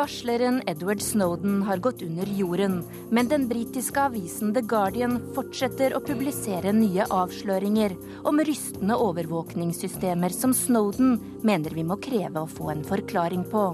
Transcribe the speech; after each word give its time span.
Varsleren 0.00 0.62
Edward 0.66 1.02
Snowden 1.02 1.62
har 1.62 1.76
gått 1.76 2.02
under 2.02 2.26
jorden, 2.26 2.84
men 3.10 3.28
den 3.28 3.48
britiske 3.48 4.00
avisen 4.00 4.54
The 4.54 4.62
Guardian 4.64 5.18
fortsetter 5.34 5.92
å 5.92 6.00
publisere 6.00 6.72
nye 6.72 7.04
avsløringer 7.04 7.92
om 8.24 8.40
rystende 8.48 8.96
overvåkningssystemer 8.96 10.32
som 10.32 10.56
Snowden 10.56 11.18
mener 11.44 11.76
vi 11.76 11.84
må 11.84 11.98
kreve 12.00 12.40
å 12.40 12.48
få 12.48 12.70
en 12.72 12.80
forklaring 12.80 13.44
på. 13.52 13.66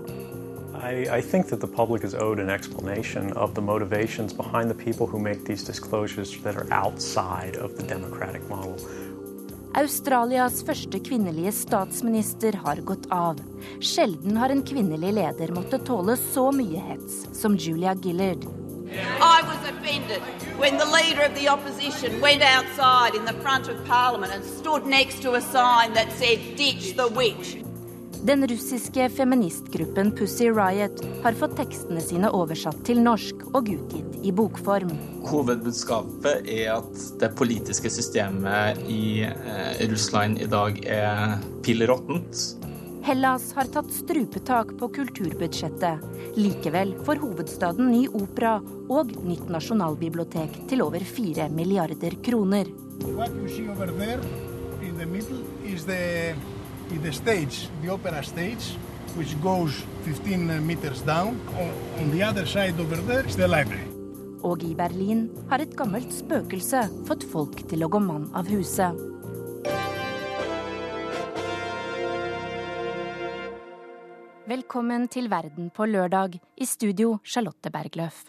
I, 0.83 1.07
I, 1.07 1.23
think 1.23 1.47
that 1.51 1.61
the 1.61 1.70
public 1.79 2.02
is 2.02 2.15
owed 2.15 2.41
an 2.41 2.51
explanation 2.51 3.33
of 3.34 3.55
the 3.55 3.62
motivations 3.62 4.33
behind 4.33 4.69
the 4.69 4.74
people 4.74 5.06
who 5.06 5.20
make 5.20 5.45
these 5.45 5.62
disclosures 5.62 6.37
that 6.43 6.56
are 6.56 6.66
outside 6.73 7.55
of 7.56 7.77
the 7.77 7.84
democratic 7.84 8.43
model. 8.51 8.74
Australias 9.77 10.62
første 10.65 10.97
kvinnelige 11.05 11.51
statsminister 11.53 12.57
har 12.65 12.79
gått 12.89 13.05
av. 13.12 13.43
Sjelden 13.84 14.39
har 14.41 14.48
en 14.48 14.62
kvinnelig 14.65 15.11
leder 15.19 15.53
måttet 15.53 15.84
tåle 15.84 16.15
så 16.17 16.47
mye 16.48 16.80
hets 16.80 17.27
som 17.37 17.59
Julia 17.61 17.93
Gillard. 18.01 18.47
I 19.20 19.43
was 19.45 19.61
offended 19.69 20.23
when 20.57 20.79
the 20.79 20.89
leader 20.89 21.27
of 21.27 21.34
the 21.34 21.51
opposition 21.53 22.23
went 22.23 22.43
outside 22.43 23.15
in 23.19 23.27
the 23.27 23.37
front 23.43 23.69
of 23.69 23.77
Parliament 23.84 24.33
and 24.33 24.45
stood 24.45 24.87
next 24.87 25.20
to 25.23 25.34
a 25.34 25.43
sign 25.43 25.93
that 25.93 26.09
said 26.17 26.41
"Ditch 26.56 26.97
the 26.97 27.09
witch." 27.12 27.66
Den 28.27 28.48
russiske 28.48 29.09
feministgruppen 29.09 30.16
Pussy 30.16 30.45
Riot 30.51 31.05
har 31.23 31.33
fått 31.33 31.53
tekstene 31.61 32.01
sine 32.03 32.27
oversatt 32.34 32.80
til 32.89 32.98
norsk 32.98 33.45
og 33.53 33.69
utgitt 33.71 34.17
i 34.27 34.33
bokform. 34.34 34.91
Hovedbudskapet 35.28 36.48
er 36.50 36.73
at 36.73 37.05
det 37.20 37.28
politiske 37.39 37.92
systemet 37.92 38.81
i 38.91 39.23
eh, 39.28 39.84
Russland 39.92 40.42
i 40.42 40.48
dag 40.50 40.81
er 40.91 41.37
pill 41.62 41.87
råttent. 41.87 42.42
Hellas 43.06 43.53
har 43.55 43.70
tatt 43.70 43.95
strupetak 43.95 44.75
på 44.81 44.91
kulturbudsjettet. 44.98 46.03
Likevel 46.34 46.97
får 47.06 47.22
hovedstaden 47.22 47.93
ny 47.95 48.09
opera 48.11 48.56
og 48.91 49.15
nytt 49.22 49.47
nasjonalbibliotek 49.55 50.65
til 50.67 50.83
over 50.83 51.06
fire 51.06 51.47
milliarder 51.55 52.19
kroner. 52.27 52.75
What 53.06 53.31
you 53.39 53.47
see 53.47 53.70
over 53.70 53.87
there 53.87 54.19
in 54.83 54.98
the 54.98 55.06
middle 55.06 55.47
is 55.62 55.87
the 55.87 56.34
the 56.95 57.12
stage, 57.12 57.69
the 57.83 57.91
opera 57.92 58.23
stage, 58.23 58.77
which 59.17 59.41
goes 59.42 59.84
15 60.05 60.67
meters 60.67 61.03
down. 61.03 61.41
On 61.98 62.11
the 62.11 62.23
other 62.23 62.47
side 62.47 62.78
over 62.81 62.97
there 62.97 63.27
is 63.27 63.37
the 63.37 63.48
library. 63.48 63.87
Og 64.43 64.62
i 64.62 64.75
Berlin 64.78 65.27
har 65.51 65.62
et 65.65 65.75
gammelt 65.75 66.12
spøkelse 66.15 66.84
fått 67.09 67.25
folk 67.33 67.65
til 67.67 67.83
å 67.83 67.91
gå 67.91 67.98
mann 67.98 68.28
av 68.37 68.47
huset. 68.47 68.95
Velkommen 74.47 75.09
til 75.11 75.27
Verden 75.27 75.73
på 75.75 75.89
lørdag, 75.91 76.39
i 76.55 76.67
studio 76.67 77.19
Charlotte 77.25 77.73
Bergløf. 77.75 78.28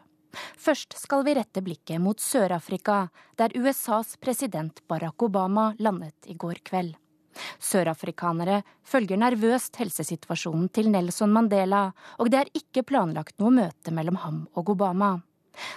Først 0.58 0.97
skal 0.97 1.21
vi 1.27 1.36
rette 1.38 1.61
blikket 1.61 2.02
mot 2.02 2.17
Sør-Afrika, 2.17 3.09
der 3.38 3.53
USAs 3.53 4.16
president 4.17 4.81
Barack 4.89 5.21
Obama 5.21 5.75
landet 5.77 6.25
i 6.25 6.33
går 6.33 6.64
kveld. 6.66 6.95
Sørafrikanere 7.59 8.61
følger 8.85 9.19
nervøst 9.19 9.77
helsesituasjonen 9.81 10.69
til 10.73 10.91
Nelson 10.91 11.33
Mandela, 11.33 11.88
og 12.17 12.31
det 12.31 12.41
er 12.41 12.53
ikke 12.57 12.85
planlagt 12.88 13.38
noe 13.41 13.53
møte 13.53 13.93
mellom 13.93 14.19
ham 14.23 14.43
og 14.55 14.69
Obama. 14.75 15.16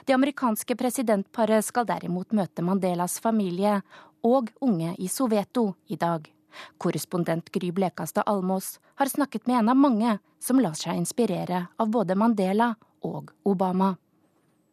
Det 0.05 0.15
amerikanske 0.15 0.77
presidentparet 0.77 1.65
skal 1.65 1.89
derimot 1.89 2.35
møte 2.37 2.63
Mandelas 2.65 3.19
familie 3.21 3.81
og 4.27 4.51
unge 4.61 4.95
i 4.99 5.09
Soveto 5.09 5.75
i 5.89 5.97
dag. 5.97 6.29
Korrespondent 6.79 7.53
Gry 7.53 7.71
Blekastad 7.71 8.27
Almås 8.27 8.79
har 8.95 9.07
snakket 9.07 9.47
med 9.47 9.63
en 9.63 9.73
av 9.73 9.77
mange 9.77 10.19
som 10.43 10.61
lar 10.61 10.77
seg 10.77 10.99
inspirere 10.99 11.67
av 11.79 11.91
både 11.91 12.17
Mandela 12.19 12.75
og 13.07 13.31
Obama. 13.45 13.97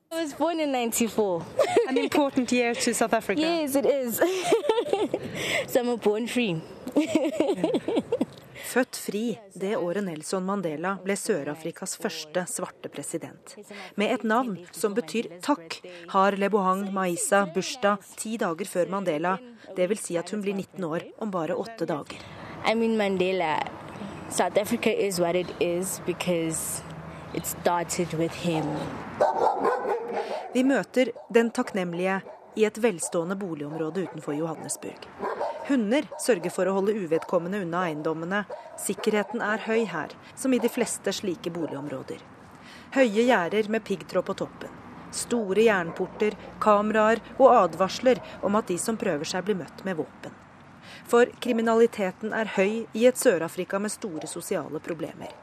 I 0.09 0.23
was 0.23 0.33
born 0.33 0.59
in 0.59 0.71
94. 0.71 1.43
An 1.89 1.97
important 1.97 2.51
year 2.51 2.73
to 2.73 2.93
South 2.93 3.13
Africa. 3.13 3.41
Yes, 3.41 3.75
it 3.75 3.85
is. 3.85 4.17
so 5.67 5.81
I'm 5.81 5.97
born 5.97 6.27
free. 6.27 6.61
Født 8.67 8.97
fri 8.99 9.23
det 9.55 9.77
året 9.77 10.03
Nelson 10.03 10.43
Mandela 10.45 10.95
ble 11.03 11.15
Sør-Afrikas 11.17 11.95
første 12.01 12.43
svarte 12.49 12.89
president. 12.91 13.55
Med 13.95 14.11
et 14.15 14.25
navn 14.27 14.57
som 14.75 14.95
betyr 14.97 15.29
takk, 15.45 15.79
har 16.11 16.35
Lebohang 16.35 16.87
Maisa 16.93 17.45
bursdag 17.53 18.03
ti 18.19 18.35
dager 18.41 18.67
før 18.67 18.91
Mandela. 18.91 19.37
Det 19.77 19.87
vil 19.91 20.01
si 20.01 20.17
at 20.19 20.33
hun 20.33 20.43
blir 20.43 20.57
19 20.57 20.83
år 20.89 21.07
om 21.23 21.31
bare 21.31 21.55
åtte 21.55 21.87
dager. 21.87 22.19
I 22.65 22.75
mean 22.75 22.97
Mandela, 22.97 23.55
South 24.29 24.59
Africa 24.59 24.91
is 24.91 25.19
what 25.19 25.35
it 25.35 25.53
is 25.61 26.01
because 26.05 26.83
it 27.33 27.45
started 27.45 28.13
with 28.19 28.33
him. 28.33 28.65
Vi 30.53 30.63
møter 30.63 31.11
den 31.29 31.51
takknemlige 31.53 32.21
i 32.57 32.65
et 32.65 32.77
velstående 32.81 33.35
boligområde 33.37 34.07
utenfor 34.07 34.33
Johannesburg. 34.33 35.07
Hunder 35.67 36.05
sørger 36.23 36.53
for 36.53 36.69
å 36.69 36.77
holde 36.77 36.95
uvedkommende 36.95 37.59
unna 37.65 37.83
eiendommene. 37.89 38.45
Sikkerheten 38.79 39.41
er 39.43 39.65
høy 39.65 39.83
her, 39.91 40.13
som 40.35 40.53
i 40.55 40.61
de 40.63 40.71
fleste 40.71 41.11
slike 41.11 41.51
boligområder. 41.51 42.21
Høye 42.95 43.25
gjerder 43.27 43.67
med 43.73 43.83
piggtråd 43.83 44.25
på 44.29 44.37
toppen. 44.43 44.71
Store 45.11 45.65
jernporter, 45.65 46.37
kameraer 46.63 47.19
og 47.35 47.51
advarsler 47.51 48.21
om 48.47 48.55
at 48.59 48.71
de 48.71 48.77
som 48.79 48.99
prøver 48.99 49.27
seg, 49.27 49.43
blir 49.43 49.59
møtt 49.59 49.83
med 49.87 49.99
våpen. 49.99 50.35
For 51.07 51.27
kriminaliteten 51.43 52.31
er 52.35 52.53
høy 52.55 52.85
i 52.95 53.05
et 53.07 53.19
Sør-Afrika 53.19 53.79
med 53.79 53.91
store 53.91 54.27
sosiale 54.31 54.79
problemer. 54.83 55.35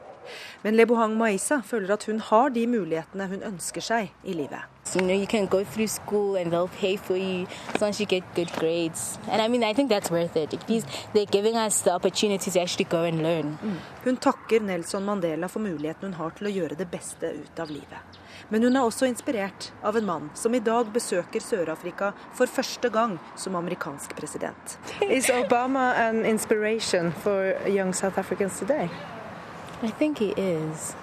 Men 0.65 0.77
Lebohang 0.77 1.13
Maisa 1.17 1.61
føler 1.61 1.93
at 1.97 2.09
hun 2.09 2.21
har 2.31 2.49
de 2.53 2.65
mulighetene 2.69 3.29
hun 3.29 3.45
ønsker 3.45 3.85
seg 3.85 4.09
i 4.25 4.33
livet. 4.37 4.74
You 4.93 5.01
know, 5.01 5.13
you 5.13 5.27
can 5.27 5.47
go 5.47 5.63
through 5.63 5.87
school 5.87 6.35
and 6.35 6.51
they'll 6.51 6.69
pay 6.69 6.95
for 6.95 7.17
you 7.17 7.47
as 7.73 7.81
long 7.81 7.89
as 7.89 7.99
you 7.99 8.05
get 8.05 8.23
good 8.35 8.51
grades. 8.53 9.17
And 9.27 9.41
I 9.41 9.47
mean, 9.47 9.63
I 9.63 9.73
think 9.73 9.89
that's 9.89 10.09
worth 10.09 10.37
it. 10.37 10.51
Because 10.51 10.85
they're 11.13 11.25
giving 11.25 11.57
us 11.57 11.81
the 11.81 11.91
opportunity 11.91 12.51
to 12.51 12.61
actually 12.61 12.85
go 12.85 13.03
and 13.03 13.21
learn. 13.21 13.57
Mm. 13.61 13.77
Hun 14.03 14.17
takker 14.17 14.61
Nelson 14.61 15.03
Mandela 15.03 15.49
for 15.49 15.59
muligheten 15.59 16.03
hun 16.03 16.13
har 16.13 16.31
til 16.37 16.47
å 16.47 16.53
gjøre 16.53 16.77
det 16.77 16.87
beste 16.91 17.33
ut 17.41 17.59
av 17.59 17.73
livet. 17.73 18.21
Men 18.49 18.63
hun 18.63 18.75
er 18.75 18.85
også 18.85 19.07
inspirert 19.09 19.71
av 19.83 19.97
en 19.97 20.05
mann 20.05 20.29
som 20.37 20.53
i 20.55 20.61
dag 20.63 20.91
besøker 20.93 21.41
Sør-Afrika 21.41 22.13
for 22.37 22.47
første 22.47 22.89
gang 22.93 23.17
som 23.35 23.55
amerikansk 23.55 24.15
president. 24.15 24.77
Is 25.01 25.31
Obama 25.33 25.93
an 25.97 26.25
inspiration 26.25 27.11
for 27.11 27.57
young 27.67 27.93
South 27.93 28.19
Africans 28.19 28.59
today? 28.59 28.89
I 29.81 29.89
think 29.89 30.19
he 30.19 30.31
is. 30.37 30.95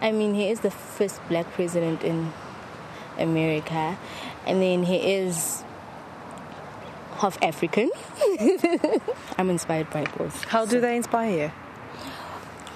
I 0.00 0.12
mean, 0.12 0.34
he 0.34 0.50
is 0.50 0.60
the 0.60 0.70
first 0.70 1.20
black 1.28 1.50
president 1.54 2.04
in 2.04 2.32
America, 3.18 3.98
and 4.46 4.60
then 4.60 4.82
he 4.82 4.96
is 4.96 5.62
half 7.16 7.38
African. 7.42 7.90
I'm 9.38 9.50
inspired 9.50 9.90
by 9.90 10.04
both. 10.16 10.44
How 10.44 10.66
do 10.66 10.80
they 10.80 10.96
inspire 10.96 11.30
you? 11.30 11.52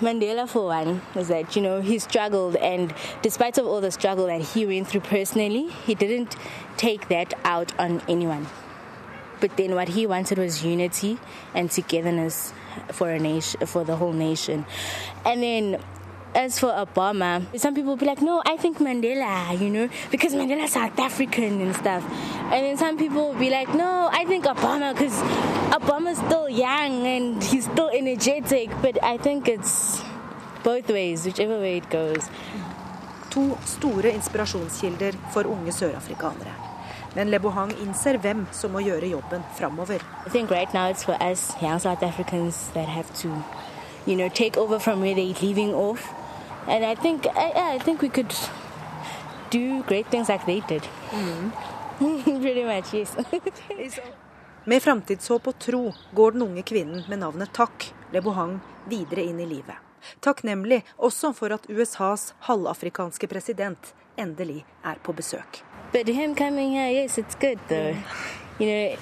Mandela, 0.01 0.49
for 0.49 0.67
one, 0.67 1.03
is 1.17 1.27
that 1.27 1.57
you 1.57 1.63
know 1.63 1.81
he 1.81 1.99
struggled, 1.99 2.55
and 2.57 2.95
despite 3.21 3.59
of 3.59 3.67
all 3.67 3.81
the 3.81 3.91
struggle 3.91 4.27
that 4.27 4.41
he 4.41 4.65
went 4.65 4.87
through 4.87 5.01
personally, 5.01 5.69
he 5.87 5.95
didn't 5.95 6.37
take 6.77 7.09
that 7.09 7.35
out 7.45 7.77
on 7.81 8.01
anyone. 8.09 8.47
But 9.41 9.57
then 9.57 9.75
what 9.75 9.89
he 9.89 10.07
wanted 10.07 10.39
was 10.39 10.65
unity 10.65 11.19
and 11.55 11.71
togetherness 11.71 12.53
for 12.93 13.11
a 13.11 13.19
nation, 13.19 13.67
for 13.67 13.85
the 13.85 13.97
whole 13.97 14.13
nation. 14.13 14.67
And 15.25 15.43
then 15.43 15.81
as 16.35 16.59
for 16.59 16.69
Obama, 16.69 17.43
some 17.59 17.75
people 17.75 17.97
be 17.97 18.07
like, 18.07 18.21
no, 18.21 18.43
I 18.45 18.57
think 18.57 18.79
Mandela, 18.79 19.59
you 19.59 19.71
know, 19.71 19.89
because 20.11 20.35
Mandela's 20.35 20.73
South 20.73 20.99
African 20.99 21.61
and 21.61 21.75
stuff. 21.75 22.05
And 22.53 22.65
then 22.65 22.77
some 22.77 22.97
people 22.97 23.29
will 23.29 23.39
be 23.39 23.51
like, 23.51 23.75
no, 23.75 24.09
I 24.13 24.25
think 24.25 24.45
Obama, 24.45 24.93
because 24.93 25.17
Obama's 25.73 26.19
still 26.19 26.49
young 26.49 27.07
and 27.07 27.43
he's 27.43 27.65
still 27.65 27.91
energetic. 27.91 28.71
But 28.83 29.03
I 29.03 29.17
think 29.19 29.49
it's 29.49 30.01
both 30.63 30.89
ways, 30.89 31.25
whichever 31.25 31.59
way 31.59 31.79
it 31.79 31.91
goes. 31.91 32.29
To 33.31 33.59
store 33.65 34.03
inspirasjonskilder 34.03 35.15
for 35.33 35.45
unge 35.45 35.73
sørafrikanere. 35.73 36.55
Men 37.17 37.31
Lebohang 37.31 37.73
innser 37.83 38.19
hvem 38.21 38.47
som 38.53 38.71
må 38.71 38.81
gjøre 38.85 39.09
jobben 39.11 39.43
framover. 39.57 40.01
Right 40.51 40.75
us, 41.21 41.53
young 41.63 41.79
South 41.79 42.03
Africans 42.03 42.69
that 42.75 42.89
have 42.89 43.13
to, 43.23 43.29
you 44.09 44.17
know, 44.17 44.29
take 44.29 44.57
over 44.57 44.79
from 44.79 45.01
where 45.01 45.15
they're 45.15 45.35
leaving 45.43 45.75
off. 45.75 46.13
And 46.67 46.85
I 46.85 46.95
think, 46.95 47.27
I, 47.27 47.75
I 47.75 47.79
think 47.79 48.03
we 48.03 48.09
could 48.09 48.35
do 49.51 49.83
great 49.85 50.07
things 50.07 50.29
like 50.29 50.47
they 50.47 50.61
did. 50.61 50.83
Mm. 51.11 51.53
Pretty 52.43 52.65
much, 52.65 52.95
yes. 52.95 53.17
med 54.65 54.83
framtidshåp 54.83 55.47
og 55.47 55.59
tro 55.59 55.95
går 56.13 56.33
den 56.33 56.43
unge 56.43 56.63
kvinnen 56.63 57.05
med 57.09 57.19
navnet 57.19 57.53
Takk 57.57 57.87
Lebohang 58.13 58.59
videre 58.89 59.25
inn 59.25 59.41
i 59.41 59.47
livet. 59.47 59.77
Takknemlig 60.21 60.83
også 60.97 61.33
for 61.33 61.55
at 61.57 61.65
USAs 61.71 62.35
halvafrikanske 62.51 63.27
president 63.27 63.95
endelig 64.17 64.67
er 64.85 65.01
på 65.03 65.13
besøk. 65.13 65.63
But 65.93 66.09
him 66.09 66.35
coming 66.37 66.77
here, 66.77 66.93
yes, 66.93 67.19
it's 67.19 67.35
good 67.41 67.59
though. 67.69 67.97
You 68.61 68.67
know, 68.67 68.97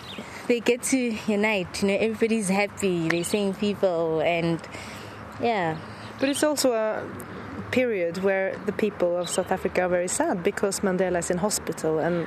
they 0.46 0.60
get 0.60 0.82
to 0.82 0.98
unite. 1.26 1.82
You 1.82 1.88
know, 1.88 1.98
everybody's 1.98 2.48
happy. 2.48 3.08
They're 3.08 3.24
seeing 3.24 3.54
people, 3.54 4.20
and 4.20 4.60
yeah. 5.40 5.76
But 6.18 6.28
it's 6.30 6.42
also 6.42 6.72
a 6.72 7.04
period 7.70 8.22
where 8.22 8.56
the 8.66 8.72
people 8.72 9.16
of 9.16 9.28
South 9.28 9.52
Africa 9.52 9.82
are 9.82 9.88
very 9.88 10.08
sad 10.08 10.42
because 10.42 10.80
Mandela 10.80 11.18
is 11.18 11.30
in 11.30 11.38
hospital 11.38 11.98
and 11.98 12.26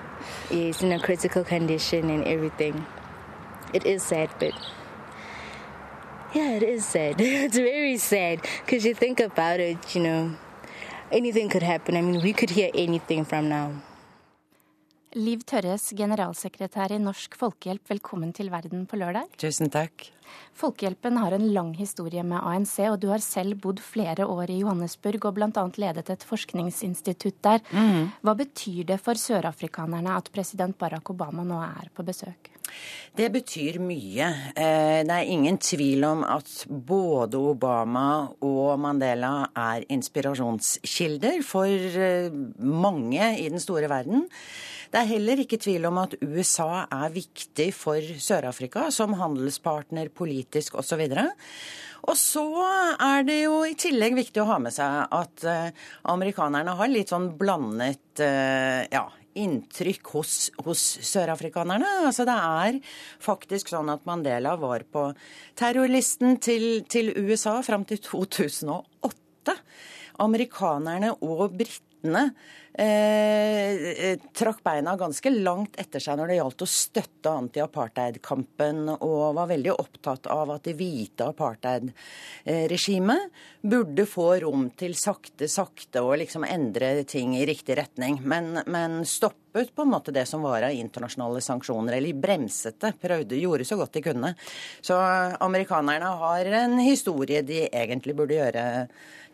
he's 0.50 0.84
in 0.84 0.92
a 0.92 1.00
critical 1.00 1.44
condition 1.44 2.10
and 2.10 2.24
everything. 2.26 2.86
It 3.74 3.86
is 3.86 4.04
sad, 4.04 4.30
but 4.40 4.54
yeah, 6.34 6.52
it 6.52 6.64
is 6.64 6.86
sad. 6.86 7.16
it's 7.20 7.58
very 7.58 7.98
sad 7.98 8.42
because 8.66 8.86
you 8.86 8.94
think 8.94 9.20
about 9.20 9.60
it, 9.60 9.96
you 9.96 10.02
know, 10.02 10.36
anything 11.12 11.50
could 11.50 11.64
happen. 11.64 11.96
I 11.96 12.02
mean, 12.02 12.22
we 12.22 12.34
could 12.34 12.52
hear 12.52 12.70
anything 12.74 13.26
from 13.26 13.50
now. 13.50 13.74
Liv 15.18 15.42
Tørres, 15.50 15.88
generalsekretær 15.98 16.92
i 16.94 17.00
Norsk 17.02 17.34
Folkehjelp, 17.40 17.82
velkommen 17.90 18.30
til 18.38 18.52
Verden 18.54 18.84
på 18.86 19.00
lørdag. 19.02 19.32
Tusen 19.42 19.72
takk. 19.74 20.06
Folkehjelpen 20.54 21.18
har 21.18 21.34
en 21.34 21.48
lang 21.50 21.72
historie 21.74 22.22
med 22.22 22.38
ANC, 22.38 22.76
og 22.92 23.00
du 23.02 23.08
har 23.10 23.24
selv 23.26 23.58
bodd 23.64 23.82
flere 23.82 24.28
år 24.30 24.54
i 24.54 24.60
Johannesburg 24.60 25.26
og 25.26 25.40
bl.a. 25.40 25.66
ledet 25.82 26.14
et 26.14 26.28
forskningsinstitutt 26.30 27.42
der. 27.42 27.66
Mm. 27.74 28.12
Hva 28.22 28.38
betyr 28.38 28.86
det 28.92 29.00
for 29.02 29.18
sørafrikanerne 29.18 30.14
at 30.14 30.30
president 30.30 30.78
Barack 30.78 31.10
Obama 31.10 31.42
nå 31.42 31.58
er 31.58 31.90
på 31.90 32.06
besøk? 32.06 32.54
Det 33.19 33.27
betyr 33.33 33.80
mye. 33.83 34.27
Eh, 34.56 35.01
det 35.04 35.16
er 35.16 35.31
ingen 35.31 35.57
tvil 35.60 36.06
om 36.07 36.21
at 36.24 36.48
både 36.69 37.39
Obama 37.42 38.30
og 38.45 38.77
Mandela 38.80 39.50
er 39.57 39.83
inspirasjonskilder 39.92 41.42
for 41.44 41.68
eh, 41.68 42.30
mange 42.63 43.33
i 43.42 43.50
den 43.50 43.60
store 43.60 43.89
verden. 43.92 44.27
Det 44.89 45.01
er 45.01 45.12
heller 45.12 45.44
ikke 45.44 45.60
tvil 45.62 45.89
om 45.89 46.00
at 46.01 46.16
USA 46.21 46.86
er 46.86 47.12
viktig 47.13 47.69
for 47.75 48.00
Sør-Afrika 48.00 48.88
som 48.94 49.18
handelspartner, 49.19 50.10
politisk 50.10 50.80
osv. 50.80 51.04
Og 52.07 52.16
så 52.18 52.48
er 52.95 53.27
det 53.27 53.42
jo 53.44 53.62
i 53.68 53.75
tillegg 53.77 54.16
viktig 54.18 54.42
å 54.42 54.50
ha 54.50 54.57
med 54.63 54.74
seg 54.74 55.12
at 55.13 55.45
uh, 55.45 55.89
amerikanerne 56.10 56.74
har 56.80 56.89
litt 56.89 57.12
sånn 57.12 57.33
blandet 57.38 58.24
ja, 58.89 59.04
inntrykk 59.40 60.14
hos, 60.16 60.36
hos 60.66 60.84
sørafrikanerne. 61.10 61.90
Altså 62.08 62.26
det 62.28 62.36
er 62.36 62.80
faktisk 63.24 63.72
sånn 63.72 63.92
at 63.94 64.06
Mandela 64.10 64.56
var 64.60 64.86
på 64.92 65.10
terrorlisten 65.60 66.40
til, 66.44 66.86
til 66.92 67.14
USA 67.18 67.60
fram 67.66 67.86
til 67.90 68.02
2008. 68.06 69.58
Amerikanerne 70.20 71.14
og 71.24 71.56
britene 71.56 71.89
Eh, 72.01 73.72
eh, 73.92 74.19
trakk 74.34 74.63
beina 74.63 74.96
ganske 74.96 75.30
langt 75.34 75.75
etter 75.81 76.00
seg 76.00 76.16
når 76.16 76.28
det 76.30 76.36
gjaldt 76.38 76.62
å 76.63 76.68
støtte 76.69 77.30
anti-apartheid-kampen, 77.42 78.90
og 79.04 79.36
var 79.36 79.48
veldig 79.50 79.74
opptatt 79.74 80.28
av 80.31 80.51
at 80.54 80.63
det 80.69 80.78
hvite 80.80 81.28
apartheid-regimet 81.28 83.22
burde 83.68 84.06
få 84.07 84.40
rom 84.46 84.69
til 84.80 84.96
sakte, 84.96 85.48
sakte 85.51 86.00
å 86.06 86.16
liksom 86.22 86.44
endre 86.48 87.04
ting 87.04 87.36
i 87.36 87.46
riktig 87.50 87.75
retning. 87.81 88.22
Men, 88.24 88.62
men 88.72 89.04
stoppet 89.04 89.75
på 89.75 89.81
en 89.84 89.92
måte 89.92 90.16
det 90.16 90.25
som 90.30 90.42
var 90.45 90.63
av 90.63 90.72
internasjonale 90.72 91.42
sanksjoner, 91.44 91.94
eller 91.98 92.13
bremset 92.16 92.80
det. 92.80 92.94
Prøvde, 93.02 93.36
gjorde 93.36 93.66
så 93.68 93.75
godt 93.81 93.94
de 93.98 94.02
kunne. 94.07 94.36
Så 94.80 94.95
amerikanerne 94.95 96.06
har 96.24 96.45
en 96.63 96.80
historie 96.80 97.42
de 97.44 97.68
egentlig 97.68 98.16
burde 98.16 98.40
gjøre 98.40 98.88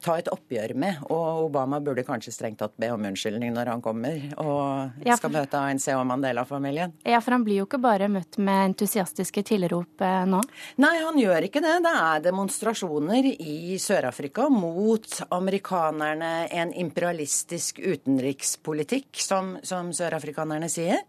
ta 0.05 0.17
et 0.19 0.29
oppgjør 0.31 0.73
med. 0.77 1.01
Og 1.09 1.47
Obama 1.47 1.79
burde 1.83 2.05
kanskje 2.05 2.33
strengt 2.35 2.59
tatt 2.61 2.75
be 2.81 2.91
om 2.93 3.05
unnskyldning 3.09 3.53
når 3.55 3.71
han 3.73 3.83
kommer 3.85 4.21
og 4.41 5.01
skal 5.17 5.33
møte 5.33 5.59
ANC 5.59 5.87
og 5.95 6.05
Mandela-familien. 6.09 6.93
Ja, 7.07 7.21
for 7.23 7.35
han 7.35 7.45
blir 7.45 7.61
jo 7.61 7.67
ikke 7.67 7.81
bare 7.81 8.09
møtt 8.11 8.39
med 8.41 8.71
entusiastiske 8.71 9.45
tilrop 9.47 10.03
eh, 10.05 10.23
nå? 10.29 10.41
Nei, 10.83 10.93
han 11.01 11.19
gjør 11.19 11.47
ikke 11.47 11.63
det. 11.63 11.75
Det 11.85 11.95
er 12.01 12.23
demonstrasjoner 12.27 13.29
i 13.33 13.79
Sør-Afrika 13.81 14.47
mot 14.53 15.19
amerikanerne, 15.35 16.33
en 16.53 16.73
imperialistisk 16.85 17.81
utenrikspolitikk, 17.83 19.11
som, 19.25 19.55
som 19.65 19.91
sørafrikanerne 19.95 20.69
sier. 20.71 21.03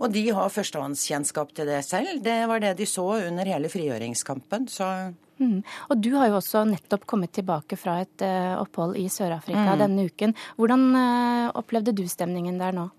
Og 0.00 0.12
de 0.14 0.26
har 0.34 0.52
førstehåndskjennskap 0.52 1.54
til 1.56 1.70
det 1.70 1.82
selv. 1.86 2.20
Det 2.24 2.38
var 2.50 2.62
det 2.62 2.76
de 2.80 2.88
så 2.88 3.08
under 3.30 3.54
hele 3.54 3.72
frigjøringskampen. 3.72 4.70
så... 4.70 4.90
Mm. 5.40 5.62
Og 5.88 6.02
du 6.04 6.10
har 6.18 6.28
jo 6.30 6.38
også 6.38 6.66
nettopp 6.68 7.06
kommet 7.08 7.32
tilbake 7.36 7.78
fra 7.80 7.96
et 8.04 8.24
uh, 8.26 8.60
opphold 8.60 8.98
i 9.00 9.06
Sør-Afrika 9.12 9.72
mm. 9.72 9.80
denne 9.80 10.06
uken. 10.10 10.36
Hvordan 10.60 10.86
uh, 10.92 11.48
opplevde 11.60 11.96
du 11.96 12.04
stemningen 12.10 12.60
der 12.60 12.76
nå? 12.76 12.90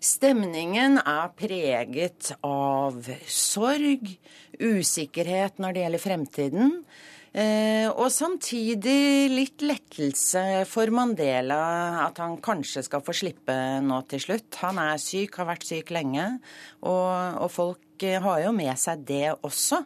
Stemningen 0.00 0.98
er 1.04 1.30
preget 1.36 2.32
av 2.46 3.04
sorg, 3.28 4.08
usikkerhet 4.60 5.60
når 5.60 5.76
det 5.76 5.86
gjelder 5.86 6.06
fremtiden. 6.08 6.76
Eh, 7.30 7.86
og 7.86 8.08
samtidig 8.10 9.30
litt 9.30 9.62
lettelse 9.62 10.64
for 10.66 10.90
Mandela 10.90 11.60
at 12.08 12.18
han 12.18 12.40
kanskje 12.42 12.82
skal 12.88 13.04
få 13.06 13.14
slippe 13.14 13.54
nå 13.86 14.00
til 14.10 14.24
slutt. 14.24 14.58
Han 14.64 14.80
er 14.82 14.98
syk, 14.98 15.38
har 15.38 15.46
vært 15.52 15.68
syk 15.68 15.92
lenge, 15.94 16.26
og, 16.82 17.38
og 17.44 17.52
folk 17.54 17.84
har 18.02 18.40
jo 18.44 18.52
med 18.56 18.72
seg 18.80 19.04
det 19.08 19.34
også 19.40 19.82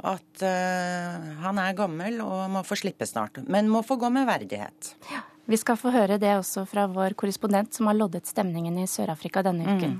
at 0.00 0.42
uh, 0.44 1.26
han 1.44 1.58
er 1.60 1.76
gammel 1.76 2.22
og 2.24 2.46
må 2.52 2.62
få 2.64 2.78
slippe 2.80 3.04
snart. 3.08 3.42
Men 3.48 3.68
må 3.68 3.82
få 3.84 3.98
gå 4.00 4.08
med 4.12 4.28
verdighet. 4.28 4.94
Ja, 5.12 5.20
Vi 5.50 5.56
skal 5.56 5.74
få 5.76 5.90
høre 5.90 6.14
det 6.22 6.30
også 6.38 6.62
fra 6.70 6.84
vår 6.86 7.16
korrespondent 7.18 7.74
som 7.74 7.88
har 7.90 7.96
loddet 7.98 8.28
stemningen 8.30 8.76
i 8.78 8.86
Sør-Afrika 8.86 9.42
denne 9.42 9.66
mm. 9.66 9.76
uken. 9.76 9.96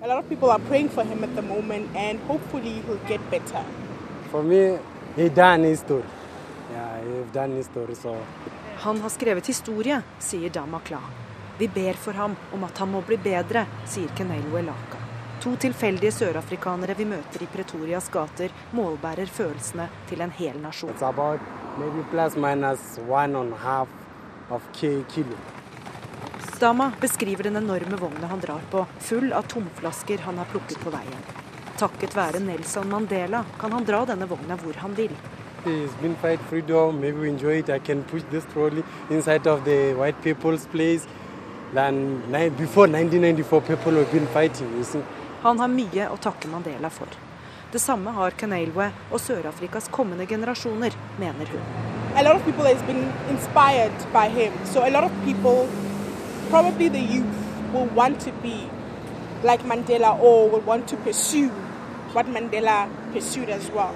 A 0.00 0.08
lot 0.08 0.22
of 0.22 0.28
people 0.28 0.50
are 0.50 0.62
praying 0.70 0.88
for 0.88 1.04
him 1.04 1.24
at 1.24 1.34
the 1.36 1.42
moment, 1.42 1.88
and 1.96 2.18
hopefully 2.28 2.80
he'll 2.86 3.08
get 3.08 3.20
better. 3.30 3.60
For 4.30 4.42
me, 4.42 4.78
he 5.16 5.28
done 5.28 5.68
history. 5.68 6.02
Yeah, 6.72 7.04
he 7.04 7.24
done 7.32 7.56
history, 7.56 7.94
so. 7.94 8.16
Han 8.86 9.00
har 9.00 9.12
skrevet 9.12 9.46
historie, 9.46 10.00
sier 10.18 10.50
Dama 10.50 10.80
Kla. 10.80 11.00
Vi 11.58 11.68
ber 11.68 11.92
for 11.92 12.12
ham 12.12 12.36
om 12.52 12.64
at 12.64 12.78
han 12.78 12.88
må 12.88 13.04
bli 13.04 13.20
bedre, 13.20 13.66
sier 13.84 14.16
Kenelo 14.16 14.56
Elaka. 14.58 15.03
To 15.44 15.50
tilfeldige 15.60 16.08
sørafrikanere 16.08 16.94
vi 16.96 17.04
møter 17.04 17.42
i 17.44 17.46
Pretorias 17.52 18.06
gater, 18.08 18.52
målbærer 18.72 19.28
følelsene 19.28 19.90
til 20.08 20.22
en 20.24 20.30
hel 20.32 20.54
nasjon. 20.56 20.94
Dama 26.60 26.86
beskriver 27.00 27.44
den 27.44 27.58
enorme 27.60 27.98
vogna 28.00 28.30
han 28.30 28.40
drar 28.40 28.62
på, 28.72 28.86
full 29.04 29.34
av 29.36 29.44
tomflasker 29.52 30.22
han 30.24 30.40
har 30.40 30.48
plukket 30.48 30.80
på 30.80 30.92
veien. 30.94 31.26
Takket 31.76 32.16
være 32.16 32.40
Nelson 32.40 32.88
Mandela 32.88 33.42
kan 33.60 33.74
han 33.76 33.84
dra 33.84 34.00
denne 34.08 34.28
vogna 34.30 34.56
hvor 34.62 34.78
han 34.80 34.96
vil. 34.96 35.12
Freedom. 36.48 36.96
Maybe 37.00 37.18
we 37.18 37.28
enjoy 37.28 37.58
it. 37.58 37.68
I 37.68 37.80
can 37.80 38.02
push 38.04 38.22
this 38.30 38.44
trolley 38.54 38.82
inside 39.10 39.46
of 39.46 39.64
the 39.64 39.92
white 39.92 40.16
people's 40.22 40.66
place. 40.66 41.06
Then 41.74 42.22
before 42.56 42.86
1994, 42.86 43.60
people 43.60 43.92
have 43.92 44.10
been 44.12 44.26
fighting. 44.28 44.72
You 44.78 44.84
see. 44.84 45.02
Han 45.44 45.58
har 45.60 45.68
mye 45.68 46.04
å 46.08 46.16
takke 46.16 46.48
Mandela 46.48 46.88
for. 46.88 47.10
Det 47.72 47.80
samme 47.82 48.14
har 48.16 48.32
Kanelwe 48.40 48.86
og 49.10 49.20
Sør-Afrikas 49.20 49.90
kommende 49.92 50.24
generasjoner, 50.30 50.94
mener 51.20 51.50
hun. 51.52 51.66
A 52.16 52.22
lot 52.24 52.38
of 52.38 52.46
people 52.46 52.64
has 52.64 52.80
been 52.88 53.12
inspired 53.28 54.06
by 54.14 54.30
him. 54.32 54.56
So 54.64 54.86
a 54.86 54.88
lot 54.88 55.04
of 55.04 55.12
people, 55.26 55.68
probably 56.48 56.88
the 56.88 57.04
youth, 57.12 57.36
will 57.74 57.92
want 57.92 58.24
to 58.24 58.32
be 58.40 58.56
like 59.42 59.68
Mandela 59.68 60.14
or 60.18 60.48
will 60.48 60.64
want 60.64 60.88
to 60.88 60.96
pursue 61.04 61.50
what 62.14 62.26
Mandela 62.26 62.88
pursued 63.12 63.50
as 63.50 63.68
well. 63.76 63.92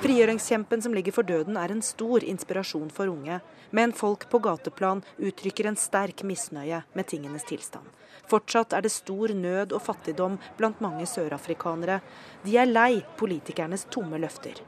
Frigjøringskjempen 0.00 0.80
som 0.80 0.94
ligger 0.96 1.12
for 1.12 1.28
døden 1.28 1.60
er 1.60 1.74
en 1.74 1.82
stor 1.84 2.24
inspirasjon 2.24 2.88
for 2.88 3.12
unge, 3.12 3.42
men 3.70 3.92
folk 3.92 4.30
på 4.32 4.40
gateplan 4.40 5.04
uttrykker 5.18 5.68
en 5.68 5.76
sterk 5.76 6.24
misnøye 6.24 6.86
med 6.96 7.12
tingenes 7.12 7.44
tilstand. 7.44 7.84
Fortsatt 8.30 8.74
er 8.76 8.84
det 8.86 8.92
stor 8.94 9.32
nød 9.34 9.72
og 9.74 9.82
fattigdom 9.82 10.36
blant 10.58 10.80
mange 10.84 11.06
sørafrikanere. 11.10 12.00
De 12.44 12.56
er 12.62 12.68
lei 12.70 13.00
politikernes 13.18 13.88
tomme 13.90 14.20
løfter. 14.22 14.60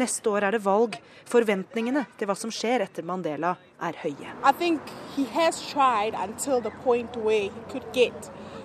Neste 0.00 0.30
år 0.30 0.46
er 0.46 0.56
det 0.56 0.62
valg. 0.64 0.96
Forventningene 1.28 2.06
til 2.16 2.30
hva 2.30 2.36
som 2.38 2.52
skjer 2.54 2.84
etter 2.86 3.04
Mandela, 3.04 3.56
er 3.80 3.96
høye. 4.00 4.32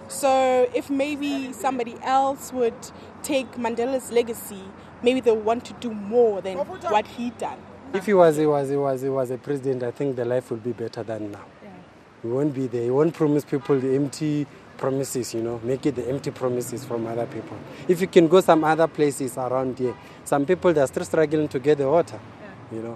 So 0.07 0.67
if 0.75 0.89
maybe 0.91 1.51
somebody 1.51 1.95
else 2.03 2.53
would 2.53 2.91
take 3.23 3.57
Mandela's 3.57 4.11
legacy, 4.11 4.61
maybe 5.01 5.19
they 5.19 5.31
want 5.31 5.65
to 5.65 5.73
do 5.81 5.89
more 5.89 6.41
than 6.41 6.57
what 6.57 7.07
he 7.07 7.31
done. 7.39 7.57
If 7.91 8.05
he 8.05 8.13
was, 8.13 8.37
he 8.37 8.45
was, 8.45 8.69
he 8.69 8.75
was, 8.75 9.01
he 9.01 9.09
was 9.09 9.31
a 9.31 9.37
president, 9.37 9.81
I 9.81 9.89
think 9.89 10.15
the 10.15 10.25
life 10.25 10.51
would 10.51 10.63
be 10.63 10.73
better 10.73 11.01
than 11.01 11.31
now. 11.31 11.54
We 12.25 12.31
won't 12.31 12.55
be 12.55 12.65
there. 12.65 12.85
We 12.85 12.89
won't 12.89 13.13
promise 13.13 13.45
people 13.45 13.79
the 13.79 13.93
empty 13.95 14.47
promises, 14.77 15.35
you 15.35 15.41
know, 15.43 15.59
make 15.63 15.85
it 15.85 15.95
the 15.95 16.09
empty 16.09 16.31
promises 16.31 16.83
from 16.83 17.05
other 17.05 17.27
people. 17.27 17.55
If 17.87 18.01
you 18.01 18.07
can 18.07 18.27
go 18.27 18.41
some 18.41 18.63
other 18.63 18.87
places 18.87 19.37
around 19.37 19.77
here, 19.77 19.93
some 20.23 20.43
people 20.45 20.73
they 20.73 20.81
are 20.81 20.87
still 20.87 21.05
struggling 21.05 21.47
to 21.49 21.59
get 21.59 21.77
the 21.77 21.87
water, 21.87 22.19
you 22.71 22.81
know. 22.81 22.95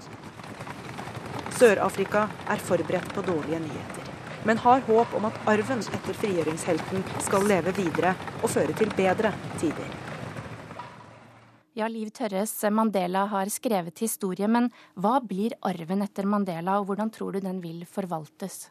Sør-Afrika 1.60 2.28
er 2.50 2.58
forberedt 2.58 3.14
på 3.14 3.22
dårlige 3.22 3.60
nyheter, 3.60 4.12
men 4.46 4.58
har 4.58 4.82
håp 4.88 5.14
om 5.14 5.26
at 5.30 5.40
arven 5.46 5.80
etter 5.80 6.14
frigjøringshelten 6.24 7.04
skal 7.22 7.46
leve 7.54 7.76
videre 7.78 8.16
og 8.42 8.50
føre 8.50 8.74
til 8.74 8.90
bedre 8.98 9.34
tider. 9.60 9.98
Ja, 11.78 11.88
Liv 11.88 12.10
Tørres, 12.10 12.56
Mandela 12.72 13.28
har 13.30 13.48
skrevet 13.54 14.02
historie, 14.02 14.48
men 14.48 14.72
hva 15.00 15.20
blir 15.22 15.54
arven 15.62 16.02
etter 16.02 16.26
Mandela, 16.26 16.80
og 16.80 16.90
hvordan 16.90 17.12
tror 17.14 17.38
du 17.38 17.40
den 17.46 17.62
vil 17.64 17.86
forvaltes? 17.88 18.66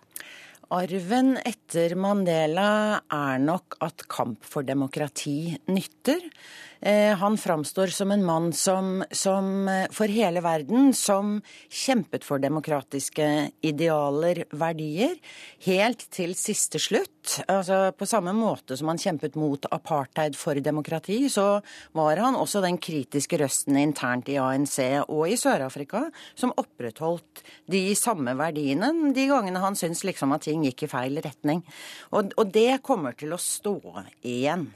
Arven 0.68 1.38
etter 1.48 1.94
Mandela 1.96 3.00
er 3.08 3.38
nok 3.40 3.78
at 3.80 4.02
kamp 4.12 4.44
for 4.44 4.66
demokrati 4.68 5.54
nytter. 5.72 6.20
Eh, 6.80 7.16
han 7.16 7.38
framstår 7.38 7.86
som 7.86 8.10
en 8.10 8.24
mann 8.24 8.52
som, 8.52 9.04
som, 9.10 9.68
eh, 9.68 9.86
for 9.90 10.06
hele 10.06 10.40
verden 10.40 10.94
som 10.94 11.40
kjempet 11.68 12.24
for 12.24 12.38
demokratiske 12.38 13.50
idealer, 13.66 14.44
verdier, 14.50 15.16
helt 15.66 16.06
til 16.14 16.36
siste 16.38 16.78
slutt. 16.78 17.40
Altså, 17.50 17.90
på 17.98 18.06
samme 18.06 18.32
måte 18.32 18.78
som 18.78 18.88
han 18.92 19.00
kjempet 19.00 19.34
mot 19.36 19.66
apartheid 19.74 20.38
for 20.38 20.54
demokrati, 20.54 21.18
så 21.28 21.60
var 21.98 22.22
han 22.22 22.38
også 22.38 22.62
den 22.62 22.78
kritiske 22.78 23.42
røsten 23.42 23.76
internt 23.76 24.30
i 24.30 24.38
ANC 24.38 24.78
og 25.08 25.26
i 25.28 25.36
Sør-Afrika 25.36 26.06
som 26.38 26.54
opprettholdt 26.56 27.42
de 27.66 27.88
samme 27.98 28.36
verdiene 28.38 28.92
de 29.14 29.26
gangene 29.28 29.60
han 29.62 29.76
syntes 29.76 30.04
liksom 30.06 30.32
at 30.32 30.46
ting 30.46 30.62
gikk 30.64 30.86
i 30.86 30.92
feil 30.94 31.22
retning. 31.24 31.64
Og, 32.12 32.32
og 32.38 32.52
det 32.54 32.84
kommer 32.86 33.18
til 33.18 33.34
å 33.34 33.42
stå 33.42 33.80
igjen. 34.22 34.70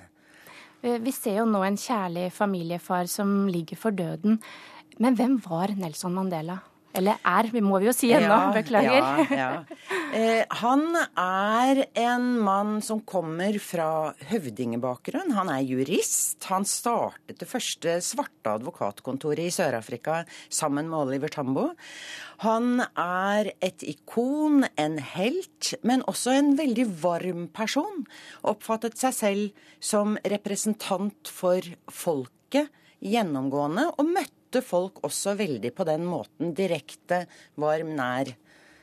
Eh, 0.82 0.98
vi 0.98 1.14
ser 1.14 1.38
jo 1.38 1.46
nå 1.46 1.62
en 1.62 1.78
kjærlig 1.78 2.26
familiefar 2.34 3.06
som 3.10 3.46
ligger 3.50 3.78
for 3.78 3.94
døden. 3.94 4.40
Men 4.98 5.16
hvem 5.16 5.38
var 5.44 5.72
Nelson 5.78 6.14
Mandela? 6.14 6.58
Eller 6.96 7.20
er, 7.24 7.48
må 7.64 7.78
vi 7.80 7.88
jo 7.88 7.94
si 7.96 8.10
ennå. 8.12 8.28
Ja, 8.28 8.52
Beklager. 8.54 8.96
Ja, 9.00 9.26
ja. 9.42 9.50
Eh, 10.12 10.42
han 10.60 10.82
er 11.16 11.86
en 11.96 12.26
mann 12.44 12.74
som 12.84 13.00
kommer 13.08 13.56
fra 13.64 14.12
høvdingebakgrunn. 14.28 15.32
Han 15.38 15.48
er 15.48 15.62
jurist. 15.64 16.36
Han 16.50 16.66
startet 16.68 17.40
det 17.40 17.48
første 17.48 17.96
svarte 18.04 18.52
advokatkontoret 18.58 19.46
i 19.46 19.54
Sør-Afrika 19.54 20.22
sammen 20.52 20.90
med 20.90 21.06
Oliver 21.06 21.32
Tambo. 21.32 21.70
Han 22.44 22.82
er 22.98 23.52
et 23.64 23.84
ikon, 23.86 24.66
en 24.76 24.98
helt, 25.14 25.72
men 25.86 26.04
også 26.10 26.36
en 26.36 26.52
veldig 26.58 26.88
varm 27.00 27.48
person. 27.54 28.04
Oppfattet 28.44 29.00
seg 29.00 29.16
selv 29.16 29.66
som 29.80 30.18
representant 30.28 31.30
for 31.30 31.64
folket 31.88 32.68
gjennomgående, 33.02 33.88
og 33.96 34.12
møtte 34.12 34.41
møtte 34.52 34.68
folk 34.68 35.00
også 35.02 35.32
veldig 35.38 35.72
på 35.72 35.84
den 35.88 36.04
måten. 36.04 36.52
Direkte, 36.54 37.26
varm, 37.56 37.94
nær. 37.96 38.34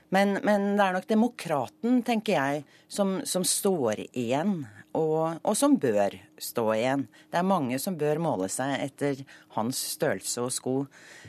Men, 0.10 0.40
men 0.42 0.76
det 0.76 0.82
er 0.82 0.96
nok 0.96 1.08
demokraten, 1.08 2.02
tenker 2.02 2.34
jeg, 2.34 2.64
som, 2.90 3.22
som 3.24 3.44
står 3.46 4.08
igjen. 4.10 4.66
Og, 4.98 5.38
og, 5.44 5.54
som 5.54 5.78
bør 5.78 6.16
stå 6.42 6.66
igjen. 6.74 7.06
Det 7.30 7.38
er 7.38 7.46
mange 7.46 7.78
som 7.78 7.94
bør 7.96 8.18
måle 8.18 8.50
seg 8.50 8.74
etter 8.82 9.22
hans 9.54 9.78
størrelse 9.94 10.42
og 10.42 10.50
sko. 10.52 10.76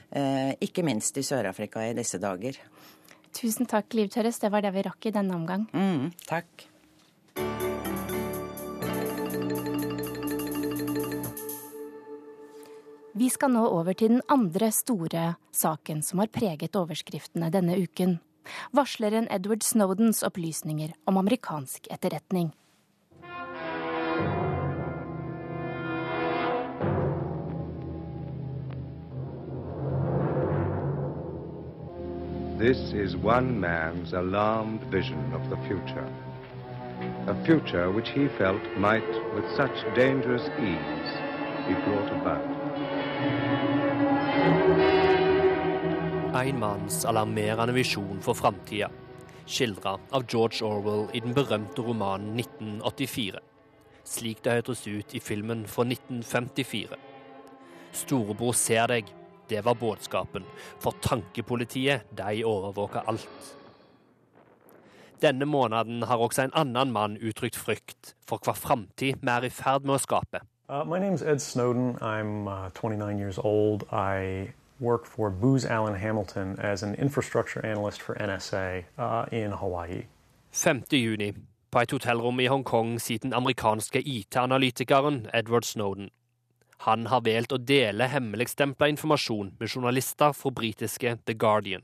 Eh, 0.08 0.56
ikke 0.64 0.86
minst 0.86 1.20
i 1.20 1.26
Sør-Afrika 1.26 1.84
i 1.84 1.92
disse 1.92 2.16
dager. 2.16 2.56
Tusen 3.36 3.68
takk, 3.68 3.92
Liv 3.92 4.08
Tørres. 4.08 4.40
Det 4.40 4.48
var 4.50 4.64
det 4.64 4.72
vi 4.72 4.86
rakk 4.88 5.10
i 5.10 5.12
denne 5.12 5.36
omgang. 5.36 5.68
Mm, 5.76 6.08
takk. 6.24 6.70
Vi 13.12 13.26
skal 13.26 13.50
nå 13.50 13.64
over 13.66 13.96
til 13.98 14.12
den 14.12 14.20
andre 14.30 14.68
store 14.70 15.34
saken 15.50 15.98
som 16.06 16.20
har 16.22 16.30
preget 16.30 16.76
overskriftene 16.78 17.48
denne 17.50 17.74
uken. 17.82 18.20
Varsleren 18.70 19.26
Edward 19.34 19.64
Snowdens 19.66 20.22
opplysninger 20.22 20.94
om 21.10 21.18
amerikansk 21.18 21.90
etterretning. 21.90 22.52
This 32.60 32.92
is 32.92 33.16
one 33.16 33.58
man's 33.58 34.12
alarmed 34.12 34.82
vision 34.92 35.32
of 35.34 35.42
the 35.50 35.56
future. 35.66 36.06
A 37.26 37.34
future 37.44 37.90
which 37.90 38.10
he 38.10 38.28
felt 38.38 38.62
might, 38.76 39.10
with 39.34 39.46
such 39.56 39.82
dangerous 39.96 40.46
ease, 40.60 41.12
be 41.66 41.74
brought 41.84 42.12
about. 42.20 42.59
En 46.30 46.58
manns 46.58 47.04
alarmerende 47.04 47.72
visjon 47.74 48.20
for 48.22 48.38
framtida, 48.38 48.86
skildra 49.50 49.96
av 50.14 50.22
George 50.30 50.62
Orwell 50.62 51.08
i 51.12 51.20
den 51.24 51.34
berømte 51.34 51.82
romanen 51.82 52.38
1984. 52.38 53.40
Slik 54.06 54.44
det 54.44 54.54
høres 54.60 54.84
ut 54.86 55.14
i 55.18 55.20
filmen 55.20 55.64
fra 55.66 55.82
1954. 55.82 56.98
Storebror 57.98 58.54
ser 58.54 58.86
deg, 58.92 59.10
det 59.50 59.64
var 59.66 59.74
budskapen, 59.80 60.46
for 60.78 60.94
tankepolitiet, 61.02 62.06
de 62.14 62.44
overvåker 62.46 63.10
alt. 63.10 63.50
Denne 65.20 65.50
måneden 65.50 66.06
har 66.06 66.22
også 66.22 66.46
en 66.46 66.54
annen 66.54 66.94
mann 66.94 67.18
uttrykt 67.18 67.58
frykt 67.58 68.14
for 68.22 68.38
hva 68.38 68.54
framtid 68.54 69.18
vi 69.18 69.34
er 69.34 69.50
i 69.50 69.50
ferd 69.50 69.82
med 69.82 69.98
å 69.98 70.04
skape. 70.06 70.44
Uh, 70.70 70.84
my 70.86 71.02
Ed 71.02 71.42
Snowden. 71.42 71.98
I'm 71.98 72.46
uh, 72.46 72.70
29 72.70 73.18
years 73.18 73.38
old. 73.42 73.82
Work 74.80 75.06
for 75.06 75.30
Booz 75.30 75.64
Allen 75.64 75.94
Hamilton 75.94 76.56
as 76.58 76.82
an 76.82 76.94
infrastructure 76.94 77.66
analyst 77.66 78.02
for 78.02 78.14
NSA 78.14 78.84
uh, 78.98 79.26
in 79.32 79.52
Hawaii. 79.52 80.02
5. 80.52 80.82
juni. 80.90 81.34
På 81.70 81.80
et 81.80 81.90
hotellrom 81.90 82.40
i 82.40 82.46
Hongkong 82.46 83.00
sitter 83.00 83.28
den 83.28 83.34
amerikanske 83.34 84.00
IT-analytikeren 84.00 85.26
Edward 85.32 85.64
Snowden. 85.64 86.10
Han 86.78 87.06
har 87.06 87.20
valgt 87.20 87.52
å 87.52 87.58
dele 87.58 88.08
hemmeligstempla 88.08 88.88
informasjon 88.88 89.52
med 89.60 89.68
journalister 89.68 90.32
fra 90.32 90.50
britiske 90.50 91.18
The 91.26 91.34
Guardian. 91.34 91.82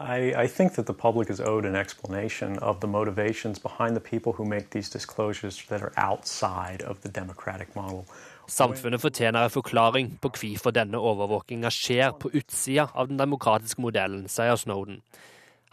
I, 0.00 0.32
I, 0.44 0.46
think 0.46 0.74
that 0.74 0.86
the 0.86 0.94
public 0.94 1.28
is 1.28 1.40
owed 1.40 1.66
an 1.66 1.74
explanation 1.74 2.58
of 2.58 2.80
the 2.80 2.86
motivations 2.86 3.58
behind 3.58 3.96
the 3.96 4.00
people 4.00 4.32
who 4.32 4.44
make 4.44 4.70
these 4.70 4.88
disclosures 4.88 5.66
that 5.68 5.82
are 5.82 5.92
outside 5.96 6.82
of 6.82 7.00
the 7.00 7.08
democratic 7.08 7.74
model. 7.74 8.06
Samfunnet 8.48 9.02
fortjener 9.02 9.44
en 9.44 9.52
forklaring 9.52 10.14
på 10.22 10.30
hvorfor 10.32 10.72
denne 10.72 10.96
overvåkinga 10.98 11.68
skjer 11.72 12.14
på 12.16 12.30
utsida 12.32 12.88
av 12.94 13.10
den 13.10 13.20
demokratiske 13.20 13.82
modellen, 13.84 14.24
sier 14.32 14.56
Snowden. 14.56 15.02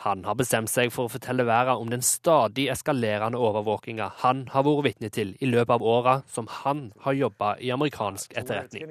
Han 0.03 0.25
har 0.27 0.35
bestemt 0.35 0.69
seg 0.69 0.91
for 0.91 1.07
å 1.07 1.13
fortelle 1.13 1.45
verden 1.47 1.79
om 1.79 1.89
den 1.89 2.03
stadig 2.03 2.67
eskalerende 2.73 3.39
overvåkinga 3.39 4.09
han 4.25 4.43
har 4.51 4.65
vært 4.67 4.89
vitne 4.89 5.09
til 5.09 5.31
i 5.39 5.47
løpet 5.47 5.71
av 5.77 5.85
åra 5.87 6.17
som 6.27 6.49
han 6.51 6.89
har 7.05 7.15
jobba 7.15 7.55
i 7.63 7.71
amerikansk 7.71 8.35
etterretning. 8.35 8.83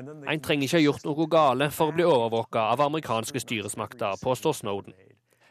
En 0.00 0.40
trenger 0.40 0.64
ikke 0.64 0.78
ha 0.78 0.82
gjort 0.82 1.04
noe 1.04 1.28
gale 1.30 1.70
for 1.74 1.90
å 1.90 1.94
bli 1.94 2.08
overvåka 2.08 2.66
av 2.72 2.82
amerikanske 2.88 3.42
styresmakter, 3.42 4.16
påstår 4.22 4.56
Snowden. 4.56 4.96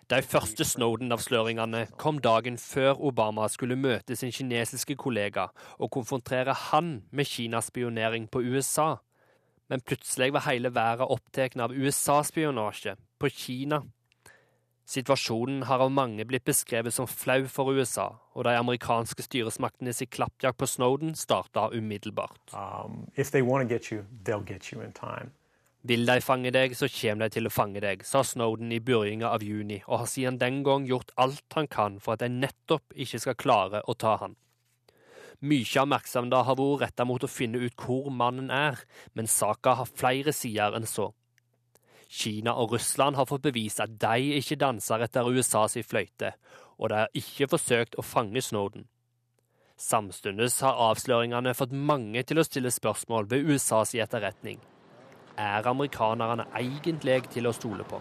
De 0.10 0.24
første 0.26 0.66
Snowden-avsløringene 0.66 1.84
kom 2.02 2.18
dagen 2.18 2.56
før 2.58 2.98
Obama 2.98 3.44
skulle 3.54 3.76
møte 3.78 4.16
sin 4.18 4.32
kinesiske 4.34 4.96
kollega 4.98 5.44
og 5.78 5.92
konfrontere 5.94 6.56
han 6.72 7.04
med 7.14 7.30
Kinas 7.30 7.70
spionering 7.70 8.26
på 8.26 8.42
USA. 8.42 8.96
Men 9.70 9.86
plutselig 9.86 10.32
var 10.34 10.48
hele 10.48 10.72
verden 10.74 11.14
opptatt 11.14 11.60
av 11.62 11.76
USA-spionasje 11.78 12.96
på 13.22 13.30
Kina. 13.30 13.84
Situasjonen 14.90 15.68
har 15.70 15.86
av 15.86 15.94
mange 15.94 16.26
blitt 16.26 16.48
beskrevet 16.50 16.96
som 16.96 17.06
flau 17.06 17.46
for 17.46 17.70
USA, 17.70 18.08
og 18.34 18.48
de 18.48 18.56
amerikanske 18.58 19.28
styresmaktene 19.28 19.94
sin 19.94 20.10
klappjakt 20.10 20.58
på 20.58 20.66
Snowden 20.66 21.14
starta 21.14 21.68
umiddelbart. 21.70 22.42
Um, 22.58 23.04
vil 25.88 26.06
de 26.06 26.20
fange 26.22 26.52
deg, 26.52 26.76
så 26.76 26.90
kommer 26.92 27.28
de 27.28 27.38
til 27.38 27.48
å 27.48 27.54
fange 27.54 27.80
deg, 27.84 28.04
sa 28.04 28.22
Snowden 28.24 28.72
i 28.76 28.82
begynnelsen 28.84 29.30
av 29.30 29.44
juni, 29.46 29.80
og 29.88 30.04
har 30.04 30.10
siden 30.12 30.40
den 30.42 30.62
gang 30.68 30.88
gjort 30.90 31.14
alt 31.16 31.56
han 31.56 31.70
kan 31.72 32.00
for 32.04 32.16
at 32.16 32.24
de 32.24 32.30
nettopp 32.34 32.96
ikke 32.96 33.22
skal 33.24 33.40
klare 33.40 33.84
å 33.88 33.96
ta 33.96 34.18
han. 34.20 34.36
Mye 35.40 35.64
oppmerksomheten 35.80 36.36
har 36.36 36.58
vært 36.60 36.82
retta 36.84 37.06
mot 37.08 37.24
å 37.24 37.32
finne 37.32 37.62
ut 37.64 37.80
hvor 37.80 38.10
mannen 38.12 38.50
er, 38.52 38.82
men 39.16 39.30
saka 39.32 39.78
har 39.80 39.88
flere 39.88 40.34
sider 40.36 40.76
enn 40.76 40.88
så. 40.90 41.14
Kina 42.10 42.56
og 42.60 42.74
Russland 42.74 43.16
har 43.16 43.28
fått 43.30 43.46
bevise 43.46 43.86
at 43.86 43.94
de 44.02 44.40
ikke 44.40 44.58
danser 44.60 45.06
etter 45.06 45.30
USAs 45.30 45.78
fløyte, 45.88 46.34
og 46.76 46.90
de 46.90 47.04
har 47.04 47.14
ikke 47.16 47.48
forsøkt 47.54 47.96
å 47.96 48.04
fange 48.04 48.42
Snowden. 48.44 48.90
Samtidig 49.80 50.50
har 50.60 50.82
avsløringene 50.90 51.56
fått 51.56 51.72
mange 51.72 52.26
til 52.28 52.42
å 52.42 52.44
stille 52.44 52.74
spørsmål 52.74 53.30
ved 53.32 53.48
USAs 53.48 53.96
etterretning. 53.96 54.60
Er 55.40 55.68
amerikanerne 55.68 56.46
egentlig 56.60 57.24
til 57.34 57.48
å 57.48 57.54
stole 57.56 57.86
på? 57.88 58.00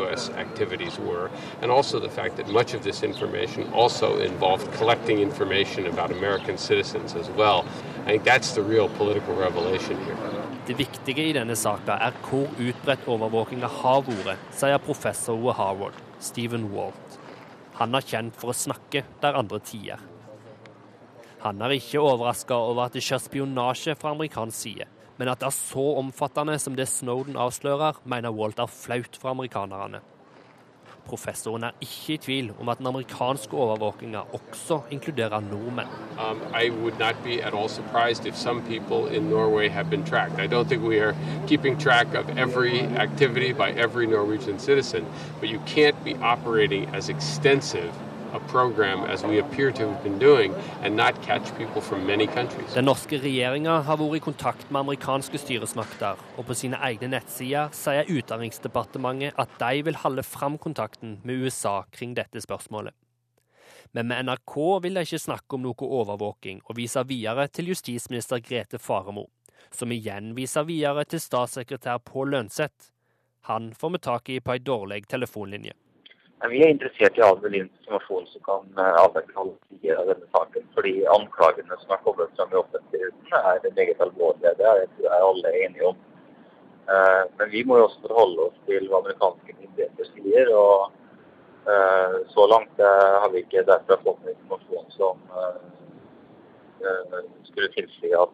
U.S. 0.00 0.30
activities 0.30 0.98
were, 0.98 1.30
and 1.60 1.70
also 1.70 2.00
the 2.00 2.08
fact 2.08 2.36
that 2.36 2.48
much 2.48 2.74
of 2.74 2.82
this 2.82 3.02
information 3.02 3.68
also 3.74 4.18
involved 4.18 4.72
collecting 4.78 5.18
information 5.20 5.86
about 5.86 6.10
American 6.10 6.56
citizens 6.58 7.14
as 7.14 7.28
well. 7.36 7.64
I 8.06 8.10
think 8.10 8.24
that's 8.24 8.54
the 8.54 8.62
real 8.62 8.88
political 8.88 9.34
revelation 9.34 9.96
here. 10.04 10.16
Det 10.66 10.78
viktige 10.78 11.24
i 11.28 11.32
denne 11.34 11.56
saka 11.58 11.98
er 12.06 12.14
hvor 12.22 12.46
utbredt 12.58 13.08
overvåkinga 13.10 13.68
har 13.82 14.04
vært, 14.06 14.38
sier 14.54 14.78
professor 14.78 15.38
ved 15.42 15.58
Harvard, 15.58 15.98
Stephen 16.20 16.70
Walt. 16.74 17.18
Han 17.80 17.94
er 17.94 18.06
kjent 18.06 18.38
for 18.38 18.52
å 18.52 18.56
snakke 18.56 19.02
der 19.22 19.38
andre 19.38 19.58
tier. 19.58 19.98
Han 21.42 21.58
er 21.62 21.68
ikke 21.74 21.98
overraska 21.98 22.54
over 22.54 22.84
at 22.84 22.94
det 22.94 23.02
skjer 23.02 23.18
spionasje 23.18 23.96
fra 23.98 24.12
amerikansk 24.14 24.54
side, 24.60 24.84
men 25.18 25.28
at 25.28 25.40
det 25.40 25.48
er 25.48 25.56
så 25.56 25.86
omfattende 25.98 26.54
som 26.62 26.76
det 26.78 26.86
Snowden 26.86 27.34
avslører, 27.36 27.98
mener 28.06 28.30
Walt 28.30 28.58
er 28.62 28.66
flaut 28.70 29.18
for 29.18 29.34
amerikanerne. 29.34 29.98
Professoren 31.02 31.64
er 31.66 31.70
ikke 31.80 32.14
i 32.14 32.16
tvil 32.16 32.52
om 32.60 32.68
at 32.68 32.78
den 32.78 32.86
amerikanske 32.86 33.56
overvåkinga 33.56 34.18
også 34.32 34.80
inkluderer 34.90 35.40
nordmenn. 35.40 35.88
Um, 36.14 36.38
I 36.54 36.70
would 36.70 36.98
not 37.00 37.16
be 37.24 37.42
at 37.42 37.54
all 37.54 37.68
surprised 37.68 38.24
if 38.24 38.36
some 38.36 38.62
people 38.62 39.16
in 39.16 39.22
Norway 39.22 39.68
have 39.68 39.90
been 39.90 40.04
tracked. 40.04 40.38
I 40.38 40.46
don't 40.46 40.68
think 40.68 40.84
we 40.84 41.00
are 41.00 41.16
keeping 41.48 41.80
track 41.80 42.14
of 42.14 42.38
every 42.38 42.86
activity 42.96 43.52
by 43.52 43.70
every 43.70 44.06
Norwegian 44.06 44.60
citizen, 44.60 45.04
but 45.40 45.48
you 45.48 45.58
can't 45.66 45.96
a 48.32 48.40
program 48.48 49.04
as 49.04 49.24
we 49.24 49.38
appear 49.38 49.70
to 49.72 49.88
have 49.88 50.02
been 50.02 50.18
doing 50.18 50.54
and 50.82 50.96
not 50.96 51.20
catch 51.22 51.54
people 51.56 51.80
from 51.80 52.06
many 52.06 52.26
countries. 52.26 52.74
Den 52.74 52.84
norske 52.84 53.18
regjeringen 53.20 53.82
har 53.86 54.00
vært 54.00 54.16
i 54.16 54.24
kontakt 54.24 54.70
med 54.70 54.80
amerikanske 54.80 55.38
styresmakter, 55.38 56.20
og 56.36 56.48
på 56.48 56.56
sine 56.56 56.80
egne 56.80 57.10
nettsider 57.12 57.72
sier 57.76 58.08
Utenriksdepartementet 58.08 59.38
at 59.38 59.54
de 59.60 59.84
vil 59.86 60.00
holde 60.04 60.24
fram 60.26 60.58
kontakten 60.58 61.20
med 61.24 61.44
USA 61.44 61.82
kring 61.92 62.16
dette 62.16 62.40
spørsmålet. 62.40 62.94
Men 63.92 64.08
med 64.08 64.24
NRK 64.24 64.56
vil 64.82 64.96
de 64.96 65.04
ikke 65.04 65.20
snakke 65.20 65.58
om 65.58 65.66
noe 65.66 65.92
overvåking, 66.00 66.62
og 66.64 66.78
viser 66.78 67.04
videre 67.04 67.48
til 67.52 67.68
justisminister 67.74 68.40
Grete 68.40 68.80
Faremo, 68.80 69.26
som 69.70 69.92
igjen 69.92 70.32
viser 70.36 70.64
videre 70.64 71.04
til 71.04 71.20
statssekretær 71.20 72.00
Pål 72.06 72.32
Lønseth. 72.32 72.88
Han 73.50 73.72
får 73.74 73.90
vi 73.90 73.98
tak 73.98 74.28
i 74.30 74.40
på 74.40 74.54
ei 74.54 74.62
dårlig 74.64 75.04
telefonlinje. 75.10 75.74
Vi 76.50 76.58
er 76.58 76.72
interessert 76.72 77.18
i 77.18 77.22
all 77.22 77.36
mulig 77.38 77.60
informasjon 77.62 78.24
som 78.32 78.42
kan 78.46 78.64
eh, 78.82 78.96
avdekke 78.98 79.36
alle 79.38 79.52
sider 79.68 79.98
av 80.00 80.08
denne 80.10 80.26
saken. 80.34 80.64
Fordi 80.74 80.94
anklagene 81.14 81.76
som 81.78 81.92
har 81.94 82.00
kommet 82.02 82.32
fram 82.38 82.50
i 82.50 82.58
offentligheten 82.58 83.36
er 83.38 83.76
meget 83.76 84.02
alvorlige. 84.02 84.54
Det 84.58 84.66
er, 84.70 84.80
tror 84.96 85.06
jeg 85.06 85.28
alle 85.28 85.52
er 85.52 85.58
enige 85.66 85.92
om. 85.92 86.00
Eh, 86.90 87.22
men 87.38 87.52
vi 87.52 87.62
må 87.62 87.78
jo 87.78 87.84
også 87.86 88.02
forholde 88.08 88.48
oss 88.48 88.58
til 88.66 88.88
hva 88.90 88.98
amerikanske 89.04 89.54
myndigheter 89.60 90.10
sier. 90.10 90.50
og 90.50 90.90
eh, 91.70 92.16
Så 92.34 92.48
langt 92.50 92.82
har 92.82 93.28
vi 93.30 93.44
ikke 93.44 93.62
derfra 93.68 94.00
fått 94.02 94.18
noen 94.26 94.34
informasjon 94.34 94.90
som 94.98 95.22
skulle 97.46 97.70
tilsi 97.76 98.10
at 98.18 98.32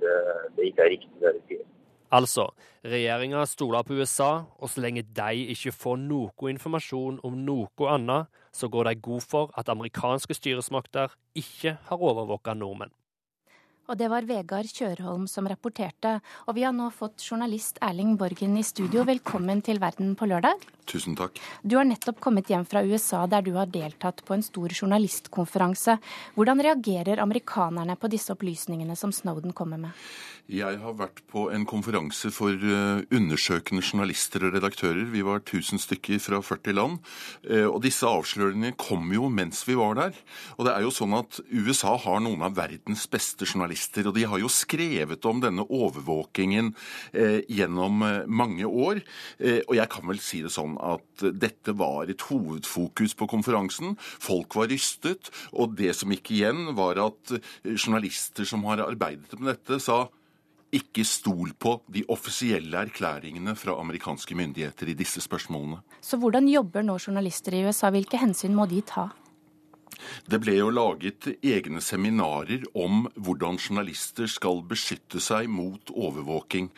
det, 0.00 0.16
det 0.56 0.70
ikke 0.70 0.86
er 0.86 0.92
riktig 0.94 1.20
det 1.20 1.34
de 1.36 1.42
sier. 1.50 1.66
Altså, 2.10 2.48
regjeringa 2.82 3.44
stoler 3.46 3.84
på 3.86 3.94
USA, 3.94 4.42
og 4.58 4.70
så 4.70 4.82
lenge 4.82 5.04
de 5.14 5.44
ikke 5.54 5.70
får 5.70 6.00
noe 6.02 6.50
informasjon 6.50 7.20
om 7.22 7.36
noe 7.46 7.90
annet, 7.92 8.26
så 8.50 8.66
går 8.66 8.90
de 8.90 8.94
god 8.98 9.22
for 9.22 9.52
at 9.58 9.70
amerikanske 9.70 10.34
styresmakter 10.34 11.14
ikke 11.38 11.76
har 11.86 12.02
overvåka 12.02 12.56
nordmenn. 12.58 12.90
Og 13.90 13.98
det 13.98 14.06
var 14.06 14.22
Vegard 14.22 14.68
Kjørholm 14.70 15.24
som 15.26 15.48
rapporterte. 15.50 16.20
Og 16.46 16.54
vi 16.54 16.62
har 16.62 16.74
nå 16.76 16.86
fått 16.94 17.24
journalist 17.26 17.80
Erling 17.82 18.12
Borgen 18.20 18.54
i 18.54 18.62
studio. 18.62 19.02
Velkommen 19.08 19.64
til 19.66 19.82
Verden 19.82 20.12
på 20.14 20.28
lørdag. 20.30 20.62
Tusen 20.90 21.16
takk. 21.18 21.38
Du 21.66 21.74
har 21.74 21.86
nettopp 21.86 22.20
kommet 22.22 22.50
hjem 22.50 22.64
fra 22.70 22.84
USA, 22.86 23.24
der 23.30 23.42
du 23.46 23.52
har 23.58 23.70
deltatt 23.70 24.22
på 24.26 24.36
en 24.36 24.42
stor 24.46 24.70
journalistkonferanse. 24.70 25.96
Hvordan 26.36 26.62
reagerer 26.66 27.22
amerikanerne 27.22 27.98
på 27.98 28.10
disse 28.10 28.30
opplysningene 28.34 28.94
som 28.98 29.10
Snowden 29.14 29.54
kommer 29.54 29.82
med? 29.82 30.06
Jeg 30.50 30.80
har 30.82 30.96
vært 30.98 31.20
på 31.30 31.44
en 31.54 31.62
konferanse 31.68 32.32
for 32.34 32.50
eh, 32.50 33.02
undersøkende 33.14 33.84
journalister 33.86 34.48
og 34.48 34.56
redaktører. 34.56 35.04
Vi 35.12 35.22
var 35.22 35.44
1000 35.44 35.78
stykker 35.82 36.18
fra 36.22 36.40
40 36.42 36.74
land. 36.74 36.98
Eh, 37.46 37.68
og 37.68 37.78
disse 37.84 38.06
avsløringene 38.06 38.74
kom 38.78 39.12
jo 39.14 39.30
mens 39.30 39.62
vi 39.68 39.78
var 39.78 39.94
der. 39.98 40.18
Og 40.58 40.66
det 40.66 40.74
er 40.74 40.86
jo 40.86 40.94
sånn 40.94 41.14
at 41.20 41.38
USA 41.54 41.94
har 42.02 42.18
noen 42.24 42.42
av 42.46 42.58
verdens 42.58 43.06
beste 43.10 43.46
journalister. 43.46 43.79
Og 44.04 44.12
de 44.16 44.26
har 44.28 44.42
jo 44.42 44.50
skrevet 44.52 45.24
om 45.28 45.42
denne 45.42 45.64
overvåkingen 45.64 46.72
eh, 47.12 47.40
gjennom 47.48 48.04
mange 48.26 48.68
år. 48.68 49.02
Og 49.40 49.74
jeg 49.76 49.88
kan 49.92 50.06
vel 50.08 50.20
si 50.22 50.42
det 50.44 50.52
sånn 50.54 50.76
at 50.84 51.24
dette 51.40 51.74
var 51.78 52.10
et 52.10 52.22
hovedfokus 52.28 53.16
på 53.18 53.28
konferansen. 53.30 53.96
Folk 54.00 54.56
var 54.58 54.70
rystet. 54.72 55.32
Og 55.52 55.76
det 55.78 55.94
som 55.98 56.12
gikk 56.14 56.32
igjen, 56.36 56.70
var 56.78 57.00
at 57.02 57.34
journalister 57.64 58.48
som 58.48 58.64
har 58.68 58.82
arbeidet 58.84 59.38
med 59.38 59.54
dette, 59.54 59.80
sa 59.82 60.06
ikke 60.74 61.04
stol 61.06 61.54
på 61.58 61.74
de 61.90 62.04
offisielle 62.12 62.78
erklæringene 62.86 63.56
fra 63.58 63.74
amerikanske 63.80 64.36
myndigheter 64.38 64.92
i 64.92 64.96
disse 64.98 65.22
spørsmålene. 65.24 65.80
Så 66.00 66.18
hvordan 66.20 66.48
jobber 66.50 66.86
nå 66.86 66.98
journalister 67.00 67.56
i 67.56 67.64
USA? 67.66 67.90
Hvilke 67.90 68.20
hensyn 68.20 68.54
må 68.56 68.68
de 68.70 68.82
ta? 68.86 69.08
Det 70.30 70.40
ble 70.42 70.56
jo 70.58 70.70
laget 70.72 71.28
egne 71.42 71.82
seminarer 71.84 72.64
om 72.74 73.06
hvordan 73.16 73.58
journalister 73.60 74.28
skal 74.30 74.62
beskytte 74.68 75.20
seg 75.22 75.48
mot 75.50 75.90
overvåking. 75.90 76.70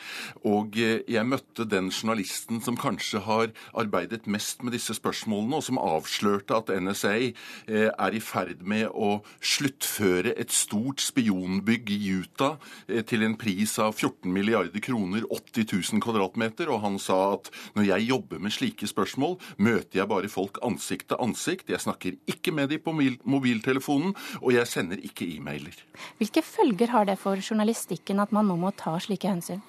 Og 0.48 0.78
eh, 0.80 1.02
jeg 1.10 1.28
møtte 1.28 1.66
den 1.68 1.90
journalisten 1.92 2.62
som 2.64 2.78
kanskje 2.78 3.22
har 3.26 3.52
arbeidet 3.78 4.26
mest 4.30 4.62
med 4.62 4.76
disse 4.76 4.96
spørsmålene, 4.96 5.58
og 5.58 5.66
som 5.66 5.80
avslørte 5.80 6.58
at 6.58 6.72
NSA 6.82 7.14
eh, 7.22 7.88
er 7.90 8.16
i 8.16 8.22
ferd 8.22 8.64
med 8.66 8.88
å 8.92 9.20
sluttføre 9.40 10.34
et 10.38 10.52
stort 10.54 11.02
spionbygg 11.02 11.92
i 11.94 12.00
Utah 12.22 12.58
eh, 12.88 13.02
til 13.06 13.26
en 13.26 13.36
pris 13.40 13.76
av 13.82 13.94
14 13.96 14.30
milliarder 14.32 14.82
kroner, 14.84 15.26
80 15.30 15.68
000 15.72 16.04
kvadratmeter. 16.04 16.70
Og 16.72 16.82
han 16.84 16.98
sa 17.02 17.18
at 17.36 17.52
når 17.76 17.88
jeg 17.92 18.08
jobber 18.10 18.42
med 18.42 18.54
slike 18.54 18.88
spørsmål, 18.90 19.38
møter 19.62 20.02
jeg 20.02 20.10
bare 20.10 20.32
folk 20.32 20.60
ansikt 20.64 21.10
til 21.12 21.22
ansikt. 21.22 21.70
Jeg 21.72 21.82
snakker 21.84 22.18
ikke 22.30 22.54
med 22.54 22.72
dem 22.72 22.82
på 22.82 22.94
mobiltelefonen, 23.24 24.14
og 24.40 24.54
jeg 24.54 24.70
sender 24.70 25.02
ikke 25.02 25.28
e-mailer. 25.36 25.76
Hvilke 26.20 26.44
følger 26.46 26.94
har 26.94 27.08
det 27.08 27.18
for 27.20 27.40
journalistikken 27.40 28.22
at 28.22 28.32
man 28.34 28.48
nå 28.50 28.58
må 28.60 28.72
ta 28.76 28.96
slike 29.02 29.30
hensyn? 29.30 29.62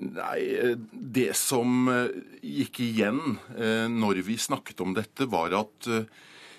Nei, 0.00 0.74
Det 0.92 1.32
som 1.36 1.88
eh, 1.90 2.12
gikk 2.42 2.82
igjen 2.84 3.38
eh, 3.56 3.88
når 3.90 4.22
vi 4.26 4.38
snakket 4.40 4.80
om 4.84 4.94
dette, 4.96 5.26
var 5.30 5.54
at 5.58 5.88
eh, 5.90 6.06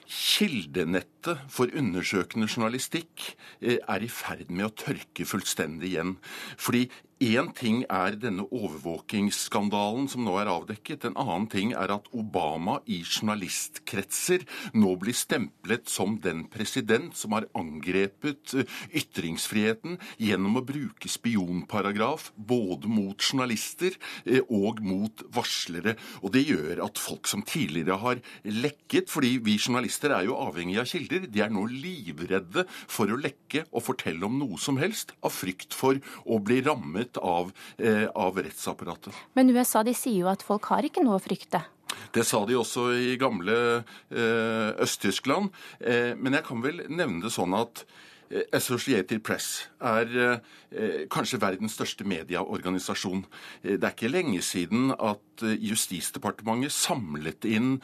kildenettet 0.03 1.45
for 1.49 1.71
undersøkende 1.73 2.49
journalistikk 2.51 3.23
er 3.63 4.03
i 4.03 4.09
ferd 4.11 4.51
med 4.51 4.67
å 4.67 4.73
tørke 4.75 5.25
fullstendig 5.25 5.93
igjen. 5.93 6.17
Fordi 6.59 6.83
Én 7.23 7.53
ting 7.55 7.83
er 7.87 8.17
denne 8.19 8.43
overvåkingsskandalen 8.51 10.09
som 10.11 10.25
nå 10.25 10.33
er 10.41 10.49
avdekket. 10.51 11.05
En 11.07 11.15
annen 11.21 11.45
ting 11.47 11.69
er 11.71 11.91
at 11.93 12.09
Obama 12.11 12.79
i 12.89 12.97
journalistkretser 12.99 14.43
nå 14.75 14.89
blir 14.99 15.15
stemplet 15.15 15.87
som 15.87 16.17
den 16.19 16.41
president 16.51 17.15
som 17.15 17.35
har 17.37 17.47
angrepet 17.55 18.55
eh, 18.59 18.73
ytringsfriheten 18.99 19.95
gjennom 20.19 20.59
å 20.59 20.65
bruke 20.67 21.11
spionparagraf 21.11 22.33
både 22.35 22.91
mot 22.91 23.15
journalister 23.23 23.95
eh, 24.25 24.43
og 24.49 24.83
mot 24.83 25.23
varslere. 25.37 25.95
Og 26.25 26.35
det 26.35 26.43
gjør 26.49 26.83
at 26.89 26.99
folk 26.99 27.31
som 27.31 27.45
tidligere 27.47 28.01
har 28.03 28.19
lekket, 28.49 29.07
fordi 29.13 29.37
vi 29.45 29.55
journalister 29.61 30.17
er 30.17 30.27
jo 30.27 30.41
avhengige 30.43 30.83
av 30.83 30.91
kilder, 30.91 31.29
de 31.29 31.45
er 31.45 31.55
nå 31.55 31.69
livredde 31.71 32.67
for 32.83 33.07
å 33.07 33.21
lekke 33.21 33.63
og 33.71 33.87
fortelle 33.87 34.27
om 34.27 34.41
noe 34.43 34.59
som 34.59 34.81
helst 34.81 35.15
av 35.23 35.31
frykt 35.31 35.77
for 35.77 36.03
å 36.27 36.43
bli 36.43 36.59
rammet 36.67 37.12
av, 37.17 37.51
eh, 37.77 38.05
av 38.15 38.37
rettsapparatet. 38.37 39.13
Men 39.33 39.49
USA 39.49 39.83
de 39.83 39.93
sier 39.93 40.23
jo 40.23 40.31
at 40.31 40.43
folk 40.45 40.65
har 40.71 40.83
ikke 40.87 41.03
noe 41.03 41.19
å 41.19 41.23
frykte. 41.23 41.63
Det 42.13 42.25
sa 42.25 42.43
de 42.45 42.57
også 42.57 42.87
i 42.97 43.17
gamle 43.21 43.57
eh, 44.11 44.69
Øst-Tyskland. 44.83 45.51
Eh, 45.79 46.13
men 46.17 46.33
jeg 46.37 46.45
kan 46.47 46.61
vel 46.61 46.85
nevne 46.89 47.21
det 47.25 47.33
sånn 47.33 47.53
at 47.57 47.85
Associated 48.55 49.21
Press 49.25 49.67
er 49.83 50.13
eh, 50.73 51.03
kanskje 51.11 51.39
verdens 51.41 51.75
største 51.77 52.05
medieorganisasjon. 52.07 53.25
Eh, 53.63 53.75
det 53.77 53.87
er 53.87 53.95
ikke 53.95 54.11
lenge 54.11 54.41
siden 54.45 54.93
at 54.97 55.19
Justisdepartementet 55.43 56.69
samlet 56.71 57.43
inn 57.49 57.79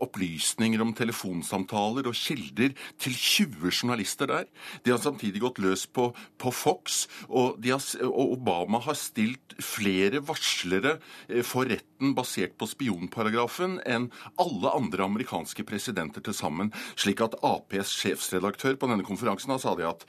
opplysninger 0.00 0.80
om 0.80 0.94
telefonsamtaler 0.96 2.08
og 2.08 2.16
kilder 2.16 2.72
til 2.96 3.12
20 3.12 3.68
journalister 3.68 4.30
der. 4.30 4.46
De 4.82 4.94
har 4.94 5.02
samtidig 5.04 5.42
gått 5.44 5.60
løs 5.60 5.84
på, 5.86 6.06
på 6.40 6.52
Fox, 6.56 7.04
og, 7.28 7.60
har, 7.68 7.84
og, 8.08 8.32
Obama 8.38 8.80
har 8.86 8.96
stilt 8.96 9.54
flere 9.60 10.22
varslere 10.24 10.96
for 11.44 11.68
retten 11.68 12.16
basert 12.16 12.56
på 12.56 12.70
spionparagrafen 12.72 13.76
enn 13.84 14.08
alle 14.40 14.72
andre 14.72 15.04
amerikanske 15.04 15.68
presidenter 15.68 16.24
til 16.24 16.34
sammen. 16.40 16.72
Slik 16.96 17.20
at 17.24 17.36
Aps 17.44 17.92
sjefsredaktør 18.00 18.80
på 18.80 18.88
denne 18.90 19.06
konferansen 19.06 19.52
sa 19.60 19.76
at 19.88 20.06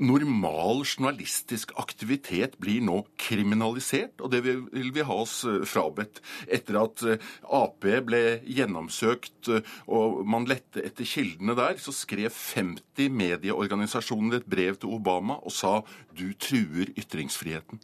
normal 0.00 0.82
journalistisk 0.84 1.74
aktivitet 1.80 2.56
blir 2.62 2.82
nå 2.84 3.02
kriminalisert, 3.20 4.20
og 4.20 4.32
det 4.34 4.42
vil 4.46 4.92
vi 4.94 5.06
ha 5.06 5.18
oss 5.22 5.40
frabedt. 5.68 6.22
Etter 6.48 6.80
at 6.82 7.04
Ap 7.44 7.86
ble 8.06 8.22
gjennomsøkt 8.46 9.50
og 9.86 10.22
man 10.28 10.46
lette 10.48 10.82
etter 10.84 11.08
kildene 11.08 11.56
der, 11.58 11.78
så 11.80 11.94
skrev 11.94 12.30
50 12.32 13.12
medieorganisasjoner 13.12 14.40
et 14.40 14.50
brev 14.50 14.78
til 14.80 14.94
Obama 14.96 15.38
og 15.42 15.54
sa 15.54 15.80
du 16.16 16.30
truer 16.40 16.92
ytringsfriheten. 16.96 17.80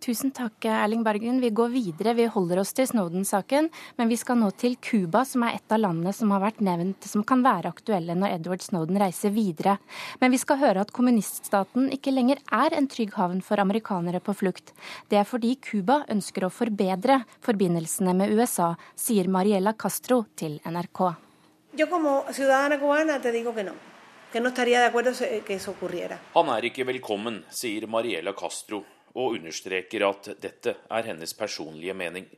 Tusen 0.00 0.30
takk, 0.32 0.64
Erling 0.64 1.02
Bergen. 1.04 1.42
Vi 1.42 1.50
går 1.50 1.68
videre. 1.68 2.14
Vi 2.16 2.24
holder 2.32 2.62
oss 2.62 2.70
til 2.72 2.86
Snowden-saken, 2.88 3.66
men 3.98 4.08
vi 4.08 4.16
skal 4.16 4.38
nå 4.40 4.46
til 4.56 4.78
Cuba, 4.80 5.26
som 5.28 5.42
er 5.44 5.58
et 5.58 5.72
av 5.74 5.82
landene 5.82 6.14
som 6.16 6.30
har 6.32 6.40
vært 6.40 6.62
nevnt 6.64 7.04
som 7.04 7.20
kan 7.28 7.42
være 7.44 7.68
aktuelle 7.68 8.14
når 8.16 8.38
Edward 8.38 8.62
Snowden 8.64 8.96
reiser 8.96 9.34
videre. 9.34 9.74
Men 10.22 10.32
vi 10.32 10.38
skal 10.40 10.56
høre 10.62 10.80
at 10.80 10.94
kommuniststaten 10.96 11.90
ikke 11.92 12.14
lenger 12.14 12.40
er 12.48 12.72
en 12.78 12.88
trygg 12.88 13.12
havn 13.20 13.42
for 13.44 13.60
amerikanere 13.60 14.22
på 14.24 14.32
flukt. 14.38 14.72
Det 15.12 15.18
er 15.20 15.26
fordi 15.28 15.58
Cuba 15.60 15.98
ønsker 16.08 16.46
å 16.46 16.50
forbedre 16.54 17.18
forbindelsene 17.44 18.14
med 18.16 18.32
USA, 18.32 18.70
sier 18.96 19.28
Mariella 19.28 19.74
Castro 19.76 20.22
til 20.32 20.56
NRK. 20.64 21.02
Han 26.32 26.54
er 26.56 26.68
ikke 26.70 26.88
velkommen, 26.88 27.42
sier 27.52 27.84
Mariela 27.90 28.32
Castro 28.32 28.80
og 29.14 29.36
understreker 29.38 30.04
at 30.06 30.30
dette 30.40 30.76
er 30.90 31.08
hennes 31.08 31.34
personlige 31.34 31.94
mening. 31.94 32.28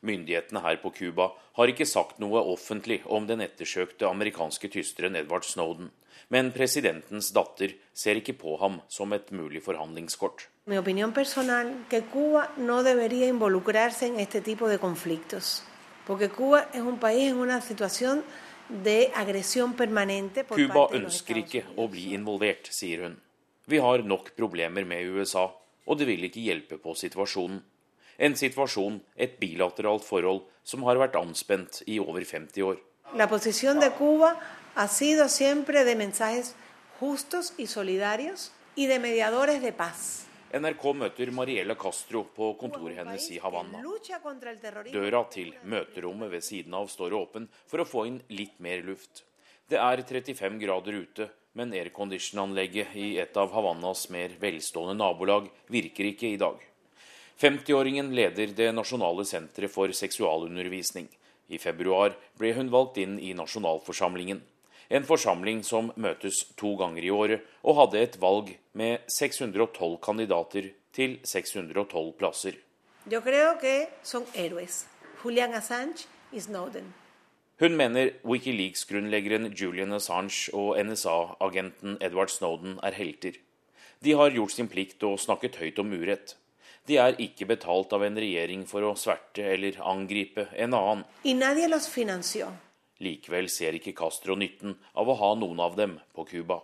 Myndighetene 0.00 0.62
her 0.62 0.78
på 0.82 0.92
Cuba 0.94 1.30
har 1.58 1.70
ikke 1.70 1.86
sagt 1.86 2.20
noe 2.22 2.42
offentlig 2.52 3.00
om 3.06 3.26
den 3.26 3.42
ettersøkte 3.42 4.06
amerikanske 4.06 4.70
tysteren 4.70 5.18
Edward 5.18 5.46
Snowden, 5.46 5.90
men 6.28 6.52
presidentens 6.54 7.30
datter 7.34 7.74
ser 7.94 8.20
ikke 8.20 8.36
på 8.38 8.56
ham 8.60 8.80
som 8.88 9.12
et 9.16 9.32
mulig 9.32 9.62
forhandlingskort. 9.64 10.48
Personal 11.14 11.74
Cuba 12.12 12.48
no 12.58 12.80
en 12.80 14.20
este 14.20 14.40
tipo 14.40 14.68
de 14.68 14.78
conflictos, 14.78 15.62
porque 16.06 16.28
Cuba 16.28 16.68
es 16.72 16.80
un 16.80 16.98
país 16.98 17.30
en 17.30 17.38
una 17.38 17.60
situación 17.60 18.22
de 18.68 19.10
agresión 19.14 19.74
permanente 19.74 20.44
Cuba 20.44 20.88
ønsker 20.92 21.38
ikke 21.38 21.64
å 21.76 21.88
bli 21.88 22.12
involvert, 22.14 22.68
sier 22.70 23.06
hun. 23.06 23.16
Vi 23.68 23.78
har 23.78 24.04
nok 24.04 24.34
problemer 24.36 24.84
med 24.84 25.08
USA, 25.08 25.48
og 25.88 25.98
det 25.98 26.06
vil 26.10 26.28
ikke 26.28 26.44
hjelpe 26.44 26.78
på 26.82 26.94
situasjonen. 26.94 27.62
En 28.18 28.34
situasjon, 28.36 29.00
et 29.16 29.38
bilateralt 29.40 30.04
forhold, 30.04 30.44
som 30.66 30.84
har 30.84 30.98
vært 31.00 31.16
anspent 31.16 31.82
i 31.86 31.98
over 32.02 32.24
50 32.26 32.64
år. 32.66 32.78
La 33.16 33.28
posición 33.28 33.80
de 33.80 33.90
Cuba 33.96 34.34
ha 34.74 34.88
sido 34.88 35.28
siempre 35.28 35.84
de 35.84 35.94
mensajes 35.96 36.54
justos 37.00 37.54
y 37.56 37.66
solidarios 37.66 38.52
y 38.74 38.86
de 38.86 38.98
mediadores 38.98 39.62
de 39.62 39.72
paz. 39.72 40.26
NRK 40.52 40.84
møter 40.96 41.30
Mariela 41.30 41.74
Castro 41.76 42.22
på 42.34 42.54
kontoret 42.60 42.96
hennes 42.96 43.24
i 43.30 43.38
Havanna. 43.38 43.82
Døra 44.92 45.24
til 45.30 45.50
møterommet 45.64 46.30
ved 46.32 46.44
siden 46.44 46.74
av 46.74 46.88
står 46.88 47.16
åpen 47.18 47.48
for 47.68 47.84
å 47.84 47.88
få 47.88 48.06
inn 48.08 48.22
litt 48.32 48.56
mer 48.64 48.80
luft. 48.86 49.24
Det 49.68 49.76
er 49.76 50.00
35 50.00 50.56
grader 50.62 50.96
ute, 50.96 51.28
men 51.58 51.74
aircondition-anlegget 51.74 52.94
i 52.94 53.08
et 53.18 53.36
av 53.36 53.50
Havannas 53.50 54.04
mer 54.14 54.36
velstående 54.38 54.94
nabolag 54.94 55.48
virker 55.66 56.12
ikke 56.12 56.30
i 56.30 56.38
dag. 56.38 56.60
50-åringen 57.38 58.12
leder 58.14 58.54
Det 58.54 58.68
nasjonale 58.74 59.24
senteret 59.26 59.70
for 59.70 59.90
seksualundervisning. 59.94 61.08
I 61.48 61.58
februar 61.58 62.14
ble 62.38 62.52
hun 62.54 62.70
valgt 62.70 63.00
inn 63.02 63.18
i 63.18 63.32
nasjonalforsamlingen. 63.34 64.40
En 64.88 65.04
forsamling 65.04 65.64
som 65.66 65.90
møtes 65.96 66.44
to 66.56 66.74
ganger 66.80 67.04
i 67.04 67.10
året, 67.10 67.42
og 67.62 67.76
hadde 67.82 68.02
et 68.02 68.20
valg 68.22 68.54
med 68.72 69.04
612 69.10 69.98
kandidater 70.02 70.70
til 70.94 71.18
612 71.24 72.14
plasser. 72.18 72.54
Jeg 73.10 73.22
tror 73.22 73.58
de 73.62 73.74
er 73.74 74.30
héroes. 74.38 74.86
Julian 75.24 75.54
Assange 75.54 76.06
er 76.32 76.40
Snowden. 76.40 76.94
Hun 77.58 77.74
mener 77.74 78.12
Wikileaks-grunnleggeren 78.22 79.48
Julian 79.50 79.92
Assange 79.96 80.52
og 80.54 80.76
NSA-agenten 80.78 81.96
Edward 82.00 82.30
Snowden 82.30 82.76
er 82.86 82.94
helter. 82.94 83.34
De 83.98 84.12
har 84.14 84.30
gjort 84.30 84.54
sin 84.54 84.68
plikt 84.70 85.02
og 85.02 85.18
snakket 85.18 85.58
høyt 85.58 85.80
om 85.82 85.90
urett. 85.90 86.36
De 86.86 87.00
er 87.02 87.18
ikke 87.18 87.48
betalt 87.50 87.90
av 87.92 88.04
en 88.06 88.20
regjering 88.22 88.62
for 88.70 88.86
å 88.86 88.94
sverte 88.94 89.42
eller 89.42 89.80
angripe 89.82 90.46
en 90.54 90.76
annen. 90.78 91.02
Likevel 93.02 93.50
ser 93.50 93.74
ikke 93.74 93.96
Castro 93.98 94.38
nytten 94.38 94.78
av 94.94 95.10
å 95.10 95.18
ha 95.18 95.32
noen 95.42 95.58
av 95.58 95.74
dem 95.74 95.98
på 96.14 96.28
Cuba. 96.30 96.60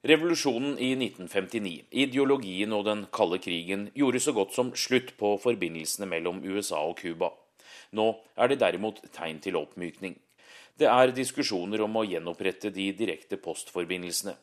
Revolusjonen 0.00 0.78
i 0.80 0.94
1959, 0.96 1.92
ideologien 1.92 2.72
og 2.72 2.88
den 2.88 3.04
kalde 3.12 3.36
krigen 3.44 3.90
gjorde 3.92 4.24
så 4.24 4.32
godt 4.32 4.56
som 4.56 4.72
slutt 4.72 5.12
på 5.20 5.36
forbindelsene 5.44 6.08
mellom 6.08 6.40
USA 6.40 6.80
og 6.88 6.96
Cuba. 7.04 7.34
Nå 7.96 8.10
er 8.36 8.50
det 8.50 8.60
derimot 8.62 9.00
tegn 9.14 9.40
til 9.42 9.58
oppmykning. 9.60 10.14
Det 10.80 10.88
er 10.88 11.12
diskusjoner 11.12 11.82
om 11.84 11.98
å 12.00 12.06
gjenopprette 12.08 12.70
de 12.72 12.86
direkte 12.96 13.36
postforbindelsene. 13.42 14.36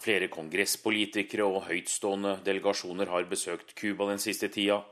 Flere 0.00 0.28
kongresspolitikere 0.32 1.46
og 1.46 1.66
høytstående 1.68 2.38
delegasjoner 2.44 3.10
har 3.12 3.28
besøkt 3.30 3.74
Cuba 3.78 4.08
den 4.10 4.20
siste 4.22 4.50
tida. 4.52 4.82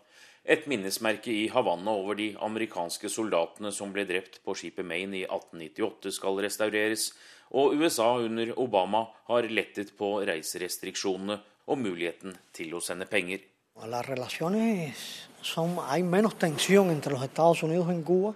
Et 0.44 0.66
minnesmerke 0.70 1.32
i 1.32 1.48
Havanna 1.50 1.96
over 1.98 2.14
de 2.18 2.28
amerikanske 2.48 3.10
soldatene 3.10 3.72
som 3.74 3.90
ble 3.92 4.04
drept 4.06 4.38
på 4.46 4.54
skipet 4.54 4.86
Maine 4.86 5.18
i 5.18 5.24
1898 5.26 6.12
skal 6.14 6.38
restaureres, 6.44 7.10
og 7.50 7.74
USA 7.74 8.12
under 8.22 8.52
Obama 8.58 9.06
har 9.26 9.50
lettet 9.50 9.92
på 9.98 10.12
reiserestriksjonene 10.28 11.40
og 11.66 11.82
muligheten 11.82 12.36
til 12.54 12.76
å 12.78 12.82
sende 12.82 13.08
penger. 13.10 13.42
Las 13.84 14.06
relaciones 14.06 15.28
son, 15.42 15.76
hay 15.86 16.02
menos 16.02 16.36
tensión 16.36 16.90
entre 16.90 17.12
los 17.12 17.22
Estados 17.22 17.62
Unidos 17.62 17.88
en 17.90 18.02
Cuba, 18.02 18.34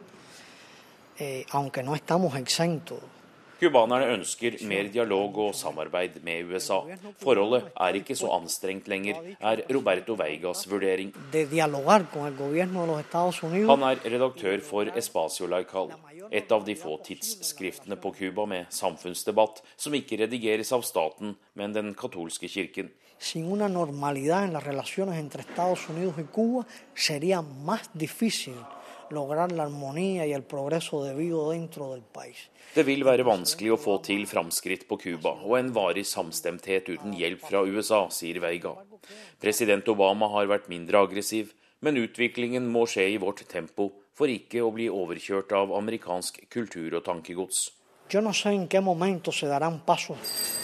eh, 1.18 1.44
aunque 1.50 1.82
no 1.82 1.94
estamos 1.94 2.36
exentos. 2.36 2.98
Cubanerne 3.60 4.06
ønsker 4.14 4.54
mer 4.64 4.86
dialog 4.88 5.36
og 5.44 5.50
samarbeid 5.54 6.14
med 6.24 6.48
USA. 6.48 6.78
Forholdet 7.20 7.66
er 7.76 7.98
ikke 7.98 8.14
så 8.16 8.30
anstrengt 8.32 8.86
lenger, 8.88 9.18
er 9.36 9.60
Roberto 9.68 10.16
Veigas 10.16 10.64
vurdering. 10.70 11.12
Han 13.68 13.82
er 13.90 14.00
redaktør 14.14 14.64
for 14.64 14.88
Espacio 14.96 15.46
Laical, 15.46 15.92
et 16.30 16.52
av 16.52 16.64
de 16.66 16.76
få 16.76 16.98
tidsskriftene 17.06 17.96
på 18.00 18.12
Cuba 18.18 18.46
med 18.50 18.72
samfunnsdebatt 18.74 19.62
som 19.76 19.96
ikke 19.96 20.20
redigeres 20.24 20.72
av 20.76 20.84
staten, 20.86 21.36
men 21.54 21.76
den 21.76 21.94
katolske 21.98 22.50
kirken 22.50 22.90
sin 23.20 23.52
una 23.52 23.68
normalidad 23.68 24.44
en 24.44 24.52
las 24.52 24.64
relaciones 24.64 25.18
entre 25.18 25.42
Estados 25.42 25.88
Unidos 25.88 26.14
y 26.18 26.24
Cuba, 26.24 26.66
sería 26.94 27.42
más 27.42 27.90
difícil 27.92 28.54
lograr 29.10 29.52
la 29.52 29.64
armonía 29.64 30.26
y 30.26 30.32
el 30.32 30.42
progreso 30.42 31.04
debido 31.04 31.50
dentro 31.50 31.92
del 31.92 32.02
país. 32.02 32.48
Det 32.74 32.84
vil 32.86 33.02
være 33.04 33.26
vanskelig 33.26 33.72
å 33.74 33.80
få 33.80 33.96
til 34.06 34.28
framskritt 34.30 34.86
på 34.88 34.96
Cuba 35.02 35.34
og 35.42 35.56
en 35.58 35.72
varig 35.74 36.06
samstemthet 36.06 36.88
uten 36.88 37.16
hjelp 37.18 37.42
fra 37.42 37.64
USA, 37.66 38.06
sier 38.14 38.38
Veiga. 38.40 38.76
President 39.42 39.88
Obama 39.90 40.30
har 40.36 40.46
vært 40.46 40.70
mindre 40.70 41.02
aggressiv, 41.02 41.50
men 41.80 41.98
utviklingen 41.98 42.68
må 42.70 42.86
skje 42.86 43.08
i 43.10 43.18
vårt 43.18 43.42
tempo 43.50 43.90
for 44.16 44.30
ikke 44.30 44.62
å 44.64 44.72
bli 44.74 44.88
overkjørt 44.92 45.52
av 45.56 45.74
amerikansk 45.76 46.42
kultur 46.50 46.98
og 46.98 47.04
tankegods. 47.06 47.70
Yo 48.10 48.20
no 48.20 48.32
sé 48.34 48.50
en 48.54 48.66
qué 48.68 48.80
momento 48.80 49.32
se 49.32 49.46
darán 49.46 49.80
pasos 49.86 50.58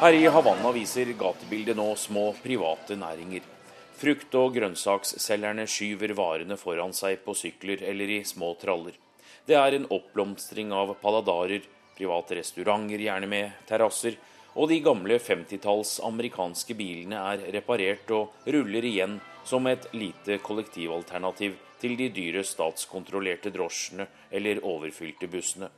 Her 0.00 0.12
i 0.12 0.26
Havanna 0.26 0.72
viser 0.74 1.12
gatebildet 1.14 1.76
nå 1.78 1.86
små 1.96 2.32
private 2.42 2.96
næringer. 2.98 3.44
Frukt- 3.94 4.34
og 4.34 4.56
grønnsaksselgerne 4.56 5.68
skyver 5.70 6.12
varene 6.18 6.58
foran 6.58 6.92
seg 6.92 7.22
på 7.24 7.32
sykler 7.38 7.84
eller 7.86 8.10
i 8.10 8.18
små 8.26 8.50
traller. 8.58 8.98
Det 9.46 9.54
er 9.54 9.76
en 9.76 9.86
oppblomstring 9.86 10.72
av 10.74 10.96
paladarer, 11.00 11.62
private 11.94 12.40
restauranter, 12.40 12.98
gjerne 13.06 13.30
med 13.30 13.54
terrasser, 13.68 14.18
og 14.58 14.68
de 14.68 14.80
gamle 14.82 15.20
50-talls 15.22 16.00
amerikanske 16.04 16.74
bilene 16.74 17.22
er 17.30 17.46
reparert 17.54 18.10
og 18.18 18.50
ruller 18.50 18.84
igjen 18.90 19.20
som 19.44 19.66
et 19.66 19.86
lite 19.92 20.38
kollektivalternativ 20.42 21.56
til 21.80 21.96
de 22.00 22.10
dyre 22.16 22.44
statskontrollerte 22.44 23.52
drosjene 23.54 24.06
eller 24.32 24.62
overfylte 24.64 25.28
bussene. 25.30 25.70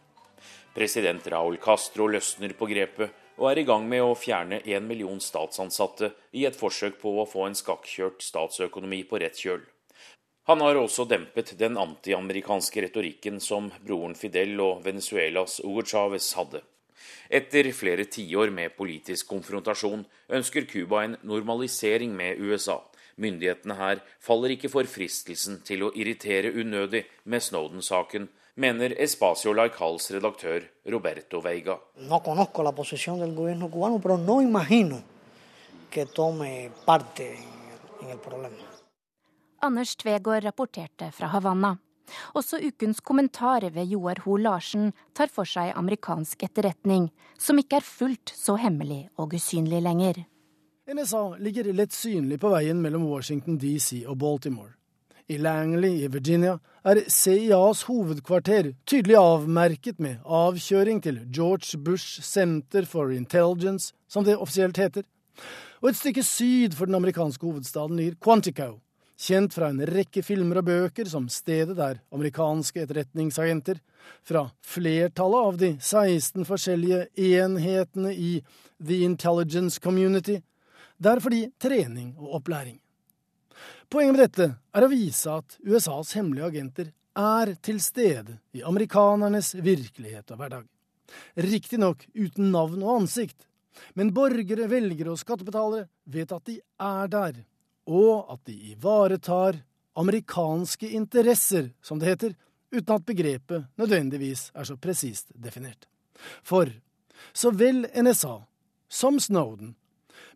President 0.76 1.26
Raúl 1.33 1.57
Castro 1.62 2.07
løsner 2.12 2.52
på 2.59 2.68
grepet 2.68 3.22
og 3.37 3.50
er 3.50 3.61
i 3.61 3.66
gang 3.68 3.87
med 3.88 4.05
å 4.05 4.16
fjerne 4.16 4.61
én 4.64 4.85
million 4.88 5.20
statsansatte 5.20 6.12
i 6.37 6.44
et 6.48 6.57
forsøk 6.57 7.00
på 7.00 7.14
å 7.20 7.26
få 7.29 7.46
en 7.48 7.57
skakkjørt 7.57 8.24
statsøkonomi 8.24 9.02
på 9.09 9.20
rett 9.20 9.40
kjøl. 9.40 9.64
Han 10.46 10.62
har 10.62 10.79
også 10.79 11.09
dempet 11.11 11.57
den 11.59 11.74
antiamerikanske 11.81 12.85
retorikken 12.85 13.40
som 13.42 13.72
broren 13.83 14.14
Fidel 14.14 14.61
og 14.62 14.85
Venezuelas 14.85 15.59
Hugo 15.64 15.83
Chávez 15.83 16.29
hadde. 16.38 16.61
Etter 17.29 17.66
flere 17.74 18.07
tiår 18.07 18.52
med 18.55 18.76
politisk 18.79 19.26
konfrontasjon 19.33 20.05
ønsker 20.38 20.68
Cuba 20.70 21.02
en 21.02 21.16
normalisering 21.26 22.14
med 22.14 22.38
USA. 22.38 22.79
Myndighetene 23.16 23.74
her 23.79 24.02
faller 24.20 24.52
ikke 24.52 24.68
for 24.68 24.85
fristelsen 24.85 25.62
til 25.64 25.87
å 25.87 25.92
irritere 25.96 26.52
unødig 26.52 27.07
med 27.24 27.44
Snowden-saken, 27.44 28.29
mener 28.61 28.92
Espacio 29.00 29.55
Laicals 29.57 30.11
redaktør 30.12 30.64
Roberto 30.92 31.40
Veiga. 31.44 31.79
No 32.09 32.20
conozco 32.20 32.62
la 32.62 32.72
posición 32.72 33.20
del 33.20 33.35
gobierno 33.35 33.70
cubano, 33.70 33.98
pero 33.98 34.16
no 34.18 34.40
imagino 34.42 35.00
que 35.90 36.07
tome 36.07 36.70
parte 36.85 37.38
en 38.02 38.11
el 38.11 38.18
problema. 38.18 38.68
Anders 39.61 39.96
Tvegård 39.96 40.44
rapporterte 40.44 41.11
fra 41.12 41.33
Havanna. 41.33 41.76
Også 42.35 42.61
ukens 42.62 43.00
kommentar 43.00 43.64
ved 43.72 43.88
Joar 43.90 44.20
Ho 44.24 44.37
Larsen 44.37 44.92
tar 45.14 45.33
for 45.33 45.48
seg 45.48 45.72
amerikansk 45.74 46.44
etterretning, 46.46 47.11
som 47.38 47.59
ikke 47.59 47.81
er 47.81 47.87
fullt 47.87 48.31
så 48.37 48.55
hemmelig 48.61 49.09
og 49.16 49.35
usynlig 49.35 49.81
lenger. 49.83 50.26
NSA 50.94 51.37
ligger 51.37 51.72
lett 51.72 51.92
synlig 51.92 52.37
på 52.40 52.51
veien 52.53 52.79
mellom 52.79 53.09
Washington 53.11 53.57
DC 53.59 54.05
og 54.07 54.20
Baltimore. 54.22 54.77
I 55.27 55.38
Langley 55.42 56.05
i 56.07 56.11
Virginia 56.14 56.61
er 56.87 57.01
CIAs 57.11 57.83
hovedkvarter 57.88 58.68
tydelig 58.87 59.16
avmerket 59.18 59.99
med 59.99 60.22
avkjøring 60.22 61.03
til 61.03 61.18
George 61.35 61.81
Bush 61.83 62.22
Center 62.22 62.87
for 62.87 63.11
Intelligence, 63.11 63.90
som 64.07 64.22
det 64.22 64.38
offisielt 64.38 64.79
heter. 64.79 65.03
Og 65.83 65.90
et 65.90 65.99
stykke 65.99 66.22
syd 66.22 66.79
for 66.79 66.87
den 66.87 66.94
amerikanske 66.94 67.42
hovedstaden 67.42 67.99
ligger 67.99 68.22
Quantico, 68.22 68.79
kjent 69.18 69.59
fra 69.59 69.75
en 69.75 69.83
rekke 69.90 70.22
filmer 70.22 70.62
og 70.62 70.70
bøker 70.70 71.11
som 71.11 71.27
stedet 71.27 71.75
der 71.83 71.99
amerikanske 72.14 72.87
etterretningsagenter 72.87 73.83
fra 74.22 74.53
flertallet 74.62 75.51
av 75.51 75.62
de 75.66 75.77
16 75.83 76.46
forskjellige 76.46 77.09
enhetene 77.18 78.14
i 78.14 78.37
The 78.79 79.03
Intelligence 79.03 79.83
Community, 79.83 80.44
der 80.98 81.20
er 81.20 81.30
de 81.30 81.42
trening 81.59 82.14
og 82.18 82.40
opplæring. 82.40 82.78
Poenget 83.88 84.16
med 84.16 84.22
dette 84.24 84.46
er 84.74 84.85
å 84.85 84.90
vise 84.90 85.32
at 85.32 85.59
USAs 85.64 86.14
hemmelige 86.16 86.48
agenter 86.50 86.92
er 87.16 87.54
til 87.64 87.78
stede 87.80 88.38
i 88.56 88.64
amerikanernes 88.66 89.54
virkelighet 89.54 90.32
og 90.32 90.40
hverdag. 90.40 90.64
Riktignok 91.38 92.02
uten 92.14 92.50
navn 92.52 92.82
og 92.82 93.02
ansikt, 93.02 93.46
men 93.94 94.12
borgere, 94.16 94.66
velgere 94.68 95.12
og 95.12 95.20
skattebetalere 95.20 95.87
vet 96.11 96.32
at 96.32 96.48
de 96.48 96.59
er 96.82 97.12
der, 97.12 97.38
og 97.87 98.32
at 98.32 98.42
de 98.48 98.56
ivaretar 98.72 99.61
amerikanske 99.96 100.90
interesser, 100.96 101.70
som 101.80 102.00
det 102.00 102.11
heter, 102.11 102.35
uten 102.74 102.96
at 102.96 103.06
begrepet 103.06 103.68
nødvendigvis 103.78 104.50
er 104.54 104.66
så 104.68 104.76
presist 104.76 105.30
definert. 105.32 105.87
For 106.42 106.68
så 107.32 107.52
vel 107.54 107.87
NSA 107.94 108.40
som 108.88 109.20
Snowden 109.20 109.74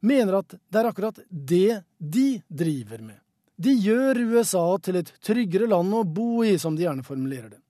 mener 0.01 0.41
at 0.41 0.55
det 0.55 0.81
er 0.81 0.89
akkurat 0.91 1.19
det 1.29 1.81
de 1.99 2.29
driver 2.49 3.03
med. 3.05 3.19
De 3.61 3.75
gjør 3.77 4.23
USA 4.33 4.65
til 4.81 5.01
et 5.03 5.11
tryggere 5.21 5.69
land 5.69 5.93
å 5.93 6.05
bo 6.05 6.45
i, 6.47 6.55
som 6.59 6.77
de 6.77 6.87
gjerne 6.87 7.05
formulerer 7.05 7.51
det. 7.53 7.61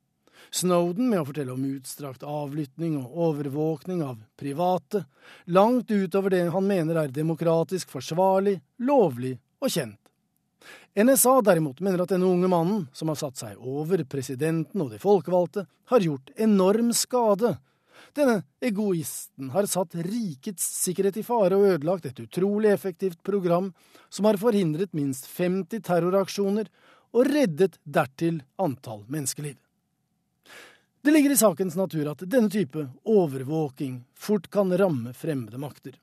Snowden 0.50 1.06
med 1.10 1.20
å 1.20 1.26
fortelle 1.28 1.54
om 1.54 1.64
utstrakt 1.66 2.24
avlytting 2.26 2.96
og 2.98 3.18
overvåkning 3.26 4.02
av 4.02 4.18
private, 4.38 5.04
langt 5.46 5.90
utover 5.90 6.34
det 6.34 6.44
han 6.50 6.66
mener 6.66 6.98
er 6.98 7.14
demokratisk 7.14 7.90
forsvarlig, 7.90 8.56
lovlig 8.82 9.36
og 9.62 9.70
kjent. 9.70 9.98
NSA 10.98 11.36
derimot 11.46 11.78
mener 11.80 12.02
at 12.02 12.10
denne 12.10 12.26
unge 12.26 12.50
mannen, 12.50 12.86
som 12.92 13.12
har 13.12 13.18
satt 13.18 13.38
seg 13.38 13.58
over 13.62 14.02
presidenten 14.10 14.82
og 14.82 14.90
de 14.90 14.98
folkevalgte, 15.02 15.64
har 15.90 16.06
gjort 16.06 16.32
enorm 16.34 16.90
skade 16.98 17.54
denne 18.16 18.42
egoisten 18.64 19.50
har 19.54 19.68
satt 19.70 19.94
rikets 19.94 20.64
sikkerhet 20.84 21.20
i 21.20 21.24
fare 21.26 21.58
og 21.58 21.68
ødelagt 21.74 22.08
et 22.08 22.20
utrolig 22.22 22.72
effektivt 22.74 23.22
program 23.26 23.72
som 24.08 24.28
har 24.28 24.40
forhindret 24.40 24.94
minst 24.96 25.28
50 25.36 25.84
terroraksjoner 25.86 26.70
og 27.14 27.26
reddet 27.26 27.78
dertil 27.84 28.42
antall 28.60 29.04
menneskeliv. 29.08 29.56
Det 31.00 31.14
ligger 31.14 31.32
i 31.32 31.40
sakens 31.40 31.78
natur 31.78 32.10
at 32.10 32.22
denne 32.28 32.52
type 32.52 32.82
overvåking 33.08 34.02
fort 34.14 34.50
kan 34.52 34.72
ramme 34.76 35.14
fremmede 35.16 35.58
makter, 35.58 35.94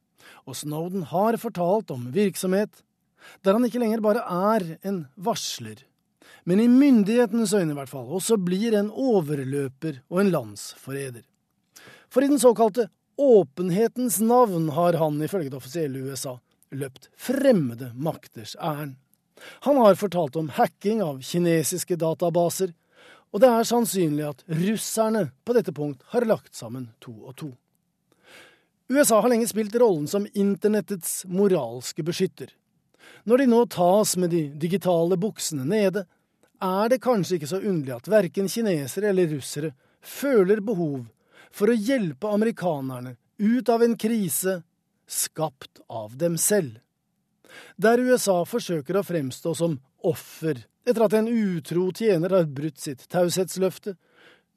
og 0.50 0.58
Snowden 0.58 1.06
har 1.12 1.38
fortalt 1.38 1.92
om 1.94 2.10
virksomhet 2.16 2.82
der 3.44 3.58
han 3.58 3.66
ikke 3.68 3.82
lenger 3.82 4.02
bare 4.04 4.24
er 4.24 4.66
en 4.88 5.04
varsler, 5.16 5.82
men 6.48 6.62
i 6.64 6.68
myndighetenes 6.72 7.54
øyne 7.54 7.74
i 7.74 7.78
hvert 7.78 7.92
fall 7.92 8.08
også 8.18 8.38
blir 8.40 8.78
en 8.78 8.90
overløper 8.92 10.02
og 10.10 10.22
en 10.22 10.32
landsforræder. 10.32 11.26
For 12.10 12.24
i 12.24 12.28
den 12.28 12.40
såkalte 12.40 12.90
åpenhetens 13.18 14.20
navn 14.20 14.70
har 14.70 14.94
han, 14.94 15.22
ifølge 15.22 15.50
det 15.50 15.58
offisielle 15.58 16.00
USA, 16.00 16.38
løpt 16.72 17.10
fremmede 17.18 17.92
makters 17.96 18.56
ærend. 18.56 18.96
Han 19.66 19.78
har 19.78 19.96
fortalt 19.96 20.36
om 20.36 20.50
hacking 20.50 21.02
av 21.04 21.22
kinesiske 21.22 21.96
databaser, 21.96 22.74
og 23.34 23.42
det 23.44 23.50
er 23.52 23.68
sannsynlig 23.68 24.26
at 24.26 24.44
russerne 24.50 25.28
på 25.46 25.54
dette 25.58 25.74
punkt 25.76 26.02
har 26.14 26.26
lagt 26.26 26.56
sammen 26.56 26.90
to 27.04 27.14
og 27.28 27.36
to. 27.38 27.52
USA 28.90 29.20
har 29.22 29.30
lenge 29.30 29.50
spilt 29.50 29.76
rollen 29.76 30.08
som 30.08 30.30
internettets 30.34 31.26
moralske 31.28 32.06
beskytter. 32.08 32.54
Når 33.28 33.44
de 33.44 33.50
nå 33.52 33.66
tas 33.72 34.16
med 34.18 34.32
de 34.32 34.46
digitale 34.56 35.18
buksene 35.20 35.66
nede, 35.68 36.06
er 36.64 36.90
det 36.90 37.04
kanskje 37.04 37.38
ikke 37.38 37.50
så 37.52 37.60
underlig 37.60 37.98
at 37.98 38.10
verken 38.10 38.48
kinesere 38.50 39.12
eller 39.12 39.30
russere 39.36 39.74
føler 40.02 40.64
behov 40.64 41.04
for 41.52 41.72
å 41.72 41.78
hjelpe 41.78 42.30
amerikanerne 42.32 43.16
ut 43.38 43.70
av 43.70 43.84
en 43.84 43.96
krise 43.98 44.62
skapt 45.08 45.82
av 45.88 46.18
dem 46.18 46.38
selv. 46.38 46.80
Der 47.78 48.02
USA 48.02 48.42
forsøker 48.46 49.00
å 49.00 49.06
fremstå 49.06 49.54
som 49.56 49.78
offer 50.06 50.66
etter 50.88 51.04
at 51.04 51.16
en 51.18 51.30
utro 51.30 51.90
tjener 51.96 52.36
har 52.36 52.52
brutt 52.52 52.80
sitt 52.80 53.08
taushetsløfte, 53.12 53.96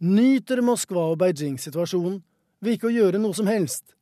nyter 0.00 0.62
Moskva 0.64 1.10
og 1.12 1.18
Beijing 1.20 1.58
situasjonen 1.60 2.20
ved 2.60 2.76
ikke 2.76 2.90
å 2.90 2.94
gjøre 2.94 3.20
noe 3.22 3.36
som 3.36 3.50
helst. 3.50 3.94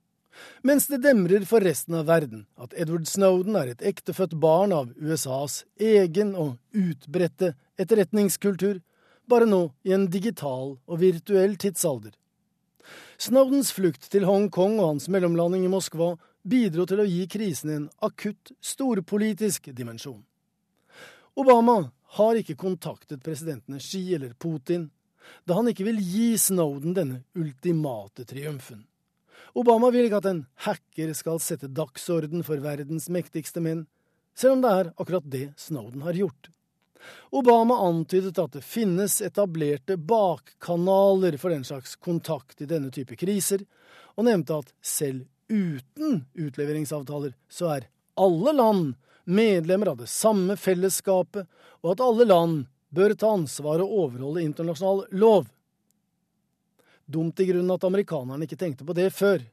Mens 0.62 0.86
det 0.86 1.00
demrer 1.02 1.42
for 1.48 1.64
resten 1.64 1.96
av 1.98 2.06
verden 2.10 2.44
at 2.60 2.74
Edward 2.78 3.08
Snowden 3.10 3.56
er 3.58 3.72
et 3.72 3.82
ektefødt 3.90 4.36
barn 4.38 4.74
av 4.76 4.92
USAs 4.94 5.64
egen 5.82 6.34
og 6.38 6.58
utbredte 6.76 7.54
etterretningskultur, 7.80 8.78
bare 9.28 9.48
nå 9.48 9.62
i 9.84 9.94
en 9.96 10.06
digital 10.10 10.76
og 10.78 11.00
virtuell 11.00 11.56
tidsalder. 11.60 12.12
Snowdens 13.18 13.72
flukt 13.74 14.04
til 14.12 14.22
Hongkong 14.28 14.76
og 14.78 14.92
hans 14.92 15.08
mellomlanding 15.10 15.64
i 15.66 15.70
Moskva 15.72 16.12
bidro 16.46 16.84
til 16.86 17.00
å 17.02 17.06
gi 17.08 17.24
krisen 17.26 17.72
en 17.74 17.86
akutt 18.06 18.52
storpolitisk 18.62 19.72
dimensjon. 19.74 20.20
Obama 21.34 21.90
har 22.14 22.38
ikke 22.38 22.54
kontaktet 22.60 23.24
presidentene 23.26 23.82
Xi 23.82 24.04
eller 24.14 24.36
Putin, 24.38 24.86
da 25.42 25.58
han 25.58 25.66
ikke 25.72 25.88
vil 25.88 25.98
gi 25.98 26.28
Snowden 26.38 26.94
denne 26.94 27.24
ultimate 27.34 28.22
triumfen. 28.22 28.84
Obama 29.58 29.90
vil 29.90 30.06
ikke 30.06 30.22
at 30.22 30.30
en 30.30 30.44
hacker 30.68 31.10
skal 31.18 31.42
sette 31.42 31.66
dagsorden 31.74 32.46
for 32.46 32.62
verdens 32.62 33.10
mektigste 33.10 33.58
menn, 33.64 33.88
selv 34.38 34.60
om 34.60 34.62
det 34.62 34.76
er 34.76 34.92
akkurat 34.94 35.26
det 35.26 35.48
Snowden 35.58 36.06
har 36.06 36.14
gjort. 36.14 36.52
Obama 37.30 37.78
antydet 37.88 38.38
at 38.38 38.54
det 38.56 38.64
finnes 38.64 39.20
etablerte 39.24 39.96
bakkanaler 39.96 41.36
for 41.40 41.54
den 41.54 41.64
slags 41.64 41.96
kontakt 41.96 42.62
i 42.62 42.68
denne 42.70 42.90
type 42.94 43.16
kriser, 43.16 43.64
og 44.16 44.26
nevnte 44.26 44.62
at 44.62 44.72
selv 44.82 45.26
uten 45.48 46.24
utleveringsavtaler 46.34 47.36
så 47.48 47.70
er 47.76 47.86
alle 48.18 48.52
land 48.56 48.96
medlemmer 49.28 49.92
av 49.92 50.00
det 50.00 50.08
samme 50.10 50.56
fellesskapet, 50.56 51.46
og 51.84 51.92
at 51.92 52.02
alle 52.02 52.26
land 52.28 52.66
bør 52.88 53.14
ta 53.14 53.30
ansvar 53.36 53.82
og 53.84 53.94
overholde 54.02 54.42
internasjonal 54.42 55.04
lov. 55.20 55.46
Dumt 57.06 57.40
i 57.40 57.48
grunnen 57.48 57.72
at 57.72 57.84
amerikanerne 57.84 58.48
ikke 58.48 58.58
tenkte 58.60 58.86
på 58.88 58.96
det 58.96 59.10
før. 59.16 59.44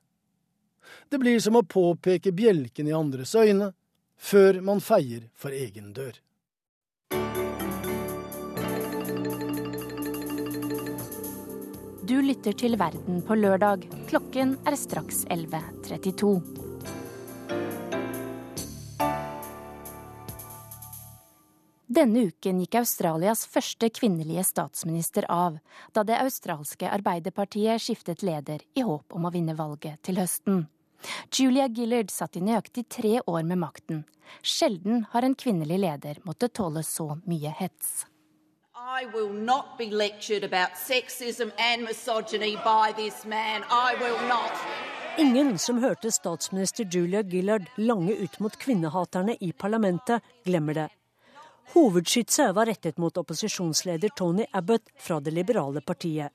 Det 1.10 1.20
blir 1.20 1.40
som 1.44 1.60
å 1.60 1.66
påpeke 1.68 2.34
bjelken 2.36 2.88
i 2.88 2.96
andres 2.96 3.36
øyne 3.36 3.72
før 4.16 4.62
man 4.64 4.84
feier 4.84 5.28
for 5.36 5.56
egen 5.56 5.94
dør. 5.96 6.16
Du 12.06 12.20
lytter 12.22 12.54
til 12.54 12.76
Verden 12.78 13.24
på 13.26 13.34
lørdag. 13.34 13.88
Klokken 14.06 14.52
er 14.70 14.76
straks 14.78 15.24
11.32. 15.34 16.36
Denne 21.90 22.28
uken 22.30 22.62
gikk 22.62 22.78
Australias 22.84 23.48
første 23.50 23.90
kvinnelige 23.90 24.46
statsminister 24.46 25.26
av, 25.34 25.58
da 25.98 26.06
det 26.06 26.22
australske 26.22 26.94
Arbeiderpartiet 26.94 27.82
skiftet 27.82 28.22
leder 28.22 28.62
i 28.78 28.86
håp 28.86 29.18
om 29.18 29.26
å 29.26 29.34
vinne 29.34 29.58
valget 29.58 30.04
til 30.06 30.22
høsten. 30.22 30.68
Julia 31.34 31.66
Gillard 31.74 32.14
satt 32.14 32.38
i 32.38 32.46
nøyaktig 32.46 32.86
tre 33.00 33.18
år 33.26 33.42
med 33.42 33.66
makten. 33.66 34.06
Sjelden 34.46 35.08
har 35.10 35.26
en 35.26 35.34
kvinnelig 35.34 35.82
leder 35.82 36.22
måttet 36.22 36.54
tåle 36.54 36.86
så 36.86 37.16
mye 37.26 37.50
hets. 37.50 38.04
I 38.88 39.06
will 39.14 39.34
not 39.34 39.66
be 39.78 39.90
lectured 39.90 40.44
about 40.44 40.70
sexism 40.78 41.52
and 41.58 41.84
misogyny 41.84 42.56
by 42.56 42.94
this 42.96 43.26
man. 43.26 43.64
I 43.64 43.96
will 44.00 44.28
not. 44.28 44.52
Ingen 45.18 45.58
som 45.60 45.78
hørte 45.78 46.12
statsminister 46.12 46.86
Julia 46.92 47.24
Gillard 47.24 47.66
lange 47.76 48.14
ut 48.14 48.40
mot 48.40 48.58
kvinnehaterne 48.58 49.38
i 49.40 49.52
parlamentet, 49.52 50.22
glemmer 50.44 50.74
det. 50.74 50.90
Hovedskytset 51.74 52.56
var 52.56 52.66
rettet 52.66 52.98
mot 52.98 53.18
opposisjonsleder 53.18 54.10
Tony 54.16 54.46
Abbott 54.52 54.94
fra 54.98 55.20
det 55.20 55.32
liberale 55.32 55.82
partiet. 55.82 56.30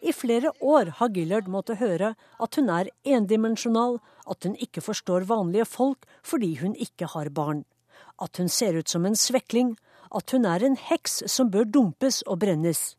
I 0.00 0.12
flere 0.12 0.50
år 0.60 0.94
har 0.96 1.14
Gillard 1.14 1.46
måttet 1.46 1.78
høre 1.78 2.14
at 2.38 2.54
hun 2.54 2.68
er 2.68 2.90
endimensjonal, 3.04 4.00
at 4.26 4.42
hun 4.44 4.58
ikke 4.58 4.82
forstår 4.82 5.30
vanlige 5.30 5.70
folk 5.70 6.02
fordi 6.22 6.56
hun 6.56 6.74
ikke 6.74 7.06
har 7.14 7.30
barn. 7.30 7.62
At 8.18 8.36
hun 8.42 8.48
ser 8.48 8.74
ut 8.74 8.88
som 8.88 9.06
en 9.06 9.16
svekling, 9.16 9.76
at 10.14 10.30
hun 10.30 10.44
er 10.44 10.64
en 10.64 10.76
heks 10.76 11.22
som 11.26 11.50
bør 11.50 11.64
dumpes 11.64 12.22
og 12.26 12.38
brennes. 12.40 12.96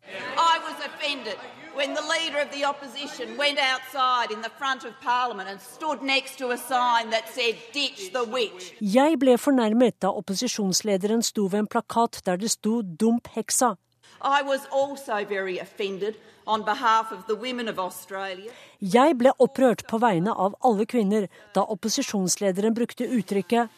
When 1.79 1.95
the 1.95 2.07
leader 2.15 2.39
of 2.45 2.51
the 2.51 2.65
opposition 2.65 3.37
went 3.37 3.57
outside 3.71 4.33
in 4.35 4.41
the 4.41 4.51
front 4.59 4.83
of 4.83 4.91
Parliament 5.01 5.47
and 5.49 5.59
stood 5.61 6.01
next 6.01 6.37
to 6.39 6.51
a 6.51 6.57
sign 6.57 7.11
that 7.11 7.25
said 7.35 7.55
"Ditch 7.73 8.11
the 8.11 8.25
witch". 8.35 8.73
Jeg 8.81 9.19
ble 9.19 9.37
fornærmet 9.37 10.01
da 10.01 10.07
opposisjonslederen 10.07 11.23
sto 11.23 11.45
ved 11.45 11.59
en 11.59 11.67
plakat 11.67 12.21
der 12.25 12.35
det 12.35 12.51
sto 12.51 12.81
'Dump 12.81 13.27
heksa'. 13.35 13.75
I 14.21 14.41
was 14.43 14.61
also 14.71 15.25
very 15.29 15.57
offended 15.61 16.13
on 16.45 16.63
behalf 16.65 17.11
of 17.11 17.19
the 17.27 17.35
women 17.35 17.67
of 17.67 17.79
Australia. 17.79 18.51
Jeg 18.81 19.17
ble 19.17 19.31
opprørt 19.39 19.87
på 19.87 19.97
vegne 19.97 20.33
av 20.33 20.55
alle 20.65 20.85
kvinner 20.85 21.27
da 21.55 21.61
opposisjonslederen 21.61 22.75
brukte 22.75 23.07
uttrykket 23.07 23.69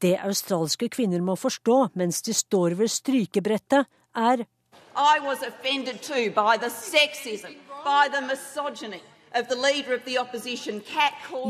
'Det 0.00 0.18
australske 0.22 0.88
kvinner 0.88 1.20
må 1.20 1.34
forstå 1.36 1.88
mens 1.94 2.22
de 2.22 2.34
står 2.34 2.74
ved 2.74 2.88
strykebrettet', 2.88 3.86
er 4.14 4.44
I 4.96 5.18
was 5.22 5.42
offended 5.42 6.02
too 6.02 6.30
by 6.30 6.56
the 6.58 6.70
sexism, 6.70 7.54
by 7.84 8.08
the 8.12 8.20
misogyny 8.20 9.00
of 9.34 9.48
the 9.48 9.56
leader 9.56 9.94
of 9.94 10.02
the 10.04 10.18
opposition, 10.20 10.82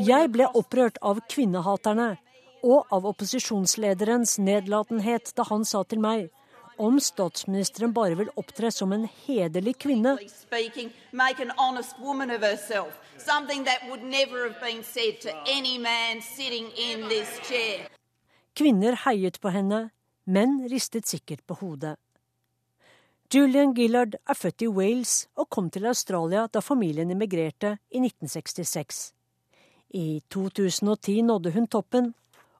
Jeg 0.06 0.32
ble 0.32 0.48
opprørt 0.54 0.98
av 1.02 1.20
kvinnehaterne 1.28 2.16
og 2.64 2.86
av 2.90 3.06
opposisjonslederens 3.06 4.38
nedlatenhet 4.38 5.32
da 5.36 5.42
han 5.50 5.64
sa 5.64 5.82
til 5.82 6.00
meg 6.00 6.28
om 6.78 7.00
statsministeren 7.02 7.92
bare 7.92 8.14
vil 8.18 8.30
opptre 8.38 8.70
som 8.70 8.92
en 8.94 9.08
hederlig 9.26 9.74
kvinne. 9.82 10.14
Kvinner 18.58 18.96
heiet 19.04 19.36
på 19.38 19.52
henne, 19.54 19.90
menn 20.26 20.56
ristet 20.66 21.06
sikkert 21.06 21.44
på 21.46 21.54
hodet. 21.60 21.94
Julian 23.30 23.70
Gillard 23.76 24.16
er 24.18 24.34
født 24.34 24.64
i 24.64 24.70
Wales 24.72 25.28
og 25.38 25.46
kom 25.54 25.68
til 25.70 25.84
Australia 25.86 26.48
da 26.50 26.58
familien 26.64 27.12
emigrerte 27.14 27.76
i 27.94 28.00
1966. 28.00 29.12
I 29.94 30.22
2010 30.34 31.22
nådde 31.28 31.52
hun 31.54 31.68
toppen 31.70 32.08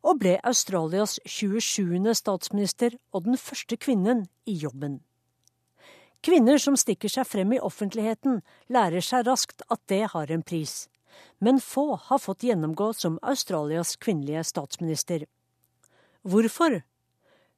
og 0.07 0.21
ble 0.21 0.37
Australias 0.47 1.17
27. 1.27 2.15
statsminister 2.15 2.95
og 3.11 3.25
den 3.25 3.41
første 3.41 3.77
kvinnen 3.77 4.29
i 4.47 4.55
jobben. 4.55 5.01
Kvinner 6.23 6.63
som 6.63 6.77
stikker 6.79 7.11
seg 7.11 7.27
frem 7.27 7.57
i 7.57 7.61
offentligheten, 7.71 8.39
lærer 8.71 9.03
seg 9.03 9.27
raskt 9.27 9.67
at 9.67 9.83
det 9.91 10.05
har 10.15 10.31
en 10.31 10.47
pris. 10.47 10.87
Men 11.43 11.59
få 11.59 11.97
har 12.07 12.23
fått 12.23 12.47
gjennomgå 12.47 12.93
som 12.95 13.19
Australias 13.23 13.97
kvinnelige 13.97 14.45
statsminister. 14.47 15.27
Hvorfor? 16.23 16.83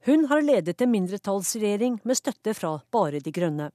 Hun 0.07 0.27
har 0.31 0.42
ledet 0.42 0.81
en 0.81 0.90
mindretallsregjering 0.92 2.01
med 2.05 2.16
støtte 2.16 2.55
fra 2.55 2.81
bare 2.92 3.20
De 3.20 3.33
grønne. 3.33 3.70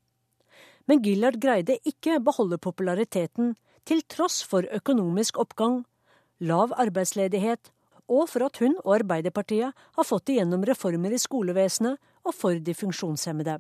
Men 0.86 1.02
Gillard 1.02 1.40
greide 1.42 1.80
ikke 1.86 2.20
beholde 2.20 2.58
populariteten 2.58 3.56
til 3.86 4.02
tross 4.10 4.44
for 4.44 4.66
økonomisk 4.74 5.38
oppgang, 5.42 5.84
lav 6.40 6.74
arbeidsledighet 6.78 7.72
og 8.08 8.30
for 8.30 8.46
at 8.46 8.58
hun 8.62 8.76
og 8.84 9.00
Arbeiderpartiet 9.00 9.74
har 9.74 10.06
fått 10.06 10.30
igjennom 10.30 10.66
reformer 10.68 11.14
i 11.14 11.22
skolevesenet 11.22 11.98
og 12.26 12.34
for 12.38 12.60
de 12.62 12.74
funksjonshemmede. 12.78 13.60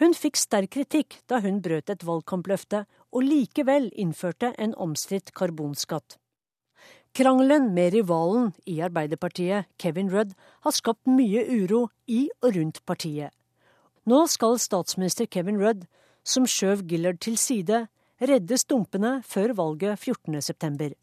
Hun 0.00 0.14
fikk 0.16 0.38
sterk 0.40 0.72
kritikk 0.74 1.18
da 1.28 1.40
hun 1.42 1.60
brøt 1.62 1.90
et 1.90 2.06
valgkampløfte 2.06 2.84
og 3.12 3.26
likevel 3.26 3.90
innførte 3.98 4.54
en 4.58 4.74
omstridt 4.74 5.34
karbonskatt. 5.36 6.16
Krangelen 7.12 7.74
med 7.74 7.92
rivalen 7.92 8.52
i 8.64 8.78
Arbeiderpartiet, 8.80 9.66
Kevin 9.76 10.08
Rudd, 10.10 10.30
har 10.64 10.72
skapt 10.72 11.04
mye 11.04 11.42
uro 11.44 11.90
i 12.08 12.30
og 12.40 12.54
rundt 12.56 12.80
partiet. 12.88 13.28
Nå 14.08 14.24
skal 14.32 14.56
statsminister 14.56 15.28
Kevin 15.28 15.60
Rudd, 15.60 15.84
som 16.24 16.46
skjøv 16.48 16.86
Gillard 16.88 17.20
til 17.20 17.36
side, 17.36 17.84
redde 18.16 18.58
stumpene 18.58 19.18
før 19.28 19.52
valget 19.58 20.00
14.9. 20.00 20.94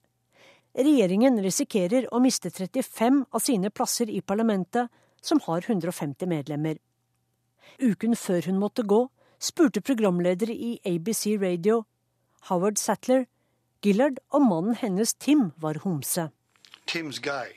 Regjeringen 0.79 1.37
risikerer 1.45 2.09
å 2.09 2.23
miste 2.23 2.49
35 2.49 3.23
av 3.29 3.45
sine 3.45 3.69
plasser 3.69 4.09
i 4.09 4.21
parlamentet, 4.25 4.89
som 5.21 5.37
har 5.45 5.61
150 5.67 6.25
medlemmer. 6.25 6.79
Uken 7.77 8.15
før 8.17 8.49
hun 8.49 8.57
måtte 8.57 8.81
gå, 8.81 9.03
spurte 9.37 9.85
programleder 9.85 10.49
i 10.49 10.79
ABC 10.89 11.37
Radio, 11.37 11.83
Howard 12.49 12.81
Sattler, 12.81 13.27
Gillard 13.81 14.19
og 14.29 14.41
mannen 14.41 14.75
hennes 14.75 15.13
Tim 15.13 15.51
var 15.57 15.79
homse. 15.83 16.29
Tim's 16.85 17.19
gay. 17.19 17.53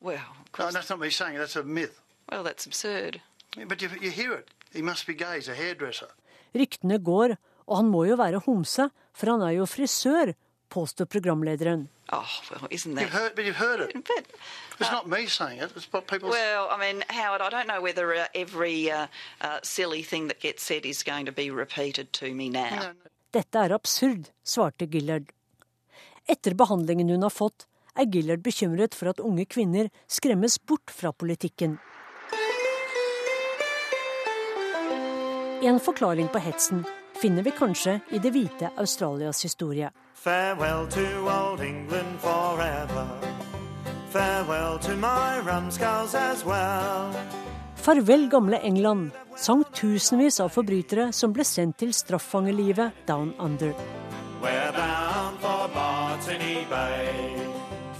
Well, 0.00 0.20
no, 0.58 0.70
that's 0.70 0.90
not 0.90 1.00
me 1.00 1.10
saying. 1.10 1.38
That's 1.38 1.56
a 1.56 1.62
myth. 1.62 2.00
Well, 2.30 2.44
that's 2.44 2.66
absurd. 2.66 3.20
Yeah, 3.56 3.64
but 3.64 3.80
you, 3.82 3.88
you 4.00 4.10
hear 4.10 4.32
it. 4.34 4.48
He 4.72 4.82
must 4.82 5.06
be 5.06 5.14
gay. 5.14 5.36
He's 5.36 5.48
a 5.48 5.54
hairdresser. 5.54 6.10
Ryktene 6.54 6.98
går, 6.98 7.36
og 7.66 7.76
han 7.76 7.88
må 7.90 8.04
jo 8.04 8.16
være 8.16 8.42
homse, 8.46 8.90
for 9.14 9.30
han 9.30 9.42
er 9.42 9.56
jo 9.56 9.66
frisør, 9.66 10.34
påstår 10.70 11.04
programlederen. 11.04 11.88
Oh, 12.12 12.28
well, 12.50 12.68
isn't 12.70 12.94
that... 12.94 13.04
You've 13.04 13.12
heard, 13.12 13.34
but 13.34 13.44
you've 13.44 13.56
heard 13.56 13.80
it. 13.80 13.94
But, 14.76 14.80
it's 14.80 14.90
uh, 14.90 14.92
not 14.92 15.08
me 15.08 15.26
saying 15.26 15.60
it. 15.60 15.72
It's 15.76 15.86
what 15.92 16.08
people. 16.08 16.30
Well, 16.30 16.68
I 16.68 16.78
mean, 16.78 17.04
Howard, 17.08 17.40
I 17.40 17.48
don't 17.48 17.68
know 17.68 17.80
whether 17.80 18.12
uh, 18.12 18.26
every 18.34 18.90
uh, 18.90 19.06
uh, 19.40 19.60
silly 19.62 20.02
thing 20.02 20.26
that 20.28 20.40
gets 20.40 20.64
said 20.64 20.84
is 20.84 21.04
going 21.04 21.26
to 21.26 21.32
be 21.32 21.50
repeated 21.50 22.12
to 22.14 22.34
me 22.34 22.50
now. 22.50 22.70
No, 22.70 22.82
no. 22.88 23.10
Dette 23.32 23.56
er 23.56 23.72
absurd, 23.72 24.30
svarte 24.44 24.90
Gillard. 24.90 25.32
Etter 26.28 26.54
behandlingen 26.54 27.08
hun 27.08 27.22
har 27.22 27.30
fått, 27.30 27.66
er 27.94 28.08
Gillard 28.10 28.42
bekymret 28.42 28.94
for 28.94 29.12
at 29.12 29.20
unge 29.20 29.44
kvinner 29.44 29.90
skremmes 30.08 30.56
bort 30.66 30.90
fra 30.90 31.12
politikken. 31.12 31.76
En 35.64 35.80
forklaring 35.80 36.28
på 36.28 36.40
hetsen 36.44 36.82
finner 37.20 37.42
vi 37.42 37.52
kanskje 37.56 38.00
i 38.12 38.18
det 38.18 38.32
hvite 38.34 38.68
Australias 38.76 39.44
historie. 39.44 39.90
Farewell 40.14 40.88
to 40.90 41.04
old 41.28 41.60
England 41.60 42.20
forever. 42.20 43.06
Farewell 44.10 44.78
to 44.78 44.96
my 44.96 45.40
rumscows 45.44 46.14
as 46.14 46.44
well. 46.44 47.12
Farvel, 47.76 48.28
gamle 48.28 48.58
England, 48.64 49.10
sang 49.36 49.64
tusenvis 49.72 50.40
av 50.40 50.48
forbrytere 50.54 51.10
som 51.12 51.32
ble 51.36 51.44
sendt 51.44 51.82
til 51.82 51.92
straffangerlivet 51.92 53.04
down 53.08 53.34
under. 53.38 53.74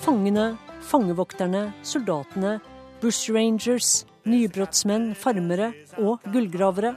Fangene, 0.05 0.59
fangevokterne, 0.85 1.71
soldatene, 1.81 2.59
bushrangers, 3.01 4.03
nybrottsmenn, 4.29 5.15
farmere 5.17 5.71
og 5.97 6.21
gullgravere. 6.29 6.91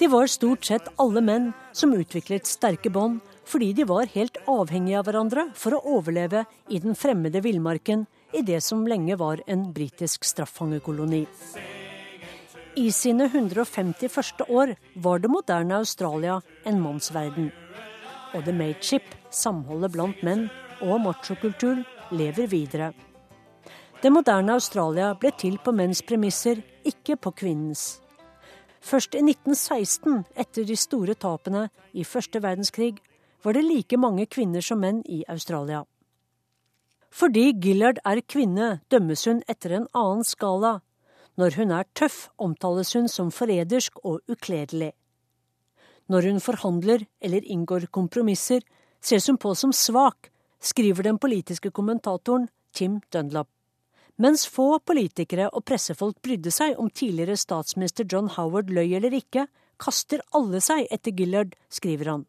De 0.00 0.08
var 0.10 0.26
stort 0.26 0.66
sett 0.66 0.88
alle 0.98 1.22
menn 1.22 1.52
som 1.70 1.94
utviklet 1.94 2.50
sterke 2.50 2.90
bånd 2.90 3.22
fordi 3.46 3.70
de 3.78 3.86
var 3.86 4.10
helt 4.16 4.40
avhengige 4.50 4.98
av 4.98 5.06
hverandre 5.06 5.46
for 5.54 5.76
å 5.76 5.98
overleve 6.00 6.42
i 6.74 6.82
den 6.82 6.98
fremmede 6.98 7.44
villmarken 7.44 8.02
i 8.34 8.42
det 8.42 8.58
som 8.66 8.82
lenge 8.82 9.14
var 9.20 9.44
en 9.46 9.68
britisk 9.76 10.26
straffangekoloni. 10.26 11.22
I 12.74 12.90
sine 12.90 13.30
150 13.30 14.10
første 14.10 14.50
år 14.50 14.74
var 14.98 15.22
det 15.22 15.30
moderne 15.30 15.78
Australia 15.84 16.40
en 16.66 16.82
mannsverden. 16.82 17.52
Og 18.34 18.42
The 18.42 18.58
Mateship, 18.58 19.06
samholdet 19.30 19.94
blant 19.94 20.26
menn 20.26 20.48
og 20.82 20.98
machokultur, 21.04 21.84
lever 22.14 22.48
videre. 22.50 22.92
Det 24.02 24.12
moderne 24.12 24.54
Australia 24.56 25.14
ble 25.16 25.30
til 25.40 25.58
på 25.64 25.72
menns 25.72 26.02
premisser, 26.04 26.60
ikke 26.84 27.16
på 27.16 27.32
kvinnens. 27.40 28.00
Først 28.84 29.14
i 29.16 29.22
1916, 29.24 30.24
etter 30.36 30.66
de 30.68 30.76
store 30.76 31.14
tapene 31.16 31.68
i 31.96 32.04
første 32.04 32.42
verdenskrig, 32.44 32.98
var 33.44 33.56
det 33.56 33.64
like 33.64 33.96
mange 33.96 34.26
kvinner 34.26 34.64
som 34.64 34.82
menn 34.84 35.00
i 35.08 35.22
Australia. 35.28 35.84
Fordi 37.14 37.52
Gillard 37.62 38.00
er 38.04 38.20
kvinne, 38.28 38.80
dømmes 38.90 39.24
hun 39.24 39.40
etter 39.48 39.72
en 39.76 39.88
annen 39.94 40.24
skala. 40.26 40.80
Når 41.40 41.56
hun 41.56 41.72
er 41.72 41.88
tøff, 41.94 42.28
omtales 42.36 42.92
hun 42.92 43.08
som 43.08 43.30
forrædersk 43.32 44.02
og 44.04 44.20
ukledelig. 44.28 44.92
Når 46.08 46.28
hun 46.28 46.40
forhandler 46.40 47.06
eller 47.22 47.46
inngår 47.46 47.88
kompromisser, 47.88 48.60
ses 49.00 49.26
hun 49.30 49.38
på 49.40 49.54
som 49.54 49.72
svak, 49.72 50.28
skriver 50.64 51.06
den 51.06 51.18
politiske 51.20 51.70
kommentatoren 51.70 52.48
Tim 52.72 53.00
Dunlop. 53.12 53.48
Mens 54.16 54.46
få 54.46 54.78
politikere 54.86 55.48
og 55.50 55.64
pressefolk 55.66 56.20
brydde 56.22 56.52
seg 56.54 56.78
om 56.78 56.90
tidligere 56.90 57.36
statsminister 57.38 58.06
John 58.10 58.30
Howard 58.36 58.70
løy 58.70 58.94
eller 58.94 59.14
ikke, 59.16 59.48
kaster 59.78 60.22
alle 60.30 60.60
seg 60.62 60.86
etter 60.94 61.14
Gillard, 61.18 61.56
skriver 61.68 62.12
han. 62.12 62.22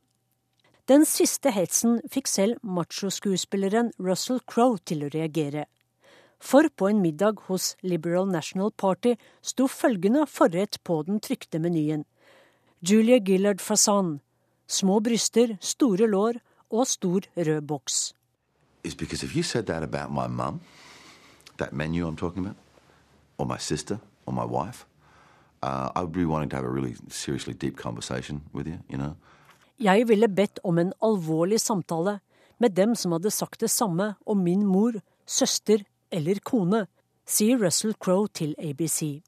Den 0.89 1.05
siste 1.09 1.53
hetsen 1.53 1.99
fikk 2.13 2.27
selv 2.29 2.57
machoskuespilleren 2.61 3.91
Russell 4.01 4.41
Crowe 4.49 4.81
til 4.85 5.05
å 5.05 5.11
reagere. 5.13 5.65
For 6.41 6.67
på 6.69 6.89
en 6.89 7.01
middag 7.01 7.39
hos 7.47 7.71
Liberal 7.81 8.27
National 8.29 8.73
Party 8.73 9.15
sto 9.41 9.69
følgende 9.71 10.25
forrett 10.29 10.81
på 10.83 10.99
den 11.07 11.21
trykte 11.23 11.61
menyen. 11.61 12.03
Julia 12.85 13.17
Gillard 13.17 13.61
fasan. 13.61 14.19
Små 14.67 14.99
bryster, 15.01 15.55
store 15.61 16.09
lår 16.09 16.41
og 16.69 16.85
stor 16.89 17.25
rød 17.37 17.65
boks. 17.69 18.13
It's 18.85 18.93
because 18.93 19.23
if 19.23 19.35
you 19.35 19.43
said 19.43 19.65
that 19.65 19.83
about 19.83 20.11
my 20.11 20.27
mum, 20.27 20.61
that 21.57 21.73
menu 21.73 22.07
I'm 22.07 22.15
talking 22.15 22.45
about, 22.45 22.57
or 23.37 23.45
my 23.45 23.57
sister, 23.57 23.99
or 24.25 24.33
my 24.33 24.45
wife, 24.45 24.85
uh, 25.63 25.89
I 25.95 26.01
would 26.01 26.13
be 26.13 26.25
wanting 26.25 26.49
to 26.49 26.55
have 26.55 26.65
a 26.65 26.69
really 26.69 26.95
seriously 27.09 27.53
deep 27.53 27.75
conversation 27.77 28.41
with 28.53 28.67
you, 28.67 28.79
you 28.89 28.97
know. 28.97 29.15
Jeg 29.79 30.07
ville 30.07 30.27
bedt 30.27 30.59
om 30.63 30.77
en 30.79 30.93
alvorlig 31.03 31.59
samtale 31.59 32.19
med 32.59 32.69
dem 32.77 32.95
som 32.95 33.11
hadde 33.11 33.31
sagt 33.31 33.59
det 33.59 33.69
samme 33.69 34.13
om 34.25 34.37
min 34.37 34.65
mor, 34.65 34.93
søster 35.25 35.83
eller 36.11 36.39
kone, 36.39 36.85
sier 37.25 37.57
Russell 37.57 37.95
Crowe 37.99 38.27
til 38.27 38.55
ABC. 38.61 39.21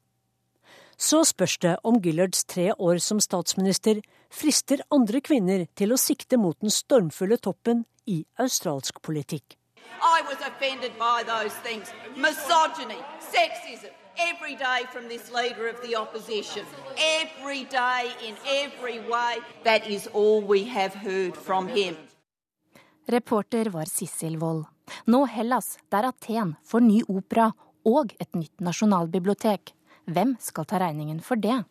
Så 0.98 1.24
spørs 1.24 1.58
det 1.58 1.76
om 1.84 2.00
Gillards 2.02 2.44
tre 2.44 2.72
år 2.78 2.98
som 3.02 3.20
statsminister 3.20 4.00
frister 4.30 4.80
andre 4.90 5.20
kvinner 5.20 5.66
til 5.76 5.92
å 5.92 6.00
sikte 6.00 6.38
mot 6.38 6.56
den 6.62 6.70
stormfulle 6.70 7.36
toppen 7.36 7.84
i 8.08 8.24
australsk 8.38 9.02
politikk. 9.02 9.56
I 10.16 10.22
was 10.30 10.38
offended 10.50 10.92
by 10.98 11.22
those 11.32 11.54
things. 11.66 11.92
Misogyny, 12.16 13.00
sexism, 13.34 13.92
every 14.30 14.54
day 14.56 14.80
from 14.92 15.08
this 15.08 15.30
leader 15.32 15.68
of 15.68 15.76
the 15.82 15.96
opposition. 15.96 16.64
Every 17.20 17.64
day, 17.64 18.02
in 18.28 18.34
every 18.64 18.98
way. 19.00 19.32
That 19.64 19.86
is 19.86 20.08
all 20.12 20.40
we 20.40 20.64
have 20.64 20.94
heard 20.94 21.36
from 21.36 21.68
him. 21.68 21.96
Reporter 23.06 23.64
var 23.70 23.84
Sissel 23.84 24.36
Wold. 24.36 24.66
Nå 25.04 25.24
Hellas, 25.24 25.78
der 25.88 26.08
Aten 26.08 26.56
får 26.64 26.80
ny 26.80 27.02
opera 27.08 27.52
og 27.84 28.12
et 28.20 28.34
nytt 28.34 28.60
nasjonalbibliotek. 28.60 29.74
Hvem 30.04 30.36
skal 30.40 30.64
ta 30.64 30.80
regningen 30.80 31.20
for 31.20 31.36
det? 31.36 31.64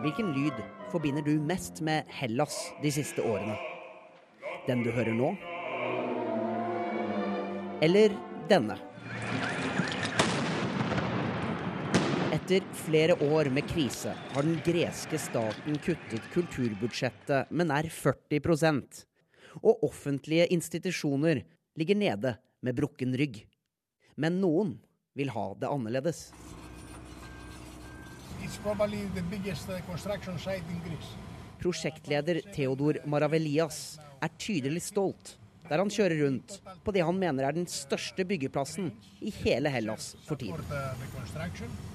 Hvilken 0.00 0.30
lyd 0.32 0.56
forbinder 0.88 1.20
du 1.20 1.34
mest 1.44 1.82
med 1.84 2.08
Hellas 2.08 2.54
de 2.80 2.88
siste 2.88 3.20
årene? 3.20 3.52
Den 4.64 4.80
du 4.80 4.88
hører 4.96 5.12
nå? 5.12 5.34
Eller 7.84 8.14
denne? 8.48 8.78
Etter 12.32 12.64
flere 12.86 13.18
år 13.28 13.50
med 13.52 13.68
krise 13.68 14.14
har 14.32 14.48
den 14.48 14.56
greske 14.64 15.20
staten 15.20 15.76
kuttet 15.84 16.30
kulturbudsjettet 16.32 17.52
med 17.52 17.68
nær 17.68 17.90
40% 17.92 19.02
Og 19.60 19.84
offentlige 19.84 20.48
institusjoner 20.56 21.42
ligger 21.76 22.00
nede 22.00 22.38
med 22.64 22.80
brukken 22.80 23.12
rygg. 23.20 23.42
Men 24.16 24.40
noen 24.40 24.78
vil 25.12 25.28
ha 25.36 25.46
det 25.60 25.68
annerledes. 25.68 26.30
Prosjektleder 31.60 32.40
Theodor 32.54 32.98
Maravelias 33.06 33.82
er 34.20 34.32
tydelig 34.40 34.82
stolt 34.88 35.36
der 35.70 35.78
han 35.78 35.90
kjører 35.92 36.18
rundt 36.24 36.56
på 36.82 36.92
det 36.94 37.04
han 37.06 37.18
mener 37.18 37.46
er 37.46 37.54
den 37.54 37.68
største 37.70 38.24
byggeplassen 38.26 38.90
i 39.22 39.30
hele 39.42 39.70
Hellas 39.70 40.16
for 40.26 40.40
tiden. 40.40 40.64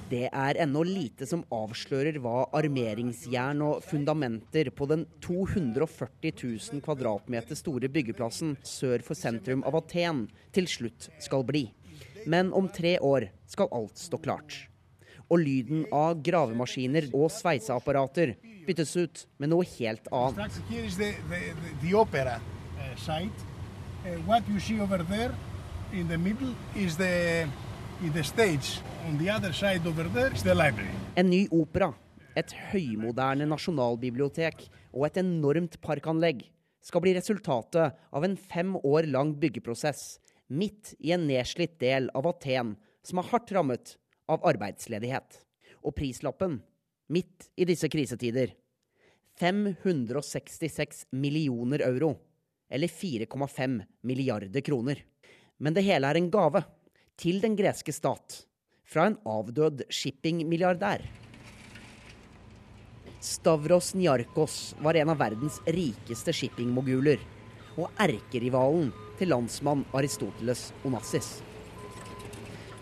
Det 0.08 0.30
er 0.30 0.60
ennå 0.64 0.84
lite 0.88 1.28
som 1.28 1.44
avslører 1.54 2.20
hva 2.24 2.46
armeringsjern 2.56 3.64
og 3.66 3.82
fundamenter 3.84 4.70
på 4.72 4.88
den 4.92 5.04
240 5.26 6.32
000 6.32 6.86
kvadratmeter 6.86 7.60
store 7.60 7.90
byggeplassen 7.92 8.56
sør 8.64 9.04
for 9.04 9.20
sentrum 9.20 9.66
av 9.68 9.82
Aten 9.82 10.24
til 10.56 10.70
slutt 10.72 11.10
skal 11.20 11.44
bli. 11.48 11.68
Men 12.32 12.54
om 12.56 12.72
tre 12.72 12.96
år 13.04 13.28
skal 13.52 13.70
alt 13.76 14.00
stå 14.00 14.22
klart. 14.24 14.64
Og 15.30 15.42
lyden 15.42 15.86
av 15.96 16.20
gravemaskiner 16.22 17.10
og 17.18 17.32
sveiseapparater 17.34 18.36
byttes 18.68 18.94
ut 18.98 19.26
med 19.42 19.50
noe 19.52 19.66
helt 19.76 20.08
annet. 20.14 20.54
En 31.16 31.30
ny 31.32 31.42
opera, 31.56 31.94
et 32.36 32.52
høymoderne 32.72 33.48
nasjonalbibliotek 33.48 34.68
og 34.92 35.08
et 35.08 35.22
enormt 35.24 35.80
parkanlegg 35.82 36.44
skal 36.86 37.02
bli 37.02 37.16
resultatet 37.18 37.96
av 37.96 38.26
en 38.28 38.36
fem 38.38 38.76
år 38.84 39.08
lang 39.10 39.34
byggeprosess 39.42 40.20
midt 40.54 40.94
i 41.00 41.16
en 41.16 41.26
nedslitt 41.26 41.80
del 41.82 42.12
av 42.14 42.28
Aten 42.30 42.76
som 43.06 43.22
er 43.22 43.30
hardt 43.32 43.54
rammet 43.56 43.96
av 44.32 44.46
arbeidsledighet. 44.48 45.42
Og 45.86 45.96
prislappen, 45.98 46.60
midt 47.12 47.50
i 47.58 47.68
disse 47.68 47.90
krisetider, 47.92 48.54
566 49.40 51.06
millioner 51.12 51.84
euro 51.86 52.16
eller 52.70 52.88
4,5 52.88 53.82
milliarder 54.02 54.62
kroner. 54.62 55.04
Men 55.58 55.76
det 55.76 55.86
hele 55.86 56.08
er 56.10 56.20
en 56.20 56.32
gave 56.32 56.64
til 57.20 57.42
den 57.44 57.56
greske 57.60 57.94
stat 57.96 58.42
fra 58.86 59.10
en 59.10 59.18
avdød 59.26 59.86
shippingmilliardær. 59.90 61.04
Stavros 63.26 63.94
Niarkos 63.98 64.76
var 64.86 64.98
en 65.00 65.10
av 65.10 65.20
verdens 65.20 65.58
rikeste 65.66 66.34
shippingmoguler 66.36 67.22
og 67.76 67.90
erkerivalen 68.00 68.92
til 69.20 69.32
landsmann 69.34 69.84
Aristoteles 69.98 70.70
Onassis. 70.86 71.40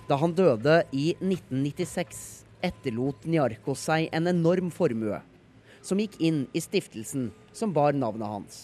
Da 0.07 0.17
han 0.19 0.33
døde 0.35 0.81
i 0.91 1.13
1996, 1.21 2.17
etterlot 2.63 3.23
Niarkos 3.23 3.85
seg 3.87 4.09
en 4.11 4.27
enorm 4.27 4.67
formue, 4.71 5.21
som 5.79 5.99
gikk 5.99 6.17
inn 6.19 6.41
i 6.51 6.59
stiftelsen 6.63 7.29
som 7.55 7.71
bar 7.75 7.95
navnet 7.95 8.27
hans. 8.27 8.57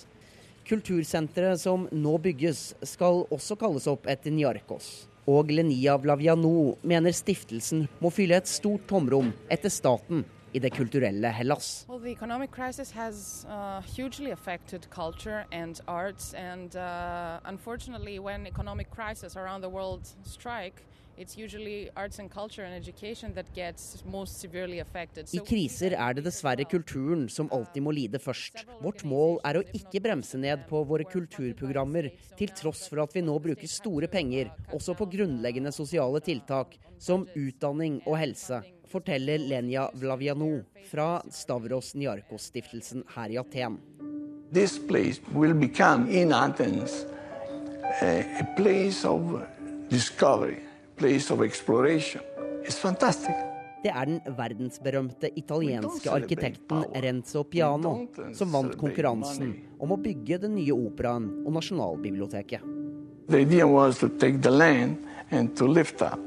Kultursenteret 0.68 1.62
som 1.64 1.88
nå 1.96 2.18
bygges, 2.20 2.74
skal 2.84 3.24
også 3.32 3.56
kalles 3.60 3.88
opp 3.88 4.10
etter 4.12 4.36
Niarkos. 4.36 5.08
Og 5.30 5.52
Lenia 5.54 5.96
Vlaviano 6.02 6.76
mener 6.84 7.16
stiftelsen 7.16 7.88
må 8.04 8.12
fylle 8.12 8.42
et 8.42 8.52
stort 8.52 8.84
tomrom 8.90 9.32
etter 9.48 9.72
staten 9.72 10.26
i 10.52 10.60
det 10.60 10.74
kulturelle 10.76 11.32
Hellas. 11.32 11.86
Well, 11.88 12.00
the 12.00 12.12
economic 12.12 12.52
crisis 12.52 12.92
has 12.92 13.46
uh, 13.48 13.82
hugely 13.96 14.32
affected 14.32 14.90
culture 14.90 15.46
and 15.52 15.80
arts, 15.88 16.34
and 16.34 16.76
uh, 16.76 17.40
unfortunately, 17.46 18.20
when 18.20 18.46
economic 18.48 18.90
crisis 18.92 19.38
around 19.38 19.62
i 21.20 21.26
kriser 25.44 25.92
er 25.92 26.14
det 26.16 26.24
dessverre 26.24 26.64
kulturen 26.64 27.26
som 27.28 27.50
alltid 27.52 27.84
må 27.84 27.92
lide 27.92 28.22
først. 28.24 28.64
Vårt 28.80 29.04
mål 29.04 29.36
er 29.44 29.60
å 29.60 29.64
ikke 29.76 30.00
bremse 30.06 30.40
ned 30.40 30.64
på 30.70 30.80
våre 30.88 31.04
kulturprogrammer, 31.10 32.08
til 32.40 32.54
tross 32.56 32.86
for 32.88 33.04
at 33.04 33.12
vi 33.18 33.26
nå 33.26 33.36
bruker 33.44 33.68
store 33.68 34.08
penger 34.08 34.54
også 34.72 34.96
på 34.96 35.10
grunnleggende 35.12 35.74
sosiale 35.76 36.24
tiltak 36.24 36.78
som 36.96 37.28
utdanning 37.36 38.00
og 38.06 38.16
helse, 38.22 38.62
forteller 38.88 39.44
Lenya 39.44 39.90
Vlaviano 40.00 40.64
fra 40.88 41.20
Stavros 41.36 41.96
Niarkos-stiftelsen 42.00 43.04
her 43.18 43.36
i 43.36 43.38
Aten. 43.44 43.76
This 44.56 44.80
place 44.80 45.20
will 45.36 45.54
become 45.54 46.08
in 46.08 46.32
Athens 46.32 47.04
a 48.02 48.48
place 48.56 49.04
of 49.04 49.44
discovery 49.90 50.69
place 51.00 51.34
of 51.34 51.42
exploration. 51.42 52.22
It's 52.64 52.80
fantastic. 52.80 53.36
Det 53.84 53.92
er 53.96 54.06
den 54.06 54.20
verdensberømte 54.36 55.30
italienske 55.40 56.12
arkitekten 56.12 56.84
Renzo 57.04 57.46
Piano 57.48 57.94
som 58.36 58.52
vant 58.52 58.76
konkurransen 58.78 59.54
om 59.80 59.94
å 59.96 59.98
bygge 60.04 60.42
den 60.44 60.58
nye 60.58 60.76
operaen 60.76 61.30
og 61.46 61.56
Nasjonalbiblioteket. 61.56 62.66
The 63.30 63.40
idea 63.46 63.68
was 63.68 64.02
to 64.04 64.10
take 64.10 64.42
the 64.42 64.52
land 64.52 64.98
and 65.32 65.56
to 65.56 65.68
lift 65.68 66.02
up. 66.02 66.20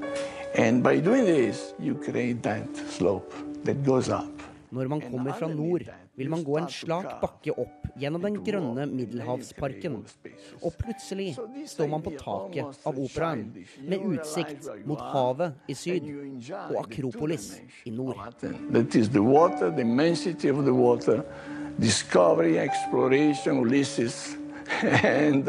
And 0.57 0.83
by 0.83 1.01
doing 1.01 1.27
this, 1.27 1.75
that 3.65 3.85
that. 4.09 4.49
Når 4.71 4.89
man 4.89 5.01
kommer 5.01 5.33
fra 5.37 5.49
nord, 5.53 5.85
vil 6.15 6.29
man 6.31 6.45
gå 6.45 6.59
en 6.59 6.69
slak 6.69 7.21
bakke 7.23 7.55
opp 7.57 7.87
gjennom 7.97 8.25
den 8.27 8.37
grønne 8.45 8.85
Middelhavsparken. 8.91 9.97
Og 10.61 10.75
plutselig 10.81 11.33
står 11.69 11.89
man 11.89 12.05
på 12.05 12.13
taket 12.21 12.85
av 12.89 12.99
operaen, 13.01 13.47
med 13.89 14.05
utsikt 14.13 14.69
mot 14.89 15.01
havet 15.13 15.73
i 15.73 15.77
syd 15.77 16.11
og 16.69 16.77
Akropolis 16.85 17.55
i 17.89 17.95
nord. 17.95 18.21
Discovery, 21.79 22.59
exploration, 22.59 23.59
Ulysses, 23.59 24.37
and 24.83 25.49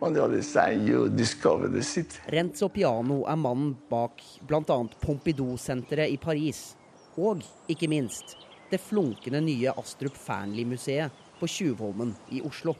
on 0.00 0.14
the 0.14 0.22
other 0.22 0.40
side 0.40 0.86
you 0.86 1.08
discover 1.08 1.66
the 1.66 1.82
city. 1.82 2.20
Renzo 2.30 2.68
Piano 2.68 3.24
er 3.26 3.36
mannen 3.36 3.74
bak 3.90 4.22
bl.a. 4.46 4.62
Pompidou-senteret 5.02 6.14
i 6.14 6.16
Paris, 6.22 6.76
og 7.18 7.42
ikke 7.66 7.90
minst 7.90 8.45
det 8.70 8.80
flunkende 8.82 9.40
nye 9.44 9.72
Astrup 9.78 10.16
Fearnley-museet 10.18 11.24
på 11.40 11.48
Tjuvholmen 11.50 12.14
i 12.32 12.42
Oslo. 12.46 12.74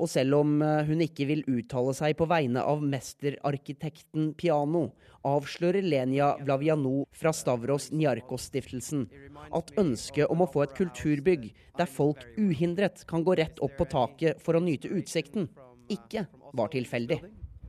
Og 0.00 0.08
selv 0.08 0.38
om 0.40 0.54
eh, 0.64 0.86
hun 0.88 1.02
ikke 1.04 1.26
vil 1.28 1.44
uttale 1.50 1.92
seg 1.94 2.16
på 2.18 2.26
vegne 2.30 2.62
av 2.64 2.80
mesterarkitekten 2.82 4.32
Piano, 4.40 4.88
avslører 5.28 5.84
Lenia 5.84 6.32
Vlavianou 6.40 7.04
fra 7.14 7.30
Stavros 7.36 7.90
Niarkos-stiftelsen 7.92 9.04
at 9.52 9.70
ønsket 9.78 10.32
om 10.32 10.42
å 10.42 10.48
få 10.50 10.64
et 10.64 10.74
kulturbygg 10.78 11.50
der 11.78 11.90
folk 11.90 12.24
uhindret 12.40 13.04
kan 13.10 13.22
gå 13.22 13.36
rett 13.38 13.62
opp 13.62 13.76
på 13.78 13.86
taket 13.92 14.42
for 14.42 14.58
å 14.58 14.64
nyte 14.64 14.90
utsikten, 14.90 15.46
ikke 15.92 16.26
var 16.56 16.72
tilfeldig. 16.72 17.20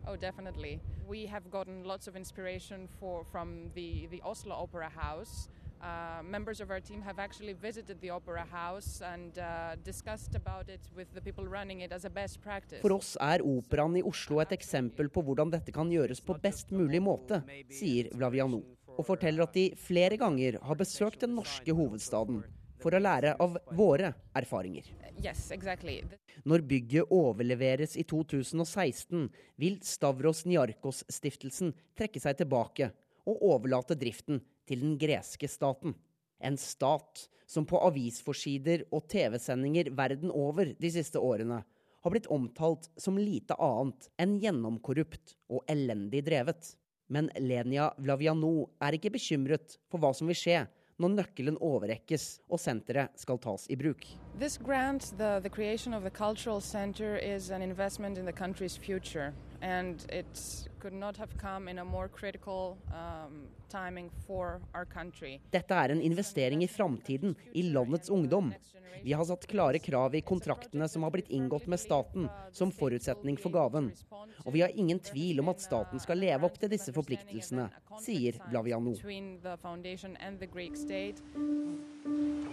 Oh, 0.07 0.15
definitely. 0.15 0.79
We 1.07 1.25
have 1.27 1.49
gotten 1.51 1.83
lots 1.83 2.07
of 2.07 2.15
inspiration 2.15 2.87
for, 2.99 3.23
from 3.31 3.71
the, 3.75 4.07
the 4.11 4.21
Oslo 4.25 4.55
Opera 4.55 4.89
House. 4.89 5.49
Uh, 5.83 6.23
members 6.23 6.61
of 6.61 6.71
our 6.71 6.79
team 6.79 7.01
have 7.01 7.19
actually 7.19 7.51
visited 7.51 7.99
the 7.99 8.09
Opera 8.09 8.45
House 8.49 9.01
and 9.01 9.37
uh, 9.37 9.75
discussed 9.83 10.33
about 10.33 10.69
it 10.69 10.79
with 10.95 11.13
the 11.13 11.19
people 11.19 11.45
running 11.45 11.81
it 11.81 11.91
as 11.91 12.05
a 12.05 12.09
best 12.09 12.41
practice. 12.41 12.79
For 12.79 12.93
oss 12.95 13.17
er 13.19 13.43
operan 13.43 13.97
i 13.99 14.03
Oslo 14.07 14.39
et 14.39 14.53
eksempel 14.55 15.09
på 15.11 15.23
hvordan 15.27 15.51
dette 15.51 15.73
kan 15.75 15.91
gjøres 15.91 16.23
på 16.23 16.37
best 16.39 16.71
mulig 16.71 17.01
måte, 17.03 17.41
sier 17.67 18.07
Vlaviano, 18.15 18.61
og 18.95 19.03
forteller 19.09 19.43
at 19.43 19.59
de 19.59 19.65
flere 19.75 20.15
ganger 20.21 20.61
har 20.63 20.79
besøkt 20.79 21.25
den 21.25 21.35
norske 21.35 21.75
hovedstaden 21.75 22.39
for 22.79 22.95
å 22.95 23.03
lære 23.03 23.35
av 23.43 23.59
våre 23.75 24.13
erfaringer. 24.39 24.87
Yes, 25.19 25.49
exactly. 25.51 25.99
Når 26.47 26.63
bygget 26.63 27.11
overleveres 27.11 27.99
i 27.99 28.07
2016, 28.07 29.27
vil 29.59 29.81
Stavros 29.83 30.45
Niarkos-stiftelsen 30.47 31.75
trekke 31.99 32.23
seg 32.23 32.39
tilbake 32.39 32.93
og 33.27 33.47
overlate 33.51 33.99
driften 33.99 34.39
til 34.67 34.83
den 34.83 34.97
greske 34.99 35.49
staten. 35.49 35.95
En 36.43 36.57
stat 36.59 37.27
som 37.47 37.65
på 37.69 37.79
avisforsider 37.87 38.85
og 38.91 39.07
TV-sendinger 39.11 39.91
verden 39.95 40.31
over 40.31 40.73
de 40.79 40.91
siste 40.91 41.21
årene 41.21 41.61
har 42.03 42.11
blitt 42.11 42.27
omtalt 42.27 42.89
som 42.99 43.17
lite 43.19 43.55
annet 43.63 44.09
enn 44.19 44.37
gjennomkorrupt 44.41 45.37
og 45.53 45.63
elendig 45.71 46.25
drevet. 46.27 46.73
Men 47.07 47.29
Lenia 47.39 47.91
Vlaviano 48.01 48.69
er 48.83 48.97
ikke 48.97 49.13
bekymret 49.13 49.77
for 49.91 50.03
hva 50.03 50.11
som 50.15 50.27
vil 50.31 50.39
skje 50.39 50.63
når 51.01 51.15
nøkkelen 51.17 51.57
overrekkes 51.63 52.25
og 52.49 52.61
senteret 52.61 53.15
skal 53.19 53.39
tas 53.41 53.65
i 53.71 53.77
bruk. 53.79 54.05
Grant, 54.63 55.13
the, 55.17 55.39
the 55.41 55.49
And 59.63 60.05
it 60.09 60.67
could 60.81 60.93
not 60.93 61.17
have 61.17 61.37
come 61.39 61.69
in 61.71 61.79
a 61.79 61.85
more 61.85 62.09
critical 62.09 62.77
um, 62.91 63.47
timing 63.69 64.09
for 64.27 64.59
our 64.73 64.85
country. 64.85 65.39
Dette 65.51 65.71
er 65.71 65.89
en 65.89 66.01
investering 66.01 66.63
i 66.63 66.67
framtiden, 66.67 67.35
i 67.53 67.63
landets 67.63 68.09
ungdom. 68.09 68.53
Vi 69.03 69.13
har 69.13 69.25
satt 69.25 69.47
klare 69.47 69.79
krav 69.79 70.15
i 70.15 70.21
kontraktene 70.21 70.87
som 70.89 71.03
har 71.03 71.11
blitt 71.11 71.29
inngått 71.29 71.67
med 71.67 71.79
staten, 71.79 72.27
som 72.51 72.71
forutsetning 72.71 73.37
for 73.39 73.55
gaven. 73.55 73.91
Og 74.45 74.53
vi 74.53 74.61
har 74.61 74.71
ingen 74.75 74.99
tvil 74.99 75.39
om 75.39 75.51
at 75.51 75.63
staten 75.63 75.99
skal 75.99 76.19
leve 76.19 76.47
opp 76.47 76.59
til 76.59 76.71
disse 76.71 76.93
forpliktelsene, 76.95 77.69
sier 78.03 78.39
Blaviano. 78.49 78.95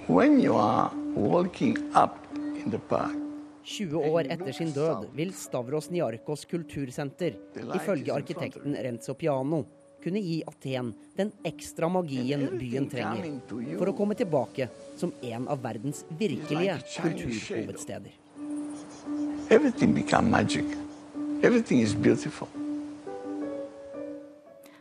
When 0.07 0.41
you 0.41 0.55
are 0.57 0.91
walking 1.15 1.77
up 1.95 2.17
in 2.35 2.71
the 2.71 2.79
park, 2.79 3.30
20 3.65 3.97
år 4.13 4.31
etter 4.33 4.53
sin 4.53 4.73
død 4.73 5.11
vil 5.15 5.35
Stavros 5.37 5.91
Niarkos 5.91 6.45
kultursenter, 6.51 7.37
ifølge 7.75 8.15
arkitekten 8.15 8.77
Renzo 8.77 9.15
Piano, 9.15 9.65
kunne 10.03 10.21
gi 10.25 10.43
Aten 10.47 10.95
den 11.17 11.33
ekstra 11.45 11.89
magien 11.89 12.47
byen 12.59 12.89
trenger 12.89 13.77
for 13.77 13.91
å 13.91 13.97
komme 13.97 14.17
tilbake 14.17 14.71
som 14.97 15.13
en 15.21 15.49
av 15.49 15.61
verdens 15.63 16.05
virkelige 16.19 16.79
kulturhovedsteder. 16.97 18.17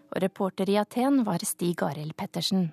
Og 0.09 0.21
reporter 0.23 0.69
i 0.69 0.77
Aten 0.79 1.23
var 1.27 1.43
Stig 1.45 1.83
Arild 1.83 2.15
Pettersen. 2.17 2.69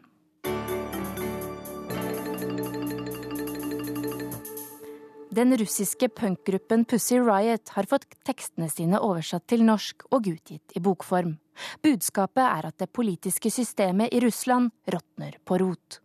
Den 5.36 5.56
russiske 5.58 6.08
punkgruppen 6.08 6.84
Pussy 6.84 7.18
Riot 7.20 7.68
har 7.68 7.84
fått 7.84 8.06
tekstene 8.24 8.70
sine 8.72 8.96
oversatt 9.04 9.44
til 9.52 9.66
norsk 9.68 10.06
og 10.08 10.30
utgitt 10.30 10.72
i 10.72 10.80
bokform. 10.80 11.34
Budskapet 11.84 12.40
er 12.40 12.68
at 12.70 12.78
det 12.80 12.88
politiske 12.96 13.50
systemet 13.52 14.14
i 14.16 14.22
Russland 14.24 14.70
råtner 14.88 15.36
på 15.44 15.58
rot. 15.60 15.98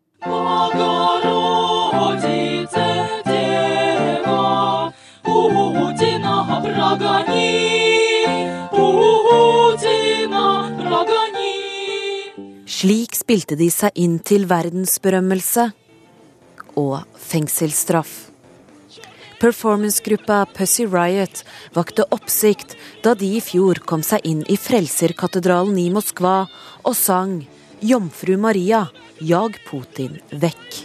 Slik 12.81 13.15
spilte 13.15 13.55
de 13.55 13.69
seg 13.71 13.95
inn 13.95 14.19
til 14.19 14.49
verdensberømmelse 14.51 15.69
og 16.75 16.99
fengselsstraff. 17.31 18.30
Performancegruppa 19.41 20.45
Pussy 20.53 20.85
Riot 20.85 21.39
vakte 21.73 22.03
oppsikt 22.13 22.75
da 23.01 23.15
de 23.17 23.25
i 23.25 23.41
fjor 23.41 23.79
kom 23.89 24.03
seg 24.05 24.21
inn 24.29 24.43
i 24.45 24.53
Frelserkatedralen 24.53 25.79
i 25.81 25.87
Moskva 25.89 26.45
og 26.85 26.93
sang 26.93 27.39
'Jomfru 27.81 28.37
Maria, 28.37 28.83
jag 29.17 29.57
Putin 29.65 30.19
vekk'. 30.29 30.77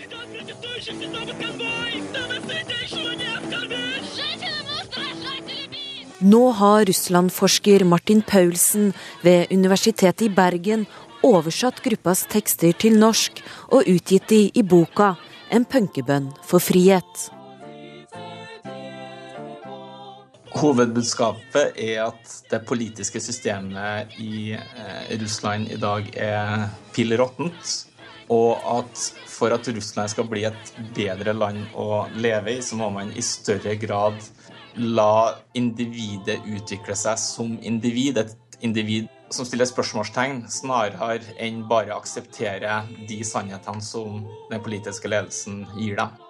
Nå 6.25 6.51
har 6.57 6.89
Russland-forsker 6.89 7.85
Martin 7.85 8.23
Paulsen 8.23 8.95
ved 9.23 9.53
Universitetet 9.53 10.23
i 10.23 10.33
Bergen 10.33 10.87
oversatt 11.23 11.85
gruppas 11.85 12.25
tekster 12.33 12.73
til 12.73 12.97
norsk 12.97 13.45
og 13.69 13.85
utgitt 13.85 14.29
de 14.29 14.51
i 14.55 14.63
boka 14.63 15.17
'En 15.51 15.65
punkebønn 15.65 16.33
for 16.43 16.59
frihet'. 16.59 17.36
Hovedbudskapet 20.57 21.77
er 21.77 21.99
at 22.07 22.31
det 22.49 22.63
politiske 22.65 23.21
systemet 23.21 24.15
i 24.23 24.55
eh, 24.57 25.11
Russland 25.21 25.69
i 25.73 25.77
dag 25.81 26.09
er 26.17 26.69
pill 26.97 27.13
råttent. 27.21 27.75
Og 28.33 28.57
at 28.79 29.03
for 29.31 29.53
at 29.55 29.69
Russland 29.69 30.11
skal 30.11 30.27
bli 30.31 30.47
et 30.49 30.73
bedre 30.97 31.35
land 31.37 31.61
å 31.77 32.07
leve 32.17 32.57
i, 32.57 32.63
så 32.65 32.79
må 32.81 32.89
man 32.95 33.13
i 33.13 33.23
større 33.23 33.77
grad 33.79 34.17
la 34.81 35.37
individet 35.57 36.41
utvikle 36.49 36.97
seg 36.97 37.21
som 37.21 37.55
individ. 37.61 38.23
Et 38.25 38.59
individ 38.65 39.13
som 39.29 39.45
stiller 39.45 39.69
spørsmålstegn, 39.69 40.47
snarere 40.51 41.21
enn 41.43 41.67
bare 41.69 41.97
akseptere 41.97 42.81
de 43.09 43.21
sannhetene 43.27 43.85
som 43.85 44.23
den 44.51 44.65
politiske 44.65 45.11
ledelsen 45.11 45.67
gir 45.77 46.01
dem. 46.01 46.26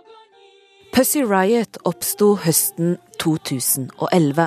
Pussy 0.96 1.20
Riot 1.28 1.76
oppsto 1.84 2.30
høsten 2.40 2.94
2011. 3.20 4.46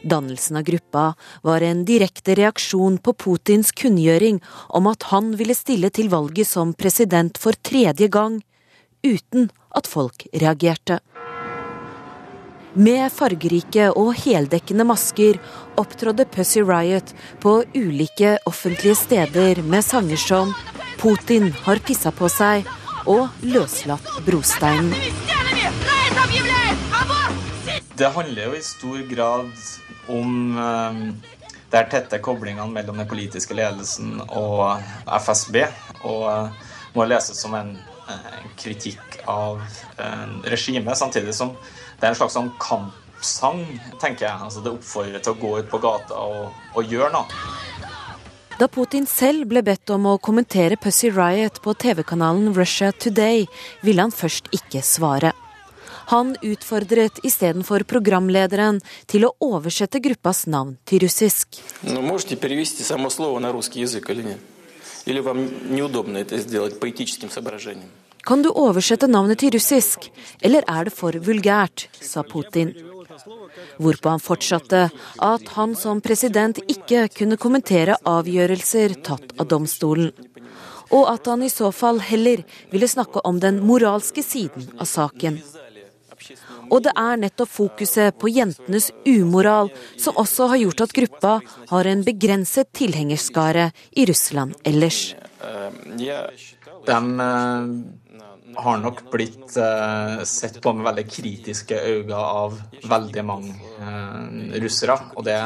Dannelsen 0.00 0.56
av 0.56 0.62
gruppa 0.64 1.02
var 1.44 1.60
en 1.60 1.82
direkte 1.84 2.32
reaksjon 2.38 2.96
på 3.04 3.12
Putins 3.12 3.74
kunngjøring 3.76 4.38
om 4.78 4.88
at 4.88 5.10
han 5.10 5.34
ville 5.36 5.52
stille 5.52 5.90
til 5.92 6.08
valget 6.08 6.48
som 6.48 6.72
president 6.72 7.36
for 7.36 7.52
tredje 7.52 8.08
gang, 8.08 8.38
uten 9.04 9.50
at 9.76 9.90
folk 9.92 10.24
reagerte. 10.32 11.02
Med 12.72 13.12
fargerike 13.12 13.90
og 13.92 14.14
heldekkende 14.22 14.88
masker 14.88 15.36
opptrådde 15.76 16.30
Pussy 16.32 16.64
Riot 16.64 17.12
på 17.44 17.58
ulike 17.76 18.38
offentlige 18.48 18.96
steder 19.04 19.60
med 19.60 19.84
sanger 19.84 20.16
som 20.16 20.54
'Putin 20.96 21.52
har 21.68 21.76
pissa 21.84 22.10
på 22.10 22.24
seg' 22.24 22.64
og 23.04 23.28
'Løslatt 23.44 24.08
brosteinen'. 24.24 25.47
Det 27.98 28.08
handler 28.14 28.44
jo 28.44 28.54
i 28.54 28.62
stor 28.62 28.98
grad 29.10 29.48
om 30.06 30.58
um, 30.58 31.00
de 31.70 31.80
tette 31.90 32.20
koblingene 32.22 32.70
mellom 32.70 33.00
den 33.00 33.08
politiske 33.10 33.56
ledelsen 33.58 34.20
og 34.28 34.78
FSB. 35.18 35.64
Og 36.06 36.22
uh, 36.30 36.68
må 36.94 37.08
leses 37.10 37.40
som 37.42 37.56
en 37.58 37.74
uh, 38.06 38.38
kritikk 38.60 39.18
av 39.28 39.58
regimet, 40.46 40.94
samtidig 40.98 41.34
som 41.34 41.56
det 41.98 42.06
er 42.06 42.12
en 42.12 42.18
slags 42.20 42.36
sånn 42.38 42.52
kampsang, 42.62 43.64
tenker 43.98 44.28
jeg. 44.28 44.44
Altså 44.46 44.62
Det 44.62 44.76
oppfordrer 44.76 45.24
til 45.24 45.34
å 45.34 45.40
gå 45.42 45.52
ut 45.58 45.72
på 45.72 45.82
gata 45.82 46.22
og, 46.22 46.54
og 46.78 46.94
gjøre 46.94 47.10
noe. 47.16 47.42
Da 48.58 48.66
Putin 48.70 49.04
selv 49.10 49.50
ble 49.50 49.62
bedt 49.66 49.90
om 49.94 50.06
å 50.10 50.16
kommentere 50.22 50.78
Pussy 50.78 51.10
Riot 51.14 51.60
på 51.62 51.74
TV-kanalen 51.78 52.54
Russia 52.54 52.90
Today, 52.94 53.46
ville 53.82 54.06
han 54.06 54.14
først 54.14 54.50
ikke 54.54 54.82
svare. 54.86 55.34
Han 56.08 56.36
utfordret 56.42 57.20
istedenfor 57.26 57.84
programlederen 57.84 58.78
til 59.10 59.26
å 59.28 59.34
oversette 59.44 60.00
gruppas 60.00 60.46
navn 60.48 60.78
til 60.88 61.02
russisk. 61.04 61.58
Kan 68.28 68.42
du 68.44 68.48
oversette 68.50 69.08
navnet 69.08 69.40
til 69.40 69.52
russisk, 69.52 70.08
eller 70.40 70.64
er 70.68 70.88
det 70.88 70.94
for 70.96 71.20
vulgært, 71.28 71.86
sa 72.00 72.24
Putin. 72.24 72.72
Hvorpå 73.76 74.12
han 74.14 74.24
fortsatte 74.24 74.82
at 75.28 75.54
han 75.58 75.76
som 75.76 76.00
president 76.00 76.60
ikke 76.64 77.06
kunne 77.20 77.36
kommentere 77.40 78.00
avgjørelser 78.08 78.96
tatt 79.04 79.36
av 79.36 79.48
domstolen. 79.52 80.12
Og 80.88 81.04
at 81.12 81.28
han 81.28 81.44
i 81.44 81.52
så 81.52 81.68
fall 81.68 82.00
heller 82.00 82.46
ville 82.72 82.88
snakke 82.88 83.20
om 83.28 83.40
den 83.44 83.60
moralske 83.60 84.24
siden 84.24 84.70
av 84.80 84.88
saken. 84.88 85.42
Og 86.68 86.82
det 86.84 86.92
er 86.96 87.20
nettopp 87.20 87.50
fokuset 87.50 88.16
på 88.18 88.30
jentenes 88.32 88.90
umoral 89.06 89.70
som 90.00 90.18
også 90.20 90.50
har 90.52 90.62
gjort 90.64 90.84
at 90.86 90.96
gruppa 90.96 91.38
har 91.70 91.90
en 91.90 92.04
begrenset 92.06 92.70
tilhengerskare 92.76 93.70
i 93.96 94.06
Russland 94.08 94.56
ellers. 94.68 95.14
De 96.88 96.98
eh, 97.24 97.70
har 98.58 98.78
nok 98.82 99.02
blitt 99.12 99.56
uh, 99.60 100.22
sett 100.24 100.56
på 100.62 100.72
med 100.72 100.86
veldig 100.88 101.04
kritiske 101.10 101.78
øyne 101.92 102.16
av 102.16 102.56
veldig 102.88 103.24
mange 103.26 103.54
uh, 103.78 104.56
russere. 104.62 104.96
Og 105.14 105.26
det 105.28 105.38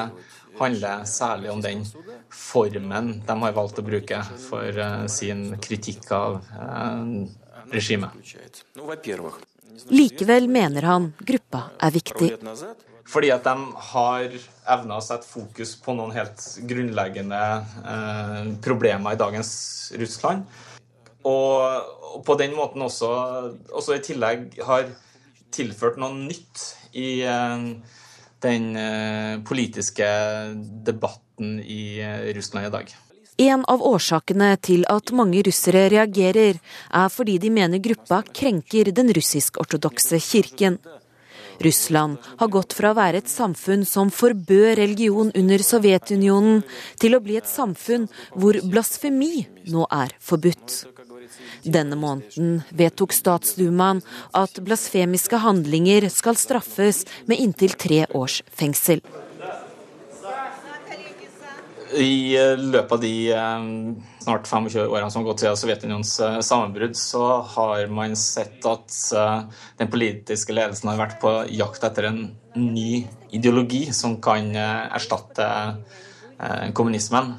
handler 0.61 1.05
særlig 1.09 1.51
om 1.53 1.63
den 1.65 1.85
formen 2.33 3.15
de 3.27 3.39
har 3.43 3.57
valgt 3.57 3.81
å 3.83 3.85
bruke 3.85 4.21
for 4.47 4.79
sin 5.11 5.49
kritikk 5.61 6.13
av 6.15 6.39
regimet. 7.73 8.15
Likevel 9.93 10.49
mener 10.53 10.89
han 10.89 11.13
gruppa 11.21 11.69
er 11.83 11.95
viktig. 11.95 12.33
Fordi 13.13 13.33
at 13.35 13.45
de 13.45 13.55
har 13.93 14.35
evna 14.73 14.99
å 14.99 15.05
sette 15.05 15.27
fokus 15.27 15.75
på 15.83 15.95
noen 15.99 16.15
helt 16.15 16.45
grunnleggende 16.71 17.41
problemer 18.65 19.17
i 19.17 19.21
dagens 19.21 19.51
Russland 20.01 20.47
og, 21.29 22.23
på 22.27 22.37
den 22.39 22.55
måten 22.57 22.83
også, 22.83 23.09
også, 23.71 23.97
i 23.97 24.05
tillegg 24.05 24.59
har 24.67 24.91
tilført 25.55 25.99
noe 26.01 26.15
nytt 26.17 26.65
i 26.99 27.23
eh, 27.29 27.67
den 28.43 28.69
eh, 28.79 29.37
politiske 29.47 30.09
debatten 30.87 31.61
i 31.63 32.01
eh, 32.03 32.33
Russland 32.37 32.69
i 32.69 32.75
dag. 32.75 32.95
En 33.43 33.65
av 33.67 33.81
årsakene 33.83 34.53
til 34.63 34.85
at 34.93 35.11
mange 35.19 35.41
russere 35.43 35.89
reagerer, 35.91 36.59
er 36.95 37.09
fordi 37.11 37.39
de 37.43 37.49
mener 37.51 37.83
gruppa 37.83 38.21
krenker 38.29 38.93
den 38.95 39.11
russisk-ortodokse 39.17 40.21
kirken. 40.23 40.77
Russland 41.63 42.19
har 42.39 42.51
gått 42.55 42.77
fra 42.77 42.93
å 42.93 42.99
være 42.99 43.23
et 43.23 43.31
samfunn 43.31 43.83
som 43.89 44.13
forbød 44.15 44.77
religion 44.79 45.33
under 45.39 45.65
Sovjetunionen, 45.67 46.63
til 47.03 47.17
å 47.17 47.23
bli 47.25 47.41
et 47.41 47.51
samfunn 47.51 48.07
hvor 48.37 48.61
blasfemi 48.63 49.47
nå 49.75 49.89
er 49.91 50.15
forbudt. 50.23 50.79
Denne 51.67 51.99
måneden 51.99 52.63
vedtok 52.79 53.15
statsdumaen 53.17 54.05
at 54.39 54.63
blasfemiske 54.63 55.43
handlinger 55.43 56.09
skal 56.15 56.39
straffes 56.39 57.05
med 57.27 57.43
inntil 57.43 57.75
tre 57.75 58.05
års 58.15 58.43
fengsel. 58.55 59.03
I 61.95 62.37
eh, 62.37 62.59
løpet 62.59 62.93
av 62.93 63.01
de 63.01 63.33
eh, 63.33 63.65
snart 64.23 64.47
25 64.49 64.89
årene 64.89 65.11
som 65.11 65.23
har 65.23 65.29
gått 65.31 65.43
siden 65.43 65.59
Sovjetunionens 65.61 66.13
eh, 66.21 66.39
sammenbrudd, 66.41 66.97
så 66.97 67.25
har 67.55 67.87
man 67.93 68.17
sett 68.17 68.65
at 68.69 68.97
den 69.79 69.91
politiske 69.93 70.55
ledelsen 70.55 70.93
har 70.93 71.01
vært 71.01 71.19
på 71.23 71.35
jakt 71.53 71.85
etter 71.85 72.09
en 72.09 72.23
ny 72.57 73.05
ideologi 73.33 73.87
som 73.97 74.19
kan 74.23 74.53
erstatte 74.57 75.47
kommunismen. 76.77 77.33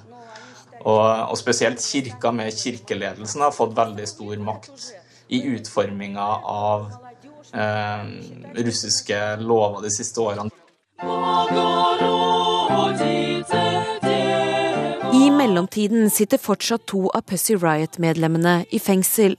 Og, 0.83 1.35
spesielt 1.39 1.83
kirka 1.83 2.31
med 2.35 2.55
kirkeledelsen 2.55 3.43
har 3.45 3.53
fått 3.55 3.75
veldig 3.77 4.07
stor 4.09 4.41
makt 4.43 4.89
i 5.33 5.43
utforminga 5.53 6.27
av 6.55 6.89
russiske 8.57 9.21
lover 9.43 9.85
de 9.85 9.93
siste 9.93 10.23
årene. 10.23 10.49
Mellomtiden 15.37 16.09
sitter 16.09 16.37
fortsatt 16.37 16.85
to 16.85 17.07
av 17.09 17.21
Pussy 17.21 17.55
Riot-medlemmene 17.55 18.65
i 18.69 18.79
fengsel, 18.79 19.35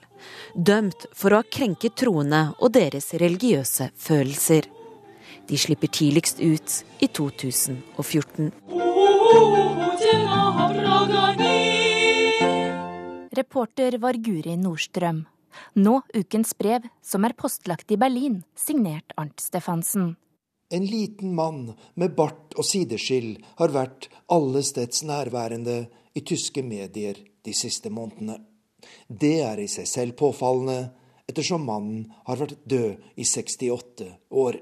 dømt 0.55 1.07
for 1.15 1.33
å 1.33 1.41
ha 1.41 1.47
krenket 1.57 1.95
troende 2.01 2.41
og 2.59 2.73
deres 2.75 3.13
religiøse 3.21 3.91
følelser. 4.07 4.67
De 5.49 5.59
slipper 5.61 5.93
tidligst 5.93 6.41
ut 6.41 6.81
i 7.05 7.09
2014. 7.09 8.51
Reporter 13.35 13.99
var 14.03 14.19
Guri 14.19 14.57
Nordstrøm. 14.59 15.25
Nå 15.79 16.01
ukens 16.15 16.55
brev, 16.59 16.91
som 17.03 17.25
er 17.27 17.39
postlagt 17.39 17.95
i 17.95 17.99
Berlin, 18.01 18.43
signert 18.59 19.15
Arnt 19.19 19.43
Stefansen. 19.43 20.15
En 20.75 20.87
liten 20.87 21.35
mann 21.35 21.69
med 21.95 22.17
bart 22.19 22.57
og 22.59 22.67
sideskill 22.67 23.37
har 23.61 23.71
vært 23.71 24.09
allesteds 24.35 25.05
nærværende 25.07 25.77
i 26.19 26.23
tyske 26.27 26.65
medier 26.67 27.21
de 27.47 27.55
siste 27.55 27.93
månedene. 27.95 28.41
Det 29.07 29.37
er 29.47 29.63
i 29.63 29.69
seg 29.71 29.87
selv 29.87 30.17
påfallende, 30.19 30.91
ettersom 31.31 31.63
mannen 31.69 32.09
har 32.27 32.43
vært 32.43 32.59
død 32.67 33.07
i 33.15 33.23
68 33.23 34.11
år. 34.45 34.59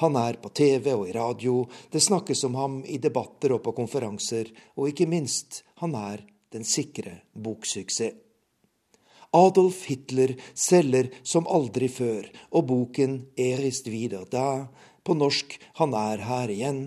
Han 0.00 0.16
er 0.24 0.40
på 0.40 0.54
TV 0.56 0.92
og 0.94 1.04
i 1.10 1.14
radio, 1.20 1.66
det 1.92 2.00
snakkes 2.00 2.46
om 2.48 2.56
ham 2.56 2.82
i 2.88 2.96
debatter 2.96 3.58
og 3.58 3.64
på 3.66 3.76
konferanser, 3.76 4.48
og 4.80 4.88
ikke 4.88 5.10
minst, 5.10 5.66
han 5.84 6.00
er 6.00 6.24
den 6.56 6.64
sikre 6.64 7.20
boksuksess. 7.36 8.22
Adolf 9.36 9.84
Hitler 9.90 10.32
selger 10.54 11.10
som 11.26 11.48
aldri 11.50 11.88
før, 11.92 12.24
og 12.56 12.66
boken 12.70 13.18
Er 13.36 13.60
ist 13.66 13.90
wieder 13.90 14.24
da, 14.30 14.68
på 15.06 15.16
norsk 15.16 15.58
Han 15.80 15.94
er 15.96 16.24
her 16.26 16.52
igjen, 16.52 16.80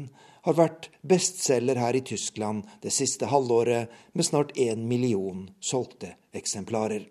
har 0.43 0.55
vært 0.57 0.89
bestselger 1.05 1.79
her 1.79 1.95
i 1.95 2.03
Tyskland 2.05 2.67
det 2.83 2.93
siste 2.95 3.29
halvåret, 3.31 3.89
med 4.13 4.27
snart 4.27 4.55
én 4.57 4.85
million 4.87 5.47
solgte 5.59 6.15
eksemplarer. 6.35 7.07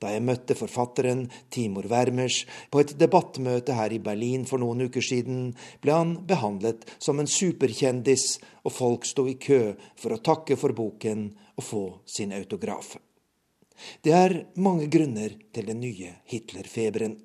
Da 0.00 0.10
jeg 0.12 0.24
møtte 0.24 0.56
forfatteren 0.56 1.26
Timor 1.52 1.86
Wermers 1.90 2.42
på 2.72 2.82
et 2.82 2.94
debattmøte 2.98 3.76
her 3.76 3.92
i 3.92 4.00
Berlin 4.02 4.46
for 4.48 4.60
noen 4.62 4.86
uker 4.88 5.04
siden, 5.04 5.52
ble 5.84 5.94
han 5.94 6.14
behandlet 6.28 6.86
som 6.98 7.20
en 7.20 7.30
superkjendis, 7.30 8.38
og 8.66 8.74
folk 8.74 9.06
sto 9.08 9.26
i 9.28 9.36
kø 9.40 9.76
for 10.00 10.16
å 10.16 10.22
takke 10.24 10.58
for 10.58 10.76
boken 10.76 11.28
og 11.56 11.64
få 11.64 11.84
sin 12.08 12.34
autograf. 12.36 12.96
Det 14.02 14.12
er 14.16 14.38
mange 14.56 14.88
grunner 14.92 15.36
til 15.52 15.68
den 15.68 15.82
nye 15.84 16.14
Hitlerfeberen. 16.32 17.18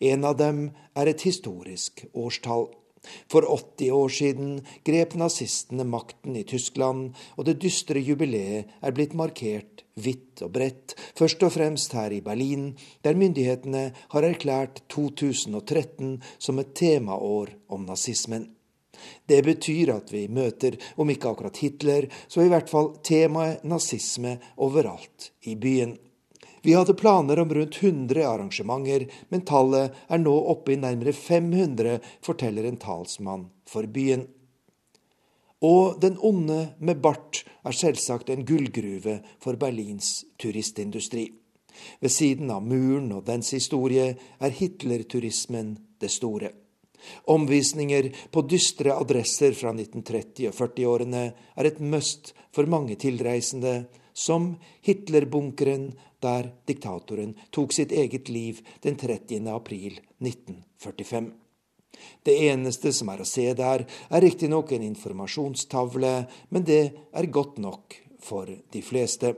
En 0.00 0.24
av 0.24 0.36
dem 0.38 0.68
er 0.98 1.10
et 1.10 1.24
historisk 1.26 2.06
årstall. 2.14 2.68
For 3.30 3.46
80 3.46 3.92
år 3.94 4.12
siden 4.12 4.54
grep 4.84 5.14
nazistene 5.18 5.86
makten 5.86 6.36
i 6.36 6.44
Tyskland, 6.48 7.14
og 7.38 7.46
det 7.46 7.60
dystre 7.62 8.02
jubileet 8.02 8.72
er 8.82 8.94
blitt 8.96 9.14
markert 9.18 9.84
vidt 9.98 10.42
og 10.44 10.52
bredt, 10.54 10.94
først 11.18 11.42
og 11.46 11.54
fremst 11.54 11.94
her 11.96 12.12
i 12.14 12.22
Berlin, 12.24 12.72
der 13.04 13.18
myndighetene 13.18 13.88
har 14.14 14.26
erklært 14.26 14.82
2013 14.92 16.18
som 16.38 16.58
et 16.58 16.74
temaår 16.78 17.54
om 17.74 17.86
nazismen. 17.88 18.50
Det 19.30 19.44
betyr 19.46 19.92
at 19.94 20.10
vi 20.12 20.26
møter, 20.26 20.74
om 20.98 21.10
ikke 21.10 21.30
akkurat 21.30 21.60
Hitler, 21.62 22.08
så 22.26 22.42
i 22.42 22.50
hvert 22.50 22.70
fall 22.70 22.96
temaet 23.06 23.62
nazisme 23.62 24.38
overalt 24.56 25.30
i 25.46 25.54
byen. 25.54 25.94
Vi 26.68 26.74
hadde 26.74 26.94
planer 26.94 27.38
om 27.38 27.54
rundt 27.54 27.82
100 27.82 28.28
arrangementer, 28.28 29.06
men 29.28 29.40
tallet 29.40 29.94
er 30.12 30.18
nå 30.20 30.34
oppe 30.52 30.74
i 30.74 30.76
nærmere 30.76 31.14
500, 31.16 31.94
forteller 32.20 32.66
en 32.68 32.76
talsmann 32.76 33.46
for 33.64 33.88
byen. 33.88 34.26
Og 35.64 35.96
den 36.02 36.18
onde 36.20 36.58
med 36.84 37.00
bart 37.00 37.40
er 37.64 37.72
selvsagt 37.72 38.28
en 38.28 38.44
gullgruve 38.44 39.14
for 39.40 39.56
Berlins 39.56 40.26
turistindustri. 40.36 41.24
Ved 42.04 42.12
siden 42.12 42.52
av 42.52 42.68
muren 42.68 43.14
og 43.16 43.24
dens 43.30 43.54
historie 43.56 44.10
er 44.36 44.56
Hitler-turismen 44.60 45.70
det 46.04 46.10
store. 46.12 46.50
Omvisninger 47.32 48.10
på 48.28 48.42
dystre 48.44 48.92
adresser 48.92 49.56
fra 49.56 49.72
1930- 49.72 50.52
og 50.52 50.60
40-årene 50.60 51.24
er 51.32 51.70
et 51.70 51.80
must 51.80 52.34
for 52.52 52.68
mange 52.68 53.00
tilreisende, 53.00 53.86
som 54.12 54.56
Hitlerbunkeren, 54.84 55.94
der 56.24 56.50
diktatoren 56.66 57.34
tok 57.54 57.72
sitt 57.72 57.92
eget 57.92 58.28
liv 58.28 58.62
den 58.82 58.96
30. 58.96 59.46
april 59.52 60.00
1945. 60.18 61.30
Det 62.22 62.34
eneste 62.48 62.92
som 62.92 63.10
er 63.12 63.22
å 63.22 63.26
se 63.28 63.46
der, 63.58 63.84
er 63.86 64.22
riktignok 64.22 64.72
en 64.72 64.86
informasjonstavle, 64.86 66.14
men 66.54 66.66
det 66.66 66.82
er 67.12 67.32
godt 67.32 67.58
nok 67.62 67.96
for 68.22 68.46
de 68.46 68.82
fleste. 68.84 69.34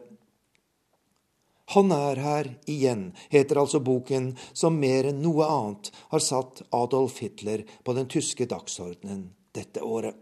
Han 1.77 1.93
er 1.95 2.19
her 2.19 2.49
igjen, 2.67 3.13
heter 3.31 3.61
altså 3.63 3.79
boken 3.87 4.33
som 4.53 4.81
mer 4.83 5.07
enn 5.13 5.23
noe 5.23 5.47
annet 5.47 5.93
har 6.11 6.25
satt 6.25 6.65
Adolf 6.75 7.21
Hitler 7.23 7.63
på 7.87 7.95
den 7.95 8.11
tyske 8.11 8.49
dagsordenen 8.51 9.29
dette 9.55 9.85
året. 9.87 10.17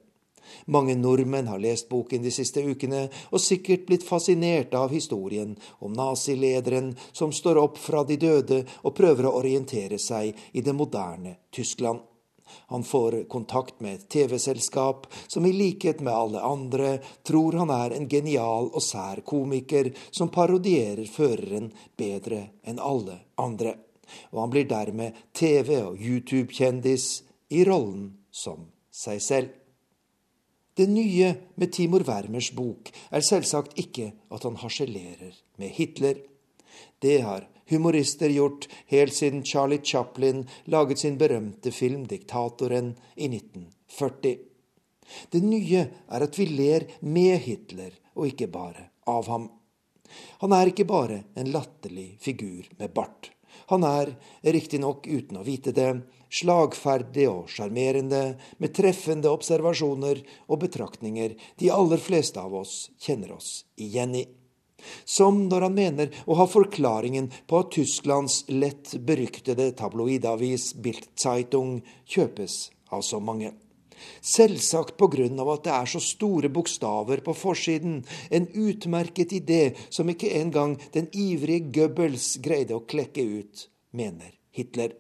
Mange 0.67 0.97
nordmenn 0.99 1.49
har 1.51 1.63
lest 1.63 1.89
boken 1.89 2.23
de 2.23 2.33
siste 2.35 2.63
ukene 2.65 3.07
og 3.31 3.43
sikkert 3.43 3.87
blitt 3.89 4.07
fascinert 4.07 4.75
av 4.75 4.93
historien 4.95 5.57
om 5.79 5.97
nazilederen 5.97 6.95
som 7.13 7.33
står 7.33 7.63
opp 7.65 7.81
fra 7.81 8.05
de 8.05 8.17
døde 8.21 8.63
og 8.83 8.95
prøver 8.95 9.29
å 9.29 9.37
orientere 9.41 9.99
seg 9.99 10.37
i 10.53 10.65
det 10.65 10.77
moderne 10.77 11.37
Tyskland. 11.55 12.01
Han 12.67 12.85
får 12.85 13.29
kontakt 13.29 13.81
med 13.81 13.95
et 13.95 14.09
TV-selskap 14.09 15.07
som 15.27 15.47
i 15.47 15.53
likhet 15.53 16.01
med 16.01 16.15
alle 16.15 16.41
andre 16.41 16.99
tror 17.23 17.53
han 17.53 17.71
er 17.71 17.97
en 17.97 18.09
genial 18.09 18.71
og 18.73 18.83
sær 18.83 19.21
komiker 19.21 19.91
som 20.11 20.33
parodierer 20.33 21.05
føreren 21.13 21.71
bedre 21.97 22.41
enn 22.65 22.81
alle 22.81 23.19
andre. 23.37 23.75
Og 24.33 24.41
han 24.41 24.53
blir 24.53 24.69
dermed 24.69 25.17
TV- 25.37 25.83
og 25.83 26.01
YouTube-kjendis 26.01 27.09
i 27.53 27.65
rollen 27.69 28.13
som 28.31 28.69
seg 28.91 29.23
selv. 29.23 29.58
Det 30.79 30.87
nye 30.87 31.33
med 31.59 31.73
Timor 31.75 32.05
Wermers 32.07 32.53
bok 32.55 32.93
er 33.11 33.25
selvsagt 33.27 33.73
ikke 33.83 34.13
at 34.31 34.45
han 34.47 34.59
harselerer 34.61 35.33
med 35.59 35.73
Hitler. 35.75 36.21
Det 37.03 37.17
har 37.25 37.49
humorister 37.71 38.31
gjort 38.31 38.69
helt 38.93 39.15
siden 39.15 39.43
Charlie 39.43 39.83
Chaplin 39.83 40.45
laget 40.71 41.03
sin 41.03 41.19
berømte 41.19 41.73
film 41.75 42.05
'Diktatoren' 42.07 42.95
i 43.17 43.27
1940. 43.27 44.37
Det 45.33 45.43
nye 45.43 45.83
er 46.09 46.23
at 46.29 46.39
vi 46.39 46.47
ler 46.47 46.87
med 47.01 47.39
Hitler, 47.39 47.91
og 48.15 48.27
ikke 48.27 48.47
bare 48.47 48.91
av 49.07 49.27
ham. 49.27 49.51
Han 50.41 50.53
er 50.53 50.71
ikke 50.71 50.85
bare 50.85 51.25
en 51.37 51.51
latterlig 51.51 52.19
figur 52.21 52.71
med 52.79 52.95
bart. 52.95 53.33
Han 53.69 53.85
er, 53.85 54.15
riktignok 54.43 55.07
uten 55.07 55.41
å 55.41 55.45
vite 55.45 55.75
det, 55.77 55.91
slagferdig 56.33 57.27
og 57.29 57.51
sjarmerende, 57.53 58.39
med 58.57 58.75
treffende 58.77 59.29
observasjoner 59.33 60.23
og 60.49 60.63
betraktninger 60.65 61.37
de 61.61 61.71
aller 61.73 62.01
fleste 62.01 62.41
av 62.41 62.57
oss 62.63 62.89
kjenner 63.01 63.37
oss 63.37 63.65
igjen 63.77 64.17
i. 64.17 64.25
Som 65.05 65.49
når 65.51 65.67
han 65.67 65.77
mener 65.77 66.19
å 66.25 66.39
ha 66.39 66.47
forklaringen 66.49 67.33
på 67.51 67.61
at 67.61 67.73
Tysklands 67.75 68.45
lett 68.49 68.95
beryktede 69.05 69.73
tabloidavis 69.77 70.71
Bild 70.79 71.11
Zeitung 71.19 71.81
kjøpes 72.07 72.69
av 72.95 73.03
så 73.05 73.21
mange. 73.21 73.53
Selvsagt 74.21 74.97
på 75.01 75.09
grunn 75.13 75.41
av 75.41 75.53
at 75.55 75.67
det 75.67 75.75
er 75.75 75.91
så 75.91 76.01
store 76.03 76.51
bokstaver 76.53 77.23
på 77.25 77.35
forsiden, 77.37 78.01
en 78.31 78.49
utmerket 78.55 79.35
idé 79.39 79.63
som 79.89 80.09
ikke 80.11 80.33
engang 80.41 80.77
den 80.95 81.11
ivrige 81.13 81.69
Goebbels 81.75 82.37
greide 82.45 82.79
å 82.79 82.87
klekke 82.87 83.25
ut, 83.41 83.69
mener 83.93 84.33
Hitler. 84.55 84.97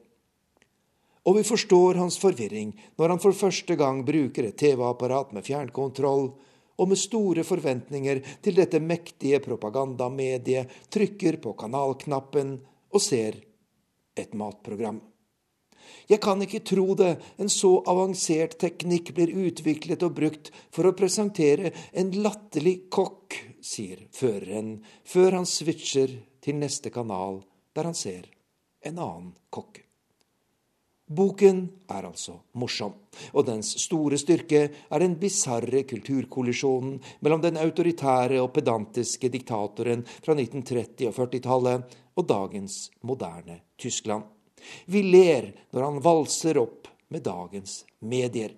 Og 1.28 1.36
vi 1.36 1.44
forstår 1.44 1.98
hans 2.00 2.16
forvirring 2.20 2.72
når 2.96 3.12
han 3.12 3.20
for 3.20 3.36
første 3.36 3.76
gang 3.76 4.00
bruker 4.06 4.48
et 4.48 4.56
TV-apparat 4.60 5.34
med 5.36 5.44
fjernkontroll, 5.44 6.30
og 6.78 6.86
med 6.86 7.00
store 7.00 7.42
forventninger 7.42 8.20
til 8.44 8.54
dette 8.54 8.78
mektige 8.78 9.40
propagandamediet 9.42 10.70
trykker 10.94 11.40
på 11.42 11.56
kanalknappen 11.58 12.54
og 12.94 13.02
ser 13.02 13.40
et 14.18 14.34
matprogram. 14.38 15.00
Jeg 16.08 16.22
kan 16.24 16.40
ikke 16.40 16.62
tro 16.64 16.94
det, 16.96 17.18
en 17.36 17.50
så 17.52 17.74
avansert 17.90 18.56
teknikk 18.62 19.12
blir 19.16 19.34
utviklet 19.48 20.04
og 20.06 20.14
brukt 20.16 20.48
for 20.72 20.88
å 20.88 20.94
presentere 20.96 21.74
en 21.92 22.14
latterlig 22.24 22.88
kokk, 22.88 23.36
sier 23.60 24.06
føreren, 24.16 24.78
før 25.04 25.40
han 25.40 25.48
switcher 25.48 26.14
til 26.40 26.56
neste 26.62 26.88
kanal, 26.94 27.42
der 27.76 27.90
han 27.90 27.98
ser 27.98 28.24
en 28.88 28.96
annen 28.96 29.34
kokk. 29.52 29.82
Boken 31.08 31.60
er 31.88 32.04
altså 32.04 32.34
morsom, 32.60 32.92
og 33.32 33.46
dens 33.48 33.70
store 33.80 34.18
styrke 34.20 34.62
er 34.68 35.04
den 35.04 35.14
bisarre 35.20 35.84
kulturkollisjonen 35.88 36.98
mellom 37.24 37.44
den 37.44 37.60
autoritære 37.60 38.40
og 38.42 38.50
pedantiske 38.56 39.30
diktatoren 39.32 40.04
fra 40.08 40.36
1930- 40.36 41.08
og 41.08 41.16
40-tallet 41.16 41.96
og 42.16 42.28
dagens 42.28 42.80
moderne 43.08 43.62
Tyskland. 43.80 44.37
Vi 44.86 45.02
ler 45.06 45.52
når 45.70 45.84
han 45.84 46.00
valser 46.04 46.60
opp 46.60 46.88
med 47.08 47.24
dagens 47.26 47.82
medier. 48.00 48.52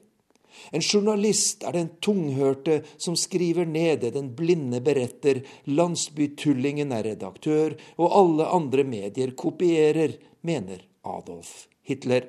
En 0.70 0.82
journalist 0.82 1.62
er 1.64 1.76
den 1.78 1.88
tunghørte 2.02 2.80
som 3.00 3.16
skriver 3.16 3.68
ned 3.68 4.02
det 4.02 4.12
den 4.16 4.32
blinde 4.36 4.80
beretter, 4.84 5.42
landsbytullingen 5.70 6.92
er 6.92 7.06
redaktør, 7.12 7.76
og 7.96 8.16
alle 8.18 8.48
andre 8.50 8.84
medier 8.84 9.32
kopierer, 9.38 10.18
mener 10.42 10.82
Adolf 11.06 11.66
Hitler. 11.86 12.26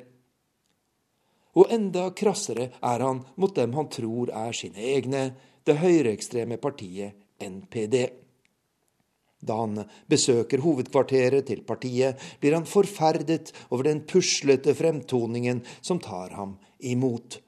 Og 1.58 1.72
enda 1.74 2.08
krassere 2.16 2.70
er 2.80 3.04
han 3.04 3.24
mot 3.36 3.56
dem 3.56 3.74
han 3.76 3.90
tror 3.92 4.32
er 4.32 4.56
sine 4.56 4.80
egne, 4.96 5.24
det 5.68 5.78
høyreekstreme 5.82 6.58
partiet 6.62 7.18
NPD. 7.42 8.21
Da 9.42 9.58
han 9.64 9.86
besøker 10.12 10.62
hovedkvarteret 10.62 11.48
til 11.50 11.64
partiet, 11.66 12.20
blir 12.39 12.58
han 12.58 12.68
forferdet 12.70 13.54
over 13.70 13.89
den 13.89 14.04
puslete 14.06 14.76
fremtoningen 14.78 15.64
som 15.82 16.02
tar 16.02 16.36
ham 16.38 16.58
imot. 16.80 17.39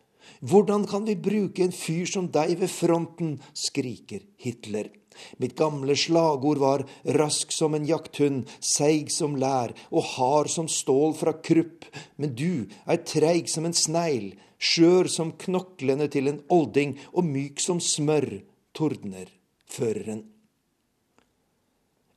Hvordan 0.44 0.88
kan 0.90 1.06
vi 1.08 1.16
bruke 1.16 1.64
en 1.64 1.76
fyr 1.76 2.10
som 2.10 2.28
deg 2.34 2.58
ved 2.60 2.72
fronten, 2.72 3.38
skriker 3.56 4.26
Hitler. 4.42 4.90
Mitt 5.38 5.54
gamle 5.56 5.96
slagord 6.00 6.60
var 6.60 6.84
rask 7.20 7.54
som 7.54 7.78
en 7.78 7.86
jakthund, 7.88 8.50
seig 8.60 9.12
som 9.14 9.38
lær 9.40 9.76
og 9.92 10.10
hard 10.16 10.50
som 10.52 10.68
stål 10.68 11.16
fra 11.20 11.36
krupp, 11.38 11.86
men 12.18 12.34
du 12.36 12.66
er 12.84 13.04
treig 13.08 13.48
som 13.52 13.70
en 13.70 13.78
snegl, 13.78 14.34
skjør 14.58 15.12
som 15.12 15.36
knoklene 15.46 16.10
til 16.12 16.32
en 16.32 16.44
olding 16.52 16.98
og 17.14 17.28
myk 17.30 17.64
som 17.64 17.80
smør, 17.84 18.42
tordner 18.74 19.30
føreren. 19.70 20.33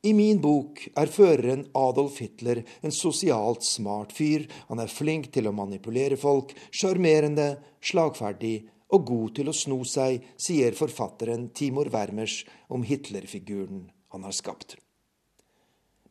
I 0.07 0.13
min 0.15 0.39
bok 0.39 0.85
er 0.95 1.11
føreren 1.11 1.65
Adolf 1.75 2.21
Hitler 2.23 2.61
en 2.87 2.95
sosialt 2.95 3.65
smart 3.67 4.13
fyr. 4.15 4.45
Han 4.69 4.79
er 4.79 4.93
flink 4.93 5.33
til 5.35 5.49
å 5.49 5.55
manipulere 5.57 6.19
folk, 6.21 6.53
sjarmerende, 6.71 7.57
slagferdig 7.83 8.69
og 8.95 9.07
god 9.09 9.37
til 9.39 9.51
å 9.51 9.57
sno 9.57 9.81
seg, 9.89 10.23
sier 10.39 10.77
forfatteren 10.79 11.49
Timor 11.57 11.91
Wermers 11.91 12.45
om 12.71 12.87
Hitler-figuren 12.87 13.89
han 14.15 14.29
har 14.29 14.37
skapt. 14.37 14.77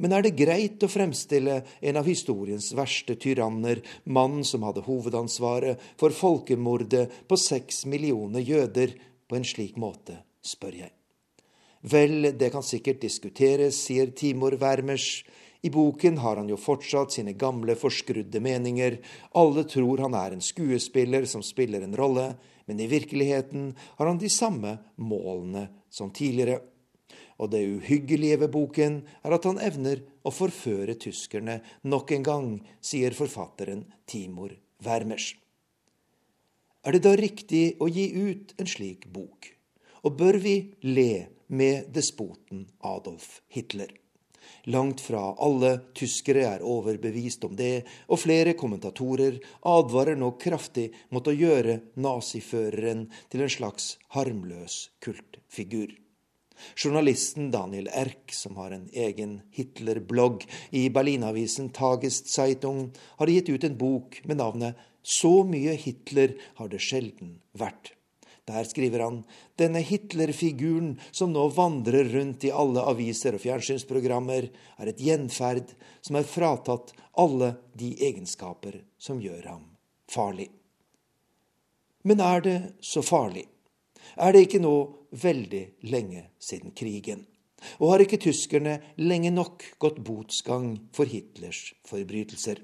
Men 0.03 0.11
er 0.11 0.25
det 0.25 0.35
greit 0.35 0.83
å 0.83 0.91
fremstille 0.91 1.61
en 1.79 2.01
av 2.01 2.09
historiens 2.09 2.67
verste 2.75 3.15
tyranner, 3.15 3.79
mannen 4.03 4.43
som 4.43 4.67
hadde 4.67 4.83
hovedansvaret 4.89 5.79
for 6.01 6.11
folkemordet 6.11 7.05
på 7.29 7.39
seks 7.39 7.85
millioner 7.87 8.43
jøder, 8.43 8.97
på 9.25 9.39
en 9.39 9.47
slik 9.47 9.79
måte, 9.79 10.19
spør 10.43 10.81
jeg. 10.83 10.91
Vel, 11.85 12.31
det 12.33 12.49
kan 12.49 12.63
sikkert 12.65 13.03
diskuteres, 13.03 13.77
sier 13.85 14.09
Timor 14.17 14.55
Wermers. 14.57 15.21
I 15.61 15.69
boken 15.69 16.17
har 16.17 16.39
han 16.39 16.47
jo 16.49 16.57
fortsatt 16.57 17.13
sine 17.13 17.35
gamle, 17.37 17.75
forskrudde 17.77 18.41
meninger. 18.41 18.97
Alle 19.37 19.63
tror 19.69 20.01
han 20.01 20.17
er 20.17 20.33
en 20.33 20.41
skuespiller 20.41 21.27
som 21.29 21.43
spiller 21.45 21.85
en 21.85 21.93
rolle, 21.97 22.31
men 22.65 22.81
i 22.81 22.87
virkeligheten 22.89 23.67
har 23.99 24.09
han 24.09 24.17
de 24.17 24.31
samme 24.33 24.71
målene 24.97 25.67
som 25.93 26.09
tidligere. 26.09 26.63
Og 27.37 27.53
det 27.53 27.61
uhyggelige 27.67 28.41
ved 28.41 28.53
boken 28.55 28.97
er 29.21 29.37
at 29.37 29.45
han 29.45 29.61
evner 29.61 30.01
å 30.25 30.33
forføre 30.33 30.97
tyskerne 30.97 31.59
nok 31.85 32.15
en 32.17 32.25
gang, 32.25 32.49
sier 32.81 33.13
forfatteren 33.13 33.85
Timor 34.09 34.57
Wermers. 34.81 35.35
Er 36.81 36.97
det 36.97 37.05
da 37.05 37.13
riktig 37.13 37.75
å 37.77 37.91
gi 37.93 38.09
ut 38.09 38.57
en 38.57 38.73
slik 38.73 39.05
bok? 39.13 39.51
Og 40.05 40.17
bør 40.17 40.41
vi 40.41 40.57
le 40.81 41.34
med 41.47 41.91
despoten 41.93 42.67
Adolf 42.79 43.41
Hitler? 43.47 43.91
Langt 44.63 45.01
fra 45.01 45.21
alle 45.41 45.71
tyskere 45.97 46.45
er 46.55 46.63
overbevist 46.65 47.43
om 47.45 47.55
det, 47.57 47.85
og 48.09 48.21
flere 48.21 48.55
kommentatorer 48.57 49.37
advarer 49.65 50.17
nå 50.17 50.31
kraftig 50.41 50.87
mot 51.13 51.27
å 51.27 51.35
gjøre 51.35 51.79
naziføreren 52.01 53.05
til 53.29 53.45
en 53.45 53.53
slags 53.57 53.95
harmløs 54.17 54.79
kultfigur. 55.05 55.93
Journalisten 56.75 57.51
Daniel 57.51 57.89
Erk, 57.91 58.31
som 58.33 58.55
har 58.61 58.71
en 58.71 58.87
egen 58.93 59.39
Hitler-blogg 59.53 60.45
i 60.71 60.87
Berlinavisen 60.89 61.69
Tagest 61.75 62.31
Zeitung, 62.31 62.87
har 63.19 63.31
gitt 63.31 63.51
ut 63.51 63.67
en 63.67 63.77
bok 63.77 64.21
med 64.23 64.39
navnet 64.39 64.79
Så 65.05 65.43
mye 65.45 65.75
Hitler 65.77 66.33
har 66.57 66.71
det 66.71 66.81
sjelden 66.81 67.35
vært. 67.53 67.94
Der 68.45 68.67
skriver 68.69 69.01
han 69.01 69.23
denne 69.57 69.81
Hitler-figuren 69.81 70.99
som 71.09 71.31
nå 71.33 71.47
vandrer 71.55 72.11
rundt 72.13 72.45
i 72.45 72.53
alle 72.53 72.83
aviser 72.85 73.37
og 73.37 73.41
fjernsynsprogrammer, 73.41 74.51
er 74.77 74.91
et 74.91 75.01
gjenferd 75.01 75.73
som 76.05 76.19
er 76.19 76.29
fratatt 76.29 76.93
alle 77.17 77.55
de 77.73 77.95
egenskaper 78.05 78.83
som 79.01 79.23
gjør 79.23 79.49
ham 79.49 79.63
farlig. 80.11 80.51
Men 82.05 82.21
er 82.21 82.41
det 82.45 82.57
så 82.85 83.01
farlig? 83.01 83.47
Er 84.13 84.35
det 84.35 84.45
ikke 84.45 84.61
nå 84.61 84.75
veldig 85.17 85.63
lenge 85.89 86.27
siden 86.37 86.75
krigen? 86.77 87.25
Og 87.81 87.95
har 87.95 88.03
ikke 88.03 88.21
tyskerne 88.21 88.77
lenge 89.01 89.31
nok 89.33 89.63
gått 89.81 89.97
botsgang 90.05 90.75
for 90.93 91.09
Hitlers 91.09 91.71
forbrytelser? 91.89 92.61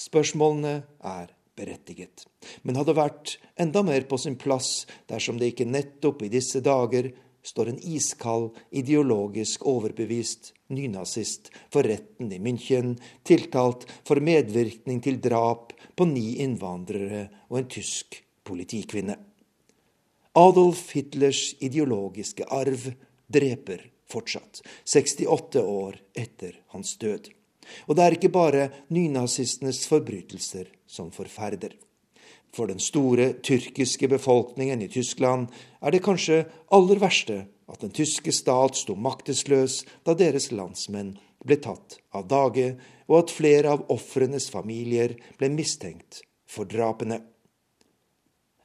Spørsmålene 0.00 0.78
er 1.04 1.33
berettiget, 1.56 2.26
men 2.62 2.78
hadde 2.78 2.96
vært 2.96 3.36
enda 3.60 3.84
mer 3.86 4.06
på 4.10 4.18
sin 4.20 4.36
plass 4.40 4.84
dersom 5.10 5.38
det 5.40 5.52
ikke 5.52 5.68
nettopp 5.68 6.24
i 6.26 6.32
disse 6.32 6.62
dager 6.64 7.12
står 7.44 7.70
en 7.70 7.80
iskald, 7.84 8.54
ideologisk 8.72 9.66
overbevist 9.68 10.52
nynazist 10.72 11.50
for 11.72 11.86
retten 11.86 12.32
i 12.32 12.40
München, 12.40 12.94
tiltalt 13.22 13.84
for 14.06 14.20
medvirkning 14.24 15.02
til 15.04 15.20
drap 15.22 15.74
på 15.96 16.08
ni 16.08 16.38
innvandrere 16.44 17.26
og 17.50 17.60
en 17.60 17.70
tysk 17.70 18.22
politikvinne. 18.48 19.16
Adolf 20.34 20.88
Hitlers 20.96 21.52
ideologiske 21.62 22.48
arv 22.50 22.88
dreper 23.30 23.84
fortsatt, 24.10 24.62
68 24.84 25.62
år 25.62 26.00
etter 26.16 26.58
hans 26.74 26.96
død. 26.98 27.30
Og 27.88 27.96
det 27.96 28.04
er 28.04 28.16
ikke 28.16 28.32
bare 28.32 28.64
nynazistenes 28.92 29.84
forbrytelser 29.88 30.68
som 30.94 31.10
forferder. 31.14 31.74
For 32.54 32.70
den 32.70 32.78
store 32.78 33.32
tyrkiske 33.42 34.08
befolkningen 34.12 34.84
i 34.84 34.88
Tyskland 34.88 35.50
er 35.82 35.90
det 35.90 36.04
kanskje 36.06 36.44
aller 36.74 37.02
verste 37.02 37.40
at 37.70 37.82
den 37.82 37.92
tyske 37.96 38.32
stat 38.32 38.78
sto 38.78 38.94
maktesløs 38.94 39.82
da 40.06 40.14
deres 40.18 40.50
landsmenn 40.54 41.16
ble 41.44 41.58
tatt 41.60 41.98
av 42.14 42.28
dage, 42.30 42.74
og 43.08 43.24
at 43.24 43.34
flere 43.34 43.74
av 43.74 43.84
ofrenes 43.92 44.48
familier 44.52 45.16
ble 45.40 45.50
mistenkt 45.52 46.22
for 46.48 46.68
drapene. 46.68 47.20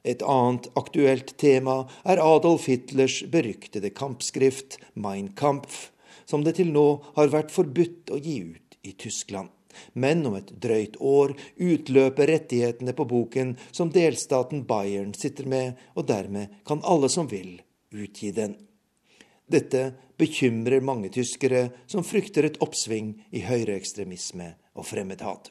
Et 0.00 0.22
annet 0.24 0.70
aktuelt 0.80 1.34
tema 1.40 1.82
er 2.08 2.22
Adolf 2.24 2.70
Hitlers 2.70 3.20
beryktede 3.28 3.92
kampskrift 3.92 4.78
Mein 4.94 5.34
Kampf, 5.36 5.90
som 6.24 6.44
det 6.46 6.56
til 6.56 6.72
nå 6.72 6.86
har 7.18 7.32
vært 7.34 7.52
forbudt 7.52 8.14
å 8.14 8.20
gi 8.22 8.38
ut 8.54 8.78
i 8.86 8.94
Tyskland. 8.96 9.50
Men 9.94 10.24
om 10.28 10.36
et 10.38 10.52
drøyt 10.62 10.96
år 11.00 11.34
utløper 11.56 12.32
rettighetene 12.34 12.94
på 12.96 13.06
boken 13.10 13.56
som 13.70 13.92
delstaten 13.94 14.64
Bayern 14.68 15.14
sitter 15.18 15.48
med, 15.50 15.78
og 15.96 16.08
dermed 16.10 16.60
kan 16.66 16.82
alle 16.84 17.10
som 17.12 17.30
vil, 17.30 17.58
utgi 17.90 18.30
den. 18.34 18.56
Dette 19.50 19.90
bekymrer 20.20 20.84
mange 20.84 21.10
tyskere 21.10 21.70
som 21.90 22.06
frykter 22.06 22.46
et 22.46 22.60
oppsving 22.62 23.16
i 23.34 23.42
høyreekstremisme 23.46 24.52
og 24.78 24.86
fremmedhat. 24.86 25.50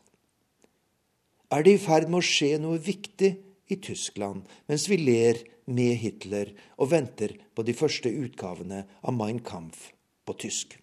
Er 1.50 1.66
det 1.66 1.76
i 1.76 1.82
ferd 1.82 2.08
med 2.08 2.22
å 2.22 2.26
skje 2.26 2.58
noe 2.62 2.80
viktig 2.80 3.32
i 3.70 3.78
Tyskland 3.82 4.46
mens 4.70 4.86
vi 4.90 5.00
ler 5.02 5.42
med 5.70 5.98
Hitler 6.02 6.54
og 6.78 6.92
venter 6.94 7.34
på 7.58 7.66
de 7.66 7.76
første 7.78 8.12
utgavene 8.14 8.84
av 9.02 9.16
Mein 9.18 9.42
Kampf 9.46 9.90
på 10.30 10.38
tysk? 10.46 10.78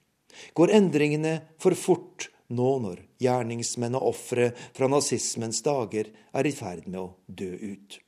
Går 0.58 0.74
endringene 0.76 1.38
for 1.62 1.78
fort 1.78 2.28
nå 2.48 2.70
når 2.82 3.02
gjerningsmenn 3.22 3.98
og 3.98 4.10
ofre 4.14 4.50
fra 4.76 4.88
nazismens 4.90 5.62
dager 5.66 6.10
er 6.32 6.46
i 6.46 6.54
ferd 6.54 6.86
med 6.88 7.00
å 7.02 7.08
dø 7.26 7.52
ut. 7.52 8.00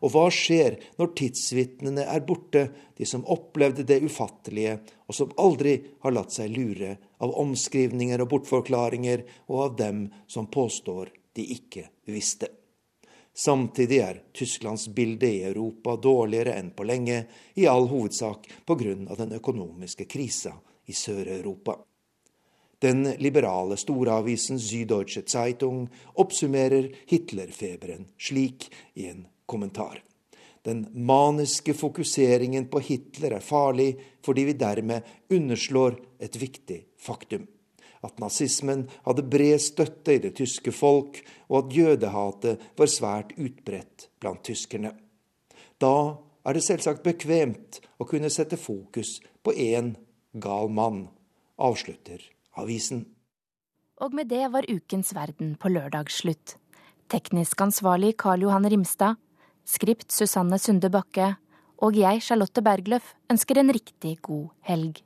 Og 0.00 0.14
hva 0.14 0.24
skjer 0.32 0.78
når 0.98 1.12
tidsvitnene 1.18 2.06
er 2.08 2.24
borte, 2.26 2.68
de 2.96 3.06
som 3.08 3.24
opplevde 3.30 3.84
det 3.84 4.00
ufattelige, 4.06 4.78
og 5.06 5.16
som 5.16 5.32
aldri 5.40 5.76
har 6.04 6.14
latt 6.14 6.32
seg 6.32 6.52
lure 6.54 6.96
av 7.20 7.34
omskrivninger 7.42 8.22
og 8.24 8.30
bortforklaringer, 8.32 9.24
og 9.50 9.62
av 9.68 9.78
dem 9.80 10.04
som 10.26 10.48
påstår 10.48 11.12
de 11.36 11.46
ikke 11.56 11.88
visste? 12.08 12.48
Samtidig 13.34 13.98
er 13.98 14.20
Tysklands 14.32 14.86
bilde 14.94 15.26
i 15.26 15.42
Europa 15.42 15.96
dårligere 15.98 16.54
enn 16.54 16.70
på 16.70 16.86
lenge, 16.86 17.24
i 17.58 17.66
all 17.66 17.88
hovedsak 17.90 18.46
pga. 18.64 18.94
den 19.16 19.32
økonomiske 19.40 20.06
krisa 20.06 20.54
i 20.86 20.92
Sør-Europa. 20.92 21.80
Den 22.84 23.04
liberale 23.16 23.76
storavisen 23.80 24.58
Süddeutsche 24.58 25.24
Zeitung 25.24 25.88
oppsummerer 26.20 26.90
Hitlerfeberen 27.06 28.10
slik 28.18 28.66
i 28.94 29.06
en 29.06 29.22
kommentar. 29.46 30.02
Den 30.62 30.82
maniske 30.92 31.72
fokuseringen 31.74 32.66
på 32.68 32.82
Hitler 32.84 33.38
er 33.38 33.46
farlig 33.46 33.94
fordi 34.26 34.44
vi 34.50 34.56
dermed 34.60 35.08
underslår 35.32 35.96
et 36.20 36.36
viktig 36.36 36.82
faktum. 37.00 37.46
At 38.04 38.20
nazismen 38.20 38.84
hadde 39.08 39.26
bred 39.32 39.64
støtte 39.64 40.18
i 40.18 40.20
det 40.20 40.34
tyske 40.36 40.76
folk, 40.76 41.22
og 41.48 41.56
at 41.62 41.76
jødehatet 41.78 42.68
var 42.76 42.92
svært 42.92 43.32
utbredt 43.40 44.10
blant 44.20 44.44
tyskerne. 44.44 44.92
Da 45.80 45.96
er 46.44 46.52
det 46.52 46.66
selvsagt 46.68 47.00
bekvemt 47.06 47.80
å 47.96 48.04
kunne 48.04 48.28
sette 48.28 48.60
fokus 48.60 49.22
på 49.40 49.56
én 49.56 49.94
gal 50.36 50.68
mann, 50.68 51.06
avslutter 51.56 52.33
avisen. 52.60 53.04
Og 54.02 54.14
med 54.14 54.28
det 54.32 54.48
var 54.52 54.66
ukens 54.68 55.14
Verden 55.14 55.54
på 55.60 55.70
lørdag 55.70 56.10
slutt. 56.10 56.56
Teknisk 57.12 57.60
ansvarlig 57.60 58.14
Karl 58.18 58.46
Johan 58.46 58.66
Rimstad, 58.70 59.20
skript 59.64 60.12
Susanne 60.12 60.58
Sunde 60.58 60.90
Bakke, 60.90 61.34
og 61.84 61.96
jeg, 61.98 62.22
Charlotte 62.22 62.62
Bergløff, 62.64 63.14
ønsker 63.30 63.60
en 63.60 63.72
riktig 63.74 64.16
god 64.24 64.48
helg. 64.66 65.02